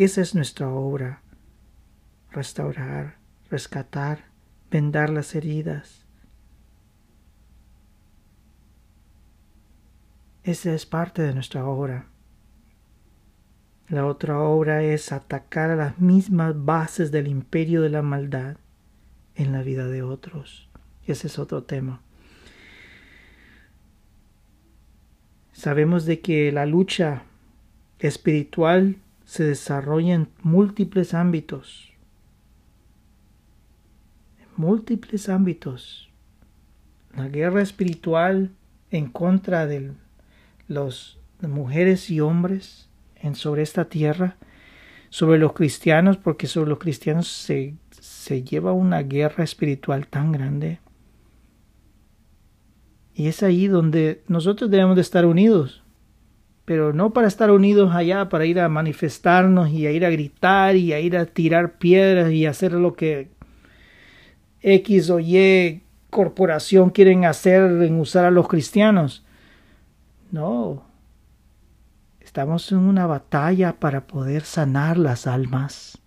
Esa 0.03 0.21
es 0.21 0.33
nuestra 0.33 0.67
obra. 0.67 1.21
Restaurar, 2.31 3.19
rescatar, 3.51 4.25
vendar 4.71 5.11
las 5.11 5.35
heridas, 5.35 6.07
Esa 10.43 10.73
es 10.73 10.87
parte 10.87 11.21
de 11.21 11.35
nuestra 11.35 11.65
obra. 11.65 12.07
La 13.89 14.07
otra 14.07 14.39
obra 14.39 14.81
es 14.81 15.11
atacar 15.11 15.69
a 15.69 15.75
las 15.75 15.99
mismas 15.99 16.65
bases 16.65 17.11
del 17.11 17.27
imperio 17.27 17.83
de 17.83 17.89
la 17.89 18.01
maldad 18.01 18.57
en 19.35 19.51
la 19.51 19.61
vida 19.61 19.85
de 19.85 20.01
otros. 20.01 20.67
Ese 21.05 21.27
es 21.27 21.37
otro 21.37 21.61
tema. 21.65 22.01
Sabemos 25.53 26.05
de 26.05 26.21
que 26.21 26.51
la 26.51 26.65
lucha 26.65 27.21
espiritual 27.99 28.97
se 29.31 29.45
desarrolla 29.45 30.13
en 30.13 30.27
múltiples 30.43 31.13
ámbitos. 31.13 31.93
En 34.37 34.47
múltiples 34.57 35.29
ámbitos. 35.29 36.11
La 37.15 37.29
guerra 37.29 37.61
espiritual 37.61 38.51
en 38.89 39.07
contra 39.07 39.67
del 39.67 39.93
los 40.67 41.17
mujeres 41.39 42.09
y 42.09 42.19
hombres 42.19 42.89
en, 43.15 43.35
sobre 43.35 43.61
esta 43.61 43.85
tierra, 43.85 44.35
sobre 45.09 45.39
los 45.39 45.53
cristianos, 45.53 46.17
porque 46.17 46.47
sobre 46.47 46.69
los 46.69 46.79
cristianos 46.79 47.29
se, 47.29 47.75
se 47.91 48.43
lleva 48.43 48.73
una 48.73 49.01
guerra 49.01 49.45
espiritual 49.45 50.07
tan 50.07 50.33
grande. 50.33 50.81
Y 53.13 53.27
es 53.27 53.43
ahí 53.43 53.67
donde 53.67 54.23
nosotros 54.27 54.69
debemos 54.69 54.97
de 54.97 55.03
estar 55.03 55.25
unidos, 55.25 55.83
pero 56.71 56.93
no 56.93 57.11
para 57.11 57.27
estar 57.27 57.51
unidos 57.51 57.93
allá, 57.93 58.29
para 58.29 58.45
ir 58.45 58.57
a 58.57 58.69
manifestarnos 58.69 59.71
y 59.71 59.87
a 59.87 59.91
ir 59.91 60.05
a 60.05 60.09
gritar 60.09 60.77
y 60.77 60.93
a 60.93 61.01
ir 61.01 61.17
a 61.17 61.25
tirar 61.25 61.77
piedras 61.79 62.31
y 62.31 62.45
hacer 62.45 62.71
lo 62.71 62.93
que 62.93 63.29
X 64.61 65.09
o 65.09 65.19
Y 65.19 65.83
corporación 66.09 66.89
quieren 66.89 67.25
hacer 67.25 67.83
en 67.83 67.99
usar 67.99 68.23
a 68.23 68.31
los 68.31 68.47
cristianos. 68.47 69.25
No. 70.31 70.85
Estamos 72.21 72.71
en 72.71 72.77
una 72.77 73.05
batalla 73.05 73.77
para 73.77 74.07
poder 74.07 74.43
sanar 74.43 74.97
las 74.97 75.27
almas, 75.27 75.97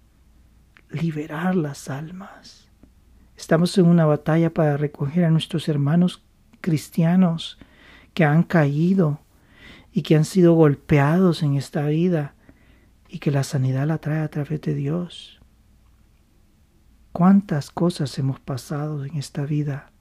liberar 0.88 1.56
las 1.56 1.90
almas. 1.90 2.70
Estamos 3.36 3.76
en 3.76 3.84
una 3.84 4.06
batalla 4.06 4.48
para 4.48 4.78
recoger 4.78 5.26
a 5.26 5.30
nuestros 5.30 5.68
hermanos 5.68 6.24
cristianos 6.62 7.58
que 8.14 8.24
han 8.24 8.44
caído 8.44 9.20
y 9.94 10.02
que 10.02 10.16
han 10.16 10.26
sido 10.26 10.52
golpeados 10.52 11.42
en 11.42 11.54
esta 11.54 11.86
vida 11.86 12.34
y 13.08 13.20
que 13.20 13.30
la 13.30 13.44
sanidad 13.44 13.86
la 13.86 13.96
trae 13.96 14.20
a 14.20 14.28
través 14.28 14.60
de 14.60 14.74
Dios. 14.74 15.40
¿Cuántas 17.12 17.70
cosas 17.70 18.18
hemos 18.18 18.40
pasado 18.40 19.06
en 19.06 19.16
esta 19.16 19.46
vida? 19.46 19.94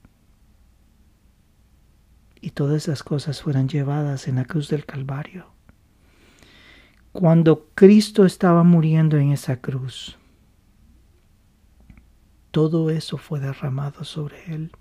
y 2.44 2.50
todas 2.50 2.82
esas 2.82 3.02
cosas 3.02 3.40
fueran 3.40 3.70
llevadas 3.70 4.28
en 4.28 4.34
la 4.34 4.44
cruz 4.44 4.68
del 4.68 4.84
Calvario. 4.84 5.46
Cuando 7.10 7.70
Cristo 7.74 8.26
estaba 8.26 8.62
muriendo 8.64 9.16
en 9.16 9.32
esa 9.32 9.62
cruz, 9.62 10.18
todo 12.50 12.90
eso 12.90 13.16
fue 13.16 13.40
derramado 13.40 14.04
sobre 14.04 14.44
él. 14.52 14.72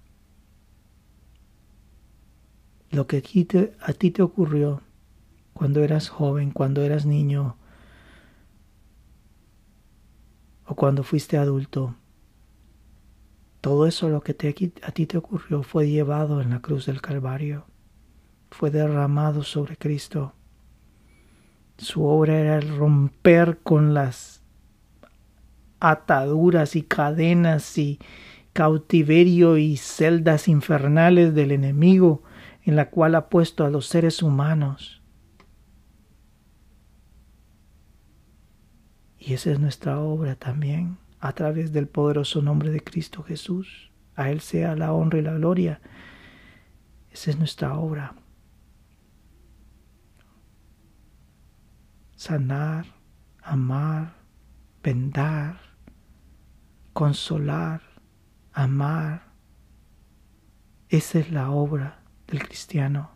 Lo 2.91 3.07
que 3.07 3.23
a 3.79 3.93
ti 3.93 4.11
te 4.11 4.21
ocurrió 4.21 4.81
cuando 5.53 5.83
eras 5.83 6.09
joven, 6.09 6.51
cuando 6.51 6.81
eras 6.81 7.05
niño 7.05 7.57
o 10.65 10.75
cuando 10.75 11.03
fuiste 11.03 11.37
adulto, 11.37 11.95
todo 13.61 13.87
eso 13.87 14.09
lo 14.09 14.21
que 14.21 14.33
a 14.81 14.91
ti 14.91 15.05
te 15.05 15.17
ocurrió 15.17 15.63
fue 15.63 15.89
llevado 15.89 16.41
en 16.41 16.49
la 16.49 16.59
cruz 16.59 16.85
del 16.85 17.01
Calvario, 17.01 17.65
fue 18.51 18.71
derramado 18.71 19.43
sobre 19.43 19.77
Cristo. 19.77 20.33
Su 21.77 22.03
obra 22.03 22.39
era 22.39 22.57
el 22.57 22.75
romper 22.75 23.59
con 23.63 23.93
las 23.93 24.41
ataduras 25.79 26.75
y 26.75 26.83
cadenas 26.83 27.77
y 27.77 27.99
cautiverio 28.53 29.57
y 29.57 29.77
celdas 29.77 30.47
infernales 30.47 31.33
del 31.33 31.51
enemigo 31.51 32.23
en 32.63 32.75
la 32.75 32.89
cual 32.89 33.15
ha 33.15 33.29
puesto 33.29 33.65
a 33.65 33.69
los 33.69 33.87
seres 33.87 34.23
humanos. 34.23 35.02
Y 39.25 39.33
esa 39.33 39.51
es 39.51 39.59
nuestra 39.59 39.99
obra 39.99 40.35
también 40.35 40.97
a 41.21 41.31
través 41.31 41.71
del 41.71 41.87
poderoso 41.87 42.41
nombre 42.41 42.71
de 42.71 42.83
Cristo 42.83 43.23
Jesús. 43.23 43.89
A 44.15 44.29
Él 44.29 44.41
sea 44.41 44.75
la 44.75 44.91
honra 44.91 45.19
y 45.19 45.21
la 45.21 45.33
gloria. 45.33 45.79
Esa 47.09 47.31
es 47.31 47.37
nuestra 47.37 47.77
obra. 47.77 48.15
Sanar, 52.17 52.85
amar, 53.41 54.15
vendar, 54.83 55.57
consolar, 56.91 57.81
amar. 58.51 59.31
Esa 60.89 61.19
es 61.19 61.31
la 61.31 61.49
obra 61.49 62.01
del 62.27 62.45
cristiano. 62.45 63.11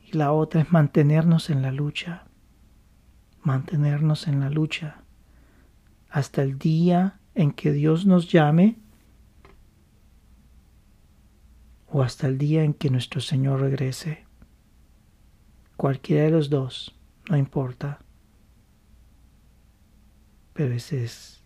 Y 0.00 0.16
la 0.16 0.30
otra 0.30 0.60
es 0.60 0.70
mantenernos 0.70 1.50
en 1.50 1.60
la 1.60 1.72
lucha. 1.72 2.29
Mantenernos 3.42 4.28
en 4.28 4.40
la 4.40 4.50
lucha 4.50 5.02
hasta 6.10 6.42
el 6.42 6.58
día 6.58 7.20
en 7.34 7.52
que 7.52 7.72
Dios 7.72 8.04
nos 8.04 8.30
llame 8.30 8.76
o 11.86 12.02
hasta 12.02 12.26
el 12.26 12.38
día 12.38 12.64
en 12.64 12.74
que 12.74 12.90
nuestro 12.90 13.20
Señor 13.20 13.60
regrese. 13.60 14.26
Cualquiera 15.76 16.24
de 16.24 16.30
los 16.30 16.50
dos, 16.50 16.94
no 17.28 17.36
importa. 17.36 18.00
Pero 20.52 20.74
ese 20.74 21.04
es 21.04 21.42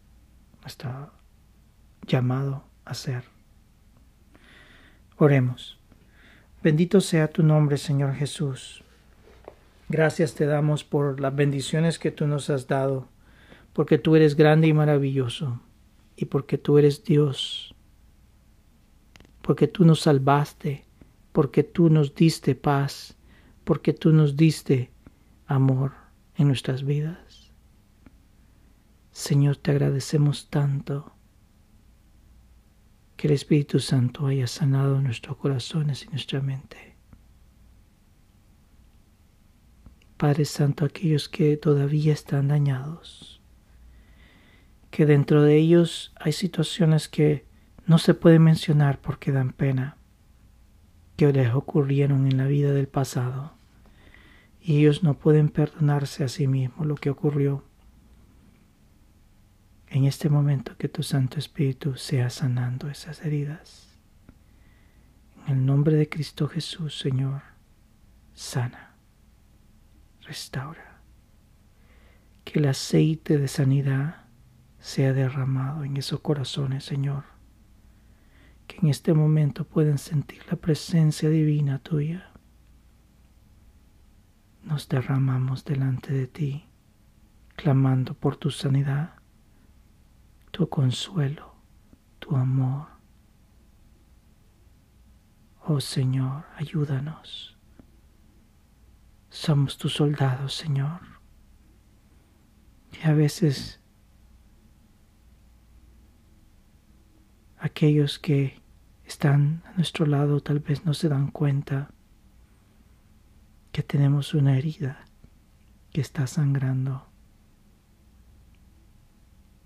nuestro 0.63 1.13
llamado 2.07 2.65
a 2.85 2.95
ser. 2.95 3.25
Oremos. 5.17 5.79
Bendito 6.63 7.01
sea 7.01 7.29
tu 7.29 7.43
nombre, 7.43 7.79
Señor 7.79 8.15
Jesús. 8.15 8.84
Gracias 9.89 10.35
te 10.35 10.47
damos 10.47 10.85
por 10.85 11.21
las 11.21 11.35
bendiciones 11.35 11.99
que 11.99 12.11
tú 12.11 12.27
nos 12.27 12.51
has 12.51 12.67
dado 12.67 13.09
porque 13.75 13.99
tú 13.99 14.17
eres 14.17 14.37
grande 14.37 14.69
y 14.69 14.73
maravilloso, 14.73 15.61
y 16.17 16.27
porque 16.27 16.57
tú 16.57 16.79
eres 16.79 17.05
Dios, 17.05 17.75
porque 19.43 19.67
tú 19.67 19.85
nos 19.85 20.01
salvaste, 20.01 20.87
porque 21.33 21.65
tú 21.65 21.91
nos 21.91 22.15
diste 22.15 22.55
paz, 22.55 23.17
porque 23.65 23.93
tú 23.93 24.13
nos 24.13 24.37
diste 24.37 24.91
amor 25.47 25.93
en 26.37 26.47
nuestras 26.47 26.85
vidas. 26.85 27.53
Señor, 29.11 29.57
te 29.57 29.73
agradecemos 29.73 30.49
tanto 30.49 31.13
que 33.17 33.27
el 33.27 33.35
Espíritu 33.35 33.81
Santo 33.81 34.29
haya 34.29 34.47
sanado 34.47 35.01
nuestros 35.01 35.37
corazones 35.37 36.05
y 36.05 36.09
nuestra 36.09 36.41
mente. 36.41 36.94
Padre 40.17 40.45
Santo, 40.45 40.85
aquellos 40.85 41.29
que 41.29 41.57
todavía 41.57 42.13
están 42.13 42.49
dañados, 42.49 43.41
que 44.91 45.07
dentro 45.07 45.43
de 45.43 45.57
ellos 45.57 46.13
hay 46.17 46.33
situaciones 46.33 47.09
que 47.09 47.47
no 47.87 47.99
se 47.99 48.15
pueden 48.15 48.43
mencionar 48.43 49.01
porque 49.01 49.33
dan 49.33 49.53
pena, 49.53 49.97
que 51.17 51.33
les 51.33 51.53
ocurrieron 51.53 52.27
en 52.27 52.37
la 52.37 52.47
vida 52.47 52.73
del 52.73 52.89
pasado, 52.89 53.55
y 54.61 54.79
ellos 54.79 55.03
no 55.03 55.19
pueden 55.19 55.49
perdonarse 55.49 56.25
a 56.25 56.29
sí 56.29 56.47
mismos 56.47 56.87
lo 56.87 56.95
que 56.95 57.11
ocurrió. 57.11 57.65
en 59.95 60.07
este 60.07 60.29
momento 60.29 60.77
que 60.77 60.89
tu 60.89 61.05
Santo 61.05 61.39
Espíritu 61.39 61.97
sea 61.97 62.29
sanando 62.29 62.89
esas 62.89 63.25
heridas. 63.25 63.97
En 65.47 65.59
el 65.59 65.67
nombre 65.67 65.95
de 65.95 66.09
Cristo 66.09 66.49
Jesús, 66.49 66.99
Señor, 66.99 67.43
sana, 68.35 68.84
restaura. 70.25 71.01
Que 72.45 72.59
el 72.59 72.67
aceite 72.67 73.39
de 73.39 73.49
sanidad 73.49 74.27
sea 74.79 75.13
derramado 75.13 75.85
en 75.85 75.97
esos 75.97 76.21
corazones, 76.21 76.85
Señor. 76.85 77.25
Que 78.67 78.79
en 78.79 78.89
este 78.89 79.15
momento 79.15 79.65
puedan 79.65 79.99
sentir 79.99 80.43
la 80.51 80.57
presencia 80.57 81.29
divina 81.31 81.79
tuya. 81.79 82.31
Nos 84.63 84.89
derramamos 84.89 85.65
delante 85.65 86.13
de 86.13 86.27
ti, 86.27 86.67
clamando 87.57 88.15
por 88.15 88.37
tu 88.37 88.51
sanidad 88.51 89.15
tu 90.55 90.69
consuelo, 90.69 91.53
tu 92.21 92.37
amor. 92.37 92.87
Oh 95.67 95.81
Señor, 95.81 96.45
ayúdanos. 96.55 97.54
Somos 99.35 99.79
tus 99.79 99.95
soldados, 99.95 100.55
Señor. 100.55 101.01
Y 102.93 103.05
a 103.05 103.13
veces 103.15 103.81
aquellos 107.59 108.21
que 108.21 108.63
están 109.05 109.65
a 109.67 109.73
nuestro 109.73 110.07
lado 110.07 110.41
tal 110.41 110.61
vez 110.61 110.85
no 110.85 110.95
se 110.95 111.09
dan 111.09 111.33
cuenta 111.33 111.91
que 113.73 113.83
tenemos 113.83 114.35
una 114.35 114.57
herida 114.57 115.05
que 115.91 116.01
está 116.01 116.29
sangrando 116.29 117.05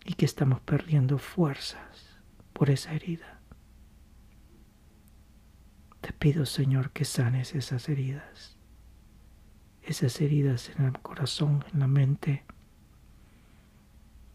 y 0.07 0.15
que 0.15 0.25
estamos 0.25 0.63
perdiendo 0.63 1.19
fuerzas 1.19 2.23
por 2.55 2.71
esa 2.71 2.95
herida. 2.95 3.43
Te 6.01 6.15
pido, 6.15 6.47
Señor, 6.47 6.91
que 6.91 7.05
sanes 7.05 7.55
esas 7.55 7.91
heridas, 7.91 8.58
esas 9.89 10.21
heridas 10.21 10.71
en 10.79 10.87
el 10.87 10.99
corazón, 11.01 11.65
en 11.73 11.81
la 11.81 11.87
mente. 11.87 12.45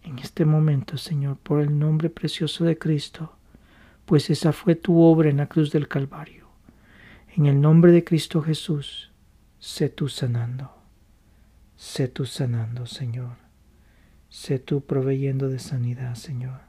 En 0.03 0.19
este 0.19 0.45
momento, 0.45 0.97
Señor, 0.97 1.37
por 1.37 1.61
el 1.61 1.77
nombre 1.79 2.09
precioso 2.09 2.65
de 2.65 2.77
Cristo, 2.77 3.35
pues 4.05 4.29
esa 4.29 4.51
fue 4.51 4.75
tu 4.75 5.01
obra 5.01 5.29
en 5.29 5.37
la 5.37 5.47
cruz 5.47 5.71
del 5.71 5.87
Calvario. 5.87 6.47
En 7.35 7.45
el 7.45 7.61
nombre 7.61 7.91
de 7.91 8.03
Cristo 8.03 8.41
Jesús, 8.41 9.11
sé 9.59 9.89
tú 9.89 10.09
sanando, 10.09 10.71
sé 11.77 12.07
tú 12.07 12.25
sanando, 12.25 12.85
Señor. 12.85 13.43
Sé 14.33 14.57
tú 14.57 14.83
proveyendo 14.83 15.47
de 15.47 15.59
sanidad, 15.59 16.15
Señor. 16.15 16.61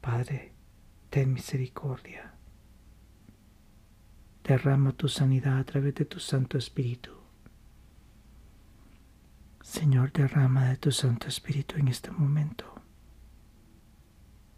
Padre, 0.00 0.50
ten 1.08 1.32
misericordia. 1.32 2.34
Derrama 4.44 4.92
tu 4.92 5.08
sanidad 5.08 5.58
a 5.58 5.64
través 5.64 5.94
de 5.94 6.04
tu 6.04 6.18
Santo 6.18 6.58
Espíritu. 6.58 7.12
Señor, 9.62 10.12
derrama 10.12 10.68
de 10.68 10.76
tu 10.76 10.90
Santo 10.90 11.28
Espíritu 11.28 11.76
en 11.76 11.88
este 11.88 12.10
momento. 12.10 12.64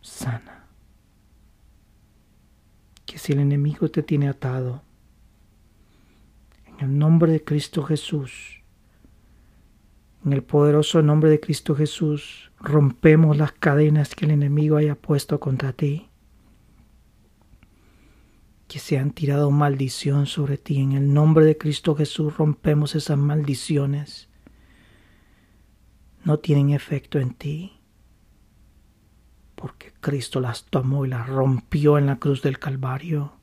Sana. 0.01 0.66
Que 3.05 3.18
si 3.18 3.32
el 3.32 3.41
enemigo 3.41 3.91
te 3.91 4.03
tiene 4.03 4.28
atado, 4.28 4.82
en 6.66 6.80
el 6.80 6.99
nombre 6.99 7.32
de 7.32 7.45
Cristo 7.45 7.82
Jesús, 7.82 8.62
en 10.24 10.32
el 10.32 10.43
poderoso 10.43 11.03
nombre 11.03 11.28
de 11.28 11.39
Cristo 11.39 11.74
Jesús, 11.74 12.51
rompemos 12.59 13.37
las 13.37 13.53
cadenas 13.53 14.14
que 14.14 14.24
el 14.24 14.30
enemigo 14.30 14.78
haya 14.78 14.95
puesto 14.95 15.39
contra 15.39 15.74
ti. 15.74 16.09
Que 18.69 18.79
se 18.79 18.99
han 18.99 19.11
tirado 19.11 19.51
maldición 19.51 20.27
sobre 20.27 20.59
ti. 20.59 20.81
En 20.81 20.93
el 20.93 21.12
nombre 21.12 21.45
de 21.45 21.57
Cristo 21.57 21.95
Jesús 21.95 22.37
rompemos 22.37 22.95
esas 22.95 23.19
maldiciones. 23.19 24.29
No 26.25 26.39
tienen 26.39 26.71
efecto 26.71 27.19
en 27.19 27.35
ti. 27.35 27.81
Porque 29.55 29.93
Cristo 30.01 30.41
las 30.41 30.65
tomó 30.65 31.07
y 31.07 31.09
las 31.09 31.29
rompió 31.29 31.99
en 31.99 32.07
la 32.07 32.17
cruz 32.17 32.43
del 32.43 32.59
Calvario. 32.59 33.35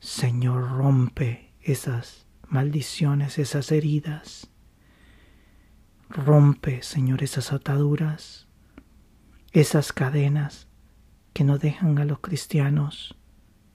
Señor, 0.00 0.70
rompe 0.70 1.52
esas 1.60 2.26
maldiciones, 2.48 3.38
esas 3.38 3.72
heridas 3.72 4.50
Rompe, 6.08 6.82
Señor, 6.82 7.22
esas 7.22 7.52
ataduras, 7.52 8.46
esas 9.52 9.92
cadenas 9.92 10.68
que 11.32 11.42
no 11.42 11.58
dejan 11.58 11.98
a 11.98 12.04
los 12.04 12.20
cristianos 12.20 13.15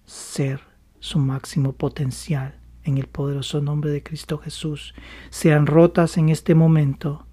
ser 0.06 0.62
su 1.00 1.20
máximo 1.20 1.74
potencial 1.74 2.60
en 2.84 2.98
el 2.98 3.08
poderoso 3.08 3.62
nombre 3.62 3.92
de 3.92 4.04
Cristo 4.04 4.38
Jesús. 4.38 4.94
Sean 5.30 5.66
rotas 5.68 6.18
en 6.18 6.30
este 6.30 6.56
momento 6.56 7.28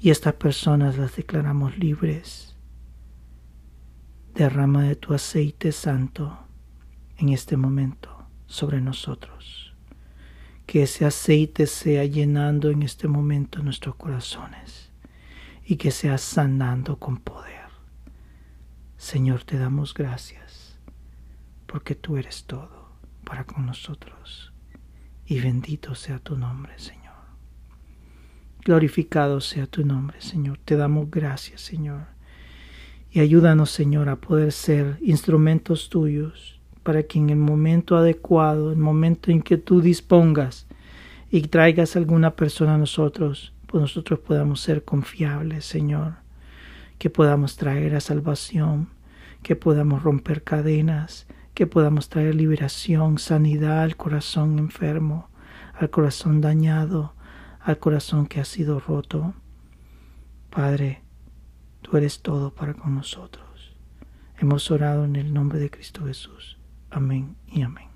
y 0.00 0.10
estas 0.10 0.34
personas 0.34 0.98
las 0.98 1.16
declaramos 1.16 1.78
libres. 1.78 2.56
Derrama 4.34 4.82
de 4.82 4.96
tu 4.96 5.14
aceite 5.14 5.72
santo 5.72 6.38
en 7.16 7.30
este 7.30 7.56
momento 7.56 8.26
sobre 8.46 8.80
nosotros 8.80 9.68
que 10.68 10.82
ese 10.82 11.06
aceite 11.06 11.66
sea 11.66 12.04
llenando 12.04 12.68
en 12.68 12.82
este 12.82 13.08
momento 13.08 13.62
nuestros 13.62 13.94
corazones 13.94 14.92
y 15.64 15.76
que 15.76 15.90
sea 15.90 16.18
sanando 16.18 16.98
con 16.98 17.16
poder. 17.16 17.70
Señor, 18.98 19.44
te 19.44 19.56
damos 19.56 19.94
gracias 19.94 20.47
porque 21.68 21.94
tú 21.94 22.16
eres 22.16 22.44
todo 22.44 22.88
para 23.24 23.44
con 23.44 23.66
nosotros 23.66 24.52
y 25.26 25.38
bendito 25.38 25.94
sea 25.94 26.18
tu 26.18 26.36
nombre, 26.36 26.72
Señor. 26.78 27.14
Glorificado 28.64 29.40
sea 29.40 29.66
tu 29.66 29.84
nombre, 29.84 30.20
Señor. 30.20 30.58
Te 30.64 30.76
damos 30.76 31.10
gracias, 31.10 31.60
Señor. 31.60 32.06
Y 33.10 33.20
ayúdanos, 33.20 33.70
Señor, 33.70 34.08
a 34.08 34.16
poder 34.16 34.52
ser 34.52 34.98
instrumentos 35.02 35.90
tuyos 35.90 36.58
para 36.82 37.02
que 37.02 37.18
en 37.18 37.28
el 37.28 37.36
momento 37.36 37.96
adecuado, 37.96 38.72
el 38.72 38.78
momento 38.78 39.30
en 39.30 39.42
que 39.42 39.58
tú 39.58 39.82
dispongas 39.82 40.66
y 41.30 41.42
traigas 41.42 41.96
alguna 41.96 42.34
persona 42.34 42.74
a 42.74 42.78
nosotros, 42.78 43.52
pues 43.66 43.82
nosotros 43.82 44.20
podamos 44.20 44.62
ser 44.62 44.84
confiables, 44.84 45.66
Señor, 45.66 46.14
que 46.98 47.10
podamos 47.10 47.56
traer 47.56 47.94
a 47.94 48.00
salvación, 48.00 48.88
que 49.42 49.54
podamos 49.56 50.02
romper 50.02 50.42
cadenas, 50.42 51.26
que 51.58 51.66
podamos 51.66 52.08
traer 52.08 52.36
liberación, 52.36 53.18
sanidad 53.18 53.82
al 53.82 53.96
corazón 53.96 54.60
enfermo, 54.60 55.28
al 55.74 55.90
corazón 55.90 56.40
dañado, 56.40 57.16
al 57.60 57.80
corazón 57.80 58.28
que 58.28 58.38
ha 58.38 58.44
sido 58.44 58.78
roto. 58.78 59.34
Padre, 60.50 61.02
tú 61.82 61.96
eres 61.96 62.22
todo 62.22 62.54
para 62.54 62.74
con 62.74 62.94
nosotros. 62.94 63.74
Hemos 64.38 64.70
orado 64.70 65.04
en 65.04 65.16
el 65.16 65.34
nombre 65.34 65.58
de 65.58 65.68
Cristo 65.68 66.06
Jesús. 66.06 66.58
Amén 66.90 67.34
y 67.48 67.62
amén. 67.62 67.88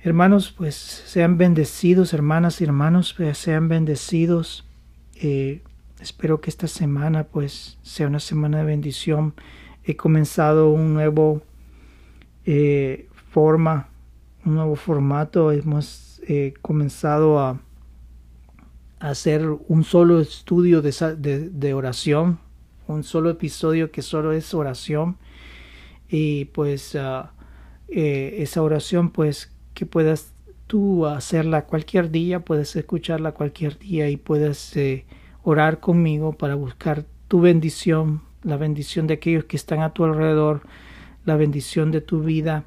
Hermanos, 0.00 0.50
pues 0.50 0.74
sean 0.74 1.38
bendecidos, 1.38 2.12
hermanas 2.12 2.60
y 2.60 2.64
hermanos, 2.64 3.14
pues, 3.16 3.38
sean 3.38 3.68
bendecidos. 3.68 4.66
Eh, 5.14 5.62
espero 6.00 6.40
que 6.40 6.50
esta 6.50 6.66
semana 6.66 7.22
pues 7.22 7.78
sea 7.82 8.08
una 8.08 8.18
semana 8.18 8.58
de 8.58 8.64
bendición. 8.64 9.34
He 9.86 9.96
comenzado 9.96 10.70
un 10.70 10.94
nuevo 10.94 11.42
eh, 12.46 13.08
forma, 13.30 13.88
un 14.44 14.54
nuevo 14.54 14.76
formato. 14.76 15.52
Hemos 15.52 16.22
eh, 16.26 16.54
comenzado 16.62 17.38
a, 17.38 17.60
hacer 19.00 19.46
un 19.68 19.84
solo 19.84 20.18
estudio 20.18 20.80
de 20.80 21.74
oración, 21.74 22.38
un 22.86 23.04
solo 23.04 23.28
episodio 23.28 23.90
que 23.90 24.00
solo 24.00 24.32
es 24.32 24.54
oración 24.54 25.18
y 26.08 26.46
pues 26.46 26.96
ah, 26.96 27.34
eh, 27.88 28.36
esa 28.38 28.62
oración 28.62 29.10
pues 29.10 29.52
que 29.74 29.84
puedas 29.84 30.32
tú 30.66 31.04
hacerla 31.04 31.66
cualquier 31.66 32.10
día, 32.10 32.40
puedes 32.40 32.74
escucharla 32.76 33.32
cualquier 33.32 33.78
día 33.78 34.08
y 34.08 34.16
puedes 34.16 34.74
orar 35.42 35.80
conmigo 35.80 36.32
para 36.32 36.54
buscar 36.54 37.04
tu 37.28 37.42
bendición, 37.42 38.22
la 38.44 38.56
bendición 38.56 39.06
de 39.06 39.14
aquellos 39.14 39.44
que 39.44 39.56
están 39.56 39.80
a 39.80 39.92
tu 39.92 40.04
alrededor, 40.04 40.62
la 41.24 41.36
bendición 41.36 41.90
de 41.90 42.00
tu 42.00 42.22
vida 42.22 42.64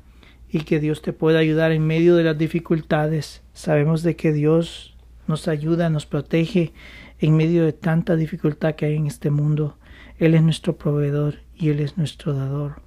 y 0.50 0.62
que 0.62 0.80
Dios 0.80 1.02
te 1.02 1.14
pueda 1.14 1.40
ayudar 1.40 1.72
en 1.72 1.86
medio 1.86 2.16
de 2.16 2.24
las 2.24 2.38
dificultades. 2.38 3.44
Sabemos 3.54 4.04
de 4.04 4.16
que 4.16 4.34
Dios 4.34 4.96
nos 5.28 5.48
ayuda, 5.48 5.90
nos 5.90 6.06
protege 6.06 6.74
en 7.20 7.38
medio 7.38 7.66
de 7.66 7.74
tanta 7.74 8.16
dificultad 8.16 8.76
que 8.76 8.88
hay 8.88 8.96
en 8.96 9.08
este 9.08 9.30
mundo. 9.30 9.78
Él 10.18 10.34
es 10.34 10.42
nuestro 10.42 10.78
proveedor 10.78 11.36
y 11.56 11.70
Él 11.70 11.80
es 11.80 11.98
nuestro 11.98 12.34
dador. 12.34 12.82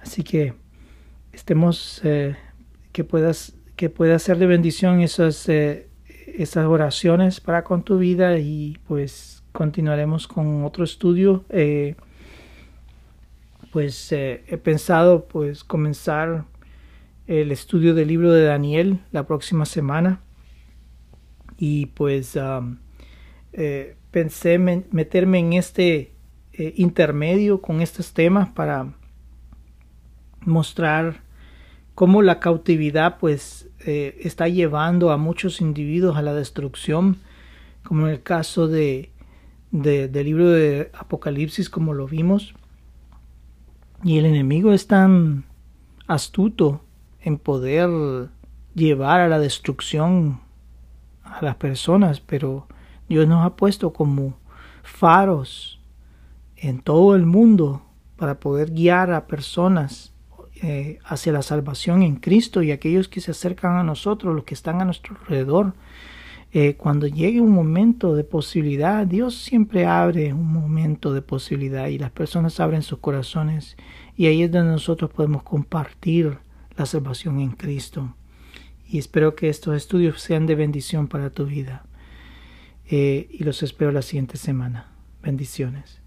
Así 0.00 0.22
que 0.22 0.54
estemos, 1.32 2.00
eh, 2.04 2.36
que 2.92 3.04
puedas 3.04 3.54
que 3.82 3.90
pueda 3.90 4.18
ser 4.20 4.38
de 4.38 4.46
bendición 4.46 5.00
esos, 5.00 5.48
eh, 5.48 5.88
estas 6.36 6.66
oraciones 6.66 7.40
para 7.40 7.64
con 7.64 7.82
tu 7.82 7.98
vida 7.98 8.38
y 8.38 8.78
pues 8.86 9.42
continuaremos 9.50 10.28
con 10.28 10.64
otro 10.64 10.84
estudio. 10.84 11.44
Eh, 11.48 11.96
pues 13.72 14.12
eh, 14.12 14.44
he 14.46 14.58
pensado 14.58 15.26
pues 15.26 15.64
comenzar 15.64 16.44
el 17.26 17.50
estudio 17.50 17.94
del 17.94 18.08
libro 18.08 18.32
de 18.32 18.44
Daniel 18.44 19.00
la 19.10 19.26
próxima 19.26 19.64
semana 19.64 20.20
y 21.56 21.86
pues 21.86 22.38
eh, 23.52 23.96
pensé 24.10 24.58
meterme 24.58 25.38
en 25.38 25.52
este 25.54 26.12
intermedio 26.54 27.62
con 27.62 27.80
estos 27.80 28.12
temas 28.12 28.50
para 28.50 28.92
mostrar 30.40 31.22
cómo 31.94 32.22
la 32.22 32.40
cautividad 32.40 33.18
pues 33.18 33.70
eh, 33.84 34.18
está 34.20 34.48
llevando 34.48 35.10
a 35.10 35.16
muchos 35.16 35.60
individuos 35.60 36.16
a 36.16 36.22
la 36.22 36.34
destrucción, 36.34 37.18
como 37.84 38.06
en 38.06 38.12
el 38.12 38.22
caso 38.22 38.68
de, 38.68 39.10
del 39.70 40.24
libro 40.24 40.50
de 40.50 40.90
Apocalipsis, 40.94 41.68
como 41.68 41.94
lo 41.94 42.06
vimos. 42.06 42.54
Y 44.04 44.18
el 44.18 44.26
enemigo 44.26 44.72
es 44.72 44.86
tan 44.86 45.44
astuto 46.08 46.80
en 47.20 47.38
poder 47.38 48.28
llevar 48.74 49.20
a 49.20 49.28
la 49.28 49.38
destrucción 49.38 50.40
a 51.22 51.42
las 51.42 51.56
personas, 51.56 52.20
pero 52.20 52.66
Dios 53.08 53.28
nos 53.28 53.46
ha 53.46 53.56
puesto 53.56 53.92
como 53.92 54.34
faros 54.82 55.80
en 56.56 56.80
todo 56.80 57.14
el 57.14 57.26
mundo 57.26 57.82
para 58.16 58.40
poder 58.40 58.72
guiar 58.72 59.12
a 59.12 59.26
personas 59.26 60.12
eh, 60.62 60.98
hacia 61.04 61.32
la 61.32 61.42
salvación 61.42 62.02
en 62.02 62.16
Cristo 62.16 62.62
y 62.62 62.70
aquellos 62.70 63.08
que 63.08 63.20
se 63.20 63.32
acercan 63.32 63.76
a 63.76 63.82
nosotros, 63.82 64.34
los 64.34 64.44
que 64.44 64.54
están 64.54 64.80
a 64.80 64.84
nuestro 64.84 65.16
alrededor. 65.20 65.74
Eh, 66.54 66.74
cuando 66.76 67.06
llegue 67.06 67.40
un 67.40 67.52
momento 67.52 68.14
de 68.14 68.24
posibilidad, 68.24 69.06
Dios 69.06 69.36
siempre 69.36 69.86
abre 69.86 70.34
un 70.34 70.52
momento 70.52 71.14
de 71.14 71.22
posibilidad 71.22 71.86
y 71.86 71.98
las 71.98 72.10
personas 72.10 72.60
abren 72.60 72.82
sus 72.82 72.98
corazones 72.98 73.76
y 74.16 74.26
ahí 74.26 74.42
es 74.42 74.52
donde 74.52 74.72
nosotros 74.72 75.10
podemos 75.10 75.42
compartir 75.44 76.38
la 76.76 76.84
salvación 76.84 77.40
en 77.40 77.52
Cristo. 77.52 78.14
Y 78.86 78.98
espero 78.98 79.34
que 79.34 79.48
estos 79.48 79.74
estudios 79.74 80.20
sean 80.20 80.44
de 80.44 80.54
bendición 80.54 81.08
para 81.08 81.30
tu 81.30 81.46
vida. 81.46 81.86
Eh, 82.86 83.28
y 83.30 83.44
los 83.44 83.62
espero 83.62 83.90
la 83.90 84.02
siguiente 84.02 84.36
semana. 84.36 84.92
Bendiciones. 85.22 86.01